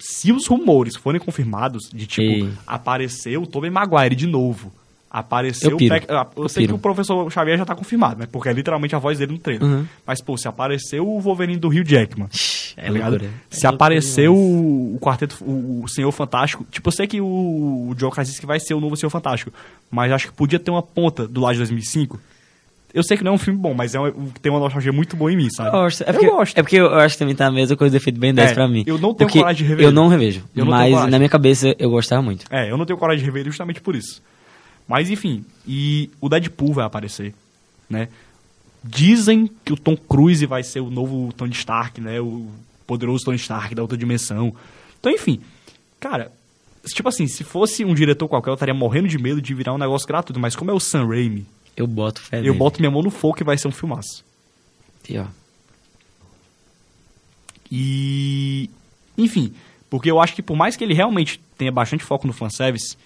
[0.00, 2.50] Se os rumores forem confirmados de, tipo, Ei.
[2.66, 4.72] aparecer o Tobey Maguire de novo,
[5.10, 5.76] aparecer Eu o...
[5.76, 5.94] piro.
[5.94, 6.76] Tec- ah, Eu, Eu sei que piro.
[6.76, 8.26] o professor Xavier já tá confirmado, né?
[8.30, 9.68] Porque é literalmente a voz dele no trailer.
[9.68, 9.86] Uhum.
[10.06, 12.28] Mas, pô, se aparecer o Wolverine do Rio Jackman,
[12.76, 13.20] É tá ligado?
[13.50, 14.28] Se É loucura demais.
[14.28, 18.46] o, o quarteto, o, o Senhor Fantástico, tipo, eu sei que o, o Joe Krasinski
[18.46, 19.52] vai ser o novo Senhor Fantástico,
[19.90, 22.18] mas acho que podia ter uma ponta do lado de 2005.
[22.92, 25.16] Eu sei que não é um filme bom, mas é um, tem uma nostalgia muito
[25.16, 25.68] boa em mim, sabe?
[25.68, 26.02] Eu gosto.
[26.02, 26.58] É eu porque, gosto.
[26.58, 28.54] É porque eu acho que também tá a mesma coisa do efeito Ben 10 É,
[28.54, 28.82] pra mim.
[28.86, 30.42] eu não tenho Porque coragem de rever Eu não revejo.
[30.54, 32.46] Eu não mas na minha cabeça eu gostava muito.
[32.50, 34.20] É, eu não tenho coragem de rever ele justamente por isso.
[34.88, 37.32] Mas enfim, e o Deadpool vai aparecer,
[37.88, 38.08] né?
[38.82, 42.20] Dizem que o Tom Cruise vai ser o novo Tony Stark, né?
[42.20, 42.48] O
[42.86, 44.52] poderoso Tony Stark da outra dimensão.
[44.98, 45.40] Então, enfim,
[46.00, 46.32] cara,
[46.86, 49.78] tipo assim, se fosse um diretor qualquer, eu estaria morrendo de medo de virar um
[49.78, 51.46] negócio gratuito, mas como é o Sam Raimi,
[51.80, 52.58] Eu boto fé eu nele.
[52.58, 54.24] boto minha mão no fogo que vai ser um filmaço.
[55.08, 55.26] E, ó,
[57.70, 58.68] E.
[59.16, 59.52] Enfim,
[59.88, 62.96] porque eu acho que por mais que ele realmente tenha bastante foco no fanservice,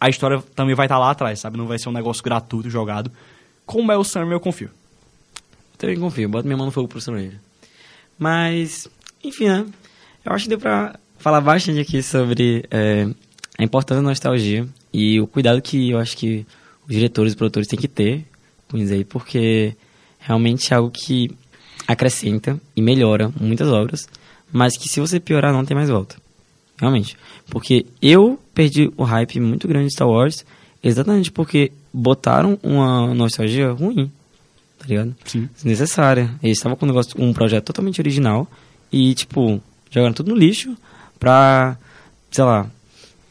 [0.00, 1.56] a história também vai estar lá atrás, sabe?
[1.56, 3.10] Não vai ser um negócio gratuito jogado.
[3.64, 4.68] Como é o Sam eu confio.
[4.68, 7.30] Eu também confio, boto minha mão no fogo pro Sam.
[8.18, 8.88] Mas,
[9.22, 9.66] enfim, né?
[10.24, 13.08] Eu acho que deu pra falar bastante aqui sobre é,
[13.58, 16.46] a importância da nostalgia e o cuidado que eu acho que
[16.88, 18.24] os diretores e produtores têm que ter
[18.68, 19.74] com isso aí, porque
[20.18, 21.30] realmente é algo que
[21.86, 24.08] acrescenta e melhora muitas obras,
[24.52, 26.16] mas que se você piorar não tem mais volta.
[26.78, 27.16] Realmente.
[27.48, 30.44] Porque eu perdi o hype muito grande de Star Wars
[30.82, 34.10] exatamente porque botaram uma nostalgia ruim,
[34.78, 35.14] tá ligado?
[35.24, 35.48] Sim.
[35.54, 36.34] desnecessária.
[36.42, 38.46] Eles estavam com um, negócio, um projeto totalmente original
[38.92, 39.60] e, tipo,
[39.90, 40.76] jogaram tudo no lixo
[41.18, 41.76] pra,
[42.30, 42.70] sei lá,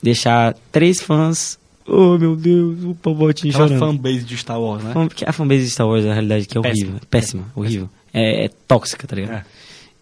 [0.01, 3.79] deixar três fãs Oh, meu Deus, o Palpatine Aquela chorando.
[3.79, 4.93] fanbase de Star Wars, né?
[5.25, 6.89] A fanbase de Star Wars, na realidade, que é Péssima.
[6.89, 7.07] horrível.
[7.09, 7.89] Péssima, horrível.
[8.13, 9.36] É, é tóxica, tá ligado?
[9.36, 9.45] É.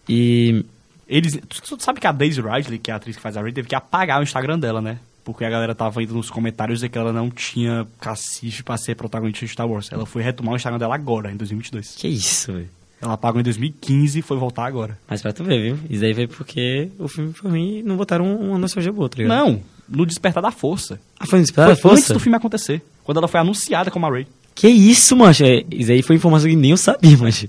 [0.08, 0.64] E...
[1.06, 3.42] Eles, tu, tu sabe que a Daisy Ridley, que é a atriz que faz a
[3.42, 4.98] Rey, teve que apagar o Instagram dela, né?
[5.22, 8.94] Porque a galera tava indo nos comentários dizer que ela não tinha cacife pra ser
[8.94, 9.90] protagonista de Star Wars.
[9.92, 11.96] Ela foi retomar o Instagram dela agora, em 2022.
[11.96, 12.68] Que isso, velho.
[13.00, 14.98] Ela apagou em 2015 e foi voltar agora.
[15.08, 15.78] Mas pra tu ver, viu?
[15.90, 19.18] Isso daí veio porque o filme foi ruim e não botaram uma nostalgia boa, tá
[19.18, 19.36] ligado?
[19.46, 21.00] Não, no Despertar da Força.
[21.18, 21.96] Ah, foi no Despertar foi da Força?
[22.02, 22.82] antes do filme acontecer.
[23.04, 24.26] Quando ela foi anunciada como a Rey.
[24.54, 25.46] Que isso, mancha?
[25.46, 27.48] É, Isso aí foi informação que nem eu sabia, mancha.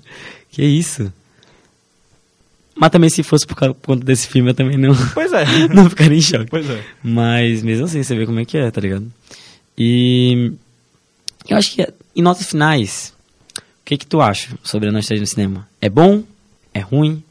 [0.52, 1.12] Que isso?
[2.76, 5.46] Mas também se fosse por, causa- por conta desse filme, eu também não, Pois é.
[5.70, 6.48] não ficaria em choque.
[6.50, 6.84] pois é.
[7.02, 9.10] Mas mesmo assim, você vê como é que é, tá ligado?
[9.78, 10.52] E
[11.48, 13.14] eu acho que em notas finais,
[13.58, 15.68] o que que tu acha sobre a nostalgia no cinema?
[15.80, 16.24] É bom?
[16.74, 17.24] É ruim?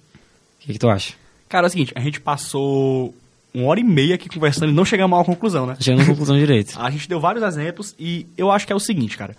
[0.62, 1.12] O que que tu acha?
[1.48, 3.14] Cara, é o seguinte, a gente passou
[3.54, 5.76] uma hora e meia aqui conversando e não chegamos a uma conclusão, né?
[5.78, 6.76] Chegando na conclusão direito.
[6.80, 9.36] A gente deu vários exemplos e eu acho que é o seguinte, cara.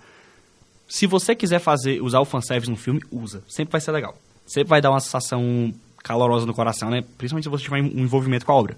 [0.88, 3.44] Se você quiser fazer, usar o fanservice no filme, usa.
[3.48, 4.16] Sempre vai ser legal.
[4.46, 7.04] Sempre vai dar uma sensação calorosa no coração, né?
[7.18, 8.78] Principalmente se você tiver um envolvimento com a obra.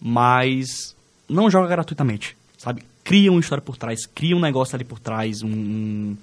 [0.00, 0.94] Mas
[1.28, 2.82] não joga gratuitamente, sabe?
[3.02, 6.14] Cria uma história por trás, cria um negócio ali por trás, um,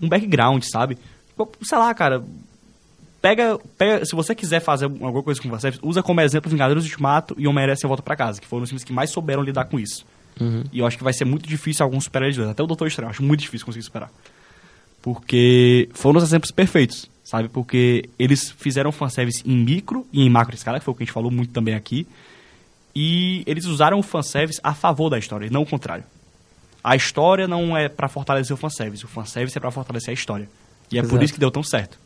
[0.00, 0.98] um, background, sabe?
[1.62, 2.22] Sei lá, cara.
[3.22, 6.82] Pega, pega, se você quiser fazer alguma coisa com o fanservice, usa como exemplo Vingadores
[6.82, 9.78] Ultimato e Homem-Aranha Volta pra Casa, que foram os filmes que mais souberam lidar com
[9.78, 10.04] isso.
[10.40, 10.64] Uhum.
[10.72, 12.50] E eu acho que vai ser muito difícil alguns superar eles dois.
[12.50, 14.10] Até o Doutor Estranho, eu acho muito difícil conseguir superar.
[15.00, 17.48] Porque foram os exemplos perfeitos, sabe?
[17.48, 21.06] Porque eles fizeram fanservice em micro e em macro escala, que foi o que a
[21.06, 22.08] gente falou muito também aqui.
[22.94, 26.04] E eles usaram o fanservice a favor da história, e não o contrário.
[26.82, 30.48] A história não é pra fortalecer o fanservice, o fanservice é pra fortalecer a história.
[30.90, 31.24] E é por Exato.
[31.24, 31.98] isso que deu tão certo.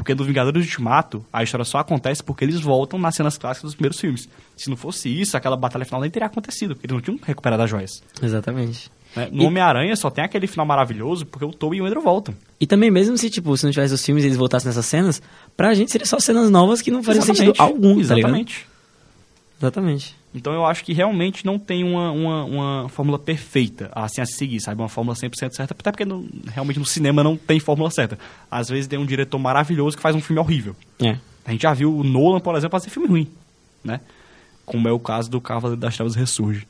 [0.00, 3.74] Porque no Vingadores Ultimato, a história só acontece porque eles voltam nas cenas clássicas dos
[3.74, 4.30] primeiros filmes.
[4.56, 7.62] Se não fosse isso, aquela batalha final nem teria acontecido, porque eles não tinham recuperado
[7.62, 8.02] as joias.
[8.22, 8.90] Exatamente.
[9.14, 9.28] né?
[9.30, 12.34] No E- Homem-Aranha só tem aquele final maravilhoso porque o Tobey e o Andrew voltam.
[12.58, 15.20] E também, mesmo se, tipo, se não tivesse os filmes e eles voltassem nessas cenas,
[15.54, 17.60] pra gente seria só cenas novas que não fariam sentido Exatamente.
[17.60, 18.30] algum, tá ligado?
[19.60, 20.16] Exatamente.
[20.32, 24.34] Então eu acho que realmente não tem uma, uma, uma fórmula perfeita assim a se
[24.34, 24.80] seguir, sabe?
[24.80, 28.16] Uma fórmula 100% certa, até porque no- realmente no cinema não tem fórmula certa.
[28.50, 30.76] Às vezes tem um diretor maravilhoso que faz um filme horrível.
[31.02, 31.16] É.
[31.44, 33.28] A gente já viu o Nolan, por exemplo, fazer filme ruim,
[33.82, 34.00] né?
[34.64, 36.64] Como é o caso do Cavaleiro das Trevas Ressurge.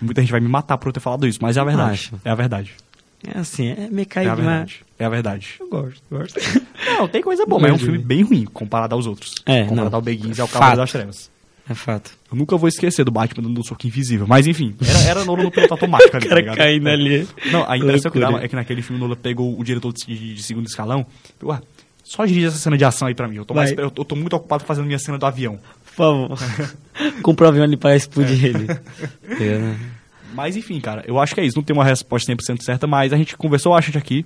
[0.00, 1.92] Muita gente vai me matar por eu ter falado isso, mas é a verdade.
[1.92, 2.20] Acho.
[2.24, 2.72] É a verdade.
[3.32, 4.44] É assim, é meio É caído, a mas...
[4.46, 4.80] verdade.
[4.98, 5.54] É a verdade.
[5.60, 6.40] Eu gosto, gosto.
[6.98, 9.34] Não, tem coisa boa, mas é um filme bem ruim comparado aos outros.
[9.46, 9.98] É, comparado não.
[9.98, 10.48] ao Begins e ao.
[10.48, 11.30] Cavaleiro das Trevas.
[11.70, 12.10] É fato.
[12.28, 14.26] Eu nunca vou esquecer do Batman dando um soco invisível.
[14.26, 16.60] Mas enfim, era, era Nolan no piloto automático ali, tá ligado?
[16.60, 17.28] ali.
[17.52, 20.42] Não, a impressão que dava é que naquele filme Nolan pegou o diretor de, de
[20.42, 21.06] segundo escalão.
[21.48, 21.60] Ah,
[22.02, 23.36] só dirige essa cena de ação aí pra mim.
[23.36, 25.60] Eu tô, mais, eu, eu tô muito ocupado fazendo minha cena do avião.
[25.84, 26.38] Por favor.
[27.22, 28.66] Compra o avião ali pra explodir ele.
[28.68, 29.76] É.
[30.34, 31.56] Mas enfim, cara, eu acho que é isso.
[31.56, 34.24] Não tem uma resposta 100% certa, mas a gente conversou bastante aqui.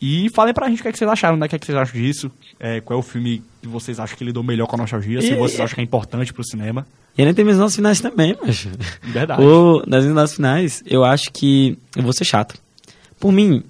[0.00, 1.46] E falem pra gente o que, é que vocês acharam, né?
[1.46, 2.30] O que, é que vocês acham disso?
[2.60, 5.20] É, qual é o filme que vocês acham que lidou melhor com a nostalgia?
[5.22, 6.86] Se E- vocês acham que é importante pro cinema.
[7.16, 8.68] E ainda tem meus nossos finais também, macho.
[9.02, 9.42] Verdade.
[9.42, 12.58] Ou, nas finais, eu acho que eu vou ser chato.
[13.18, 13.62] Por mim,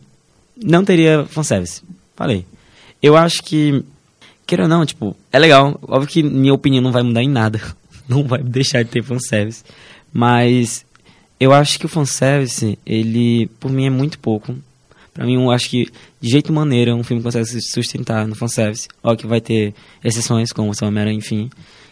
[0.61, 1.81] não teria fanservice.
[2.17, 2.45] Falei.
[3.01, 3.85] Eu acho que,
[4.45, 5.79] queira ou não, tipo, é legal.
[5.83, 7.61] Óbvio que minha opinião não vai mudar em nada.
[8.09, 9.65] Não vai deixar de ter fanservice.
[10.13, 10.87] Mas
[11.41, 14.55] eu acho que o fanservice, ele, por mim, é muito pouco.
[15.17, 15.89] Pra mim, eu acho que,
[16.21, 18.87] de jeito maneira, um filme consegue se sustentar no fanservice.
[19.03, 19.73] Ó, que vai ter
[20.05, 21.49] exceções, como o enfim,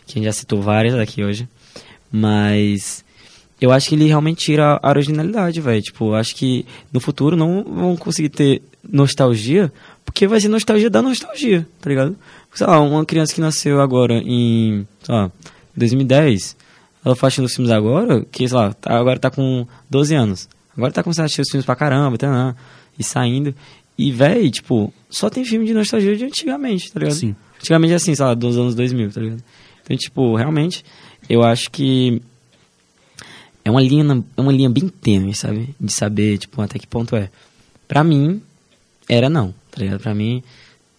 [0.07, 1.49] que a gente já citou várias aqui hoje.
[2.13, 3.03] Mas
[3.59, 5.81] eu acho que ele realmente tira a originalidade, velho.
[5.81, 9.73] Tipo, eu acho que no futuro não vão conseguir ter nostalgia,
[10.05, 12.15] porque vai ser nostalgia da nostalgia, tá ligado?
[12.53, 15.33] Sei lá, uma criança que nasceu agora em, sei lá,
[15.75, 16.57] 2010,
[17.03, 20.47] ela faz os filmes agora, que, sei lá, tá- agora tá com 12 anos.
[20.77, 22.55] Agora tá começando a assistir os filmes pra caramba, tá,
[22.99, 23.55] e saindo.
[23.97, 27.17] E, velho, tipo, só tem filme de nostalgia de antigamente, tá ligado?
[27.17, 27.37] Sim.
[27.59, 29.43] Antigamente, assim, sei lá, dos anos 2000, tá ligado?
[29.85, 30.85] Então, tipo, realmente,
[31.29, 32.21] eu acho que
[33.65, 35.75] é uma linha, é uma linha bem tênue, sabe?
[35.81, 37.31] De saber, tipo, até que ponto é.
[37.89, 38.43] Pra mim,
[39.09, 40.01] era não, tá ligado?
[40.01, 40.43] Pra mim,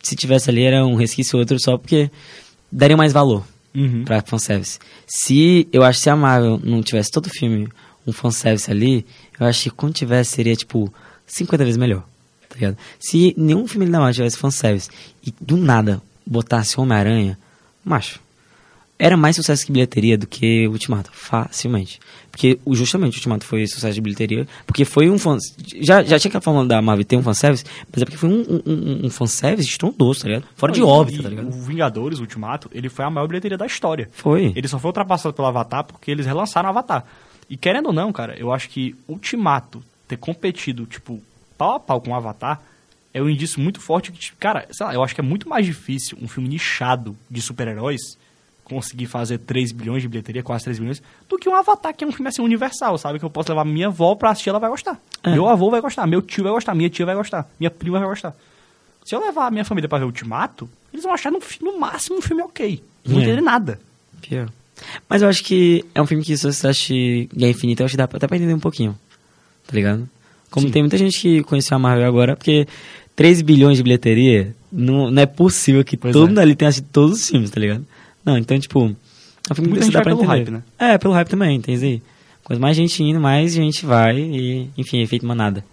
[0.02, 2.10] se tivesse ali, era um resquício outro só porque
[2.72, 4.06] daria mais valor Uhum.
[4.06, 4.80] pra fanservice.
[5.06, 7.68] Se, eu acho que se a Marvel não tivesse todo filme
[8.08, 9.06] um fanservice ali,
[9.38, 10.92] eu acho que quando tivesse seria, tipo,
[11.28, 12.04] 50 vezes melhor,
[12.50, 12.78] tá ligado?
[13.00, 14.90] Se nenhum filme da Marvel tivesse fanservice
[15.26, 17.38] e do nada botasse Homem-Aranha,
[17.84, 18.20] macho,
[18.98, 22.00] era mais sucesso que bilheteria do que o Ultimato, facilmente.
[22.32, 25.38] Porque o- justamente o Ultimato foi sucesso de bilheteria, porque foi um fan...
[25.82, 28.62] Já, já tinha aquela fórmula da Marvel ter um fanservice, mas é porque foi um,
[28.66, 30.46] um, um, fanservice estrondoso, tá ligado?
[30.56, 31.48] Fora de Não, e tá ligado?
[31.50, 34.10] O Vingadores Ultimato, ele foi a maior bilheteria da história.
[34.14, 34.54] Foi.
[34.56, 37.06] Ele só foi ultrapassado pelo Avatar porque eles relançaram o Avatar.
[37.50, 41.22] E querendo ou não, cara, eu acho que Ultimato ter competido, tipo,
[41.58, 42.62] pau a pau com o Avatar
[43.14, 45.48] é um indício muito forte que, tipo, cara, sei lá, eu acho que é muito
[45.48, 48.02] mais difícil um filme nichado de super-heróis
[48.64, 52.08] conseguir fazer 3 bilhões de bilheteria, quase 3 bilhões, do que um Avatar, que é
[52.08, 53.20] um filme assim universal, sabe?
[53.20, 55.00] Que eu posso levar minha avó pra assistir, ela vai gostar.
[55.24, 55.32] É.
[55.32, 58.08] Meu avô vai gostar, meu tio vai gostar, minha tia vai gostar, minha prima vai
[58.10, 58.36] gostar.
[59.06, 62.18] Se eu levar a minha família pra ver Ultimato, eles vão achar no, no máximo
[62.18, 62.84] um filme ok.
[63.06, 63.22] Não É.
[63.22, 63.80] entender nada.
[64.20, 64.50] Pior.
[65.08, 67.94] Mas eu acho que é um filme que se você assistir Guerra Infinita, eu acho
[67.94, 68.98] que dá até pra entender um pouquinho.
[69.68, 70.08] Tá ligado?
[70.50, 70.72] Como Sim.
[70.72, 72.68] tem muita gente que conheceu a Marvel agora, porque
[73.16, 76.28] 3 bilhões de bilheteria, não, não é possível que Pois todo é.
[76.30, 77.86] mundo ali tenha assistido todos os filmes, tá ligado?
[78.24, 80.38] Não, então, tipo, é um filme Muita gente dá vai pelo entender.
[80.38, 80.64] hype, né?
[80.80, 82.02] É, pelo hype também, isso aí.
[82.44, 85.64] Quanto mais gente indo, mais gente vai e, enfim, efeito manada.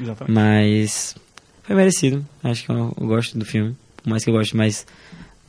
[0.00, 0.34] Exatamente.
[0.34, 1.14] Mas
[1.62, 2.24] foi merecido.
[2.42, 3.76] Acho que eu, eu gosto do filme.
[4.02, 4.86] Por mais que eu goste mais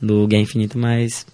[0.00, 1.26] do Guerra Infinita, mas.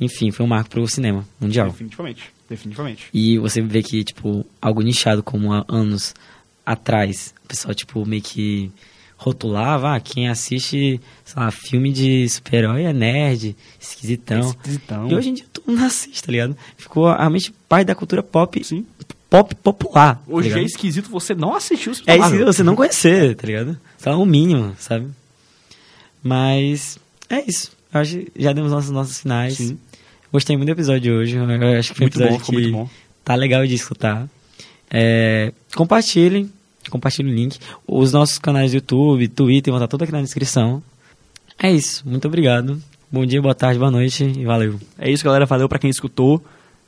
[0.00, 1.68] Enfim, foi um marco pro cinema mundial.
[1.70, 2.30] Definitivamente.
[2.48, 3.06] Definitivamente.
[3.12, 6.14] E você vê que, tipo, algo nichado como há anos
[6.64, 8.70] atrás, o pessoal, tipo, meio que
[9.18, 14.50] rotulava, ah, quem assiste, sei lá, filme de super-herói é nerd, esquisitão.
[14.50, 15.08] Esquisitão.
[15.10, 16.56] E hoje em dia todo mundo assiste, tá ligado?
[16.76, 18.86] Ficou realmente parte da cultura pop, Sim.
[19.28, 20.16] pop popular.
[20.16, 20.66] tá Hoje é ligado?
[20.66, 23.76] esquisito você não assistir os É que você não conhecer, tá ligado?
[23.98, 25.08] Só o mínimo, sabe?
[26.22, 26.98] Mas
[27.28, 27.72] é isso.
[27.92, 29.54] Eu acho que já demos nossos, nossos finais.
[29.56, 29.78] Sim.
[30.32, 31.36] Gostei muito do episódio de hoje.
[31.36, 32.90] Eu acho que foi um Muito bom, episódio ficou que muito bom.
[33.24, 34.28] tá legal de escutar.
[34.90, 36.50] É, compartilhem.
[36.90, 37.58] Compartilhem o link.
[37.86, 40.82] Os nossos canais do YouTube, Twitter, vão estar tudo aqui na descrição.
[41.58, 42.02] É isso.
[42.08, 42.80] Muito obrigado.
[43.10, 44.78] Bom dia, boa tarde, boa noite e valeu.
[44.98, 45.46] É isso, galera.
[45.46, 46.42] Valeu pra quem escutou.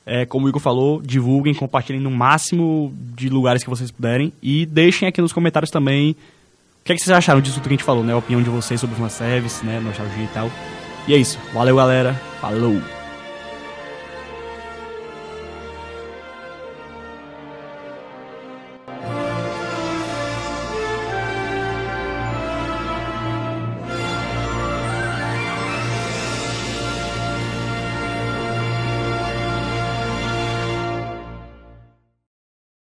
[0.06, 4.32] É, como o Igor falou, divulguem, compartilhem no máximo de lugares que vocês puderem.
[4.42, 7.68] E deixem aqui nos comentários também o que, é que vocês acharam disso tudo que
[7.68, 8.12] a gente falou, né?
[8.12, 9.80] A opinião de vocês sobre o fanservice, né?
[9.80, 10.50] Nostalgia e tal.
[11.06, 11.38] E é isso.
[11.52, 12.14] Valeu, galera.
[12.40, 12.99] Falou!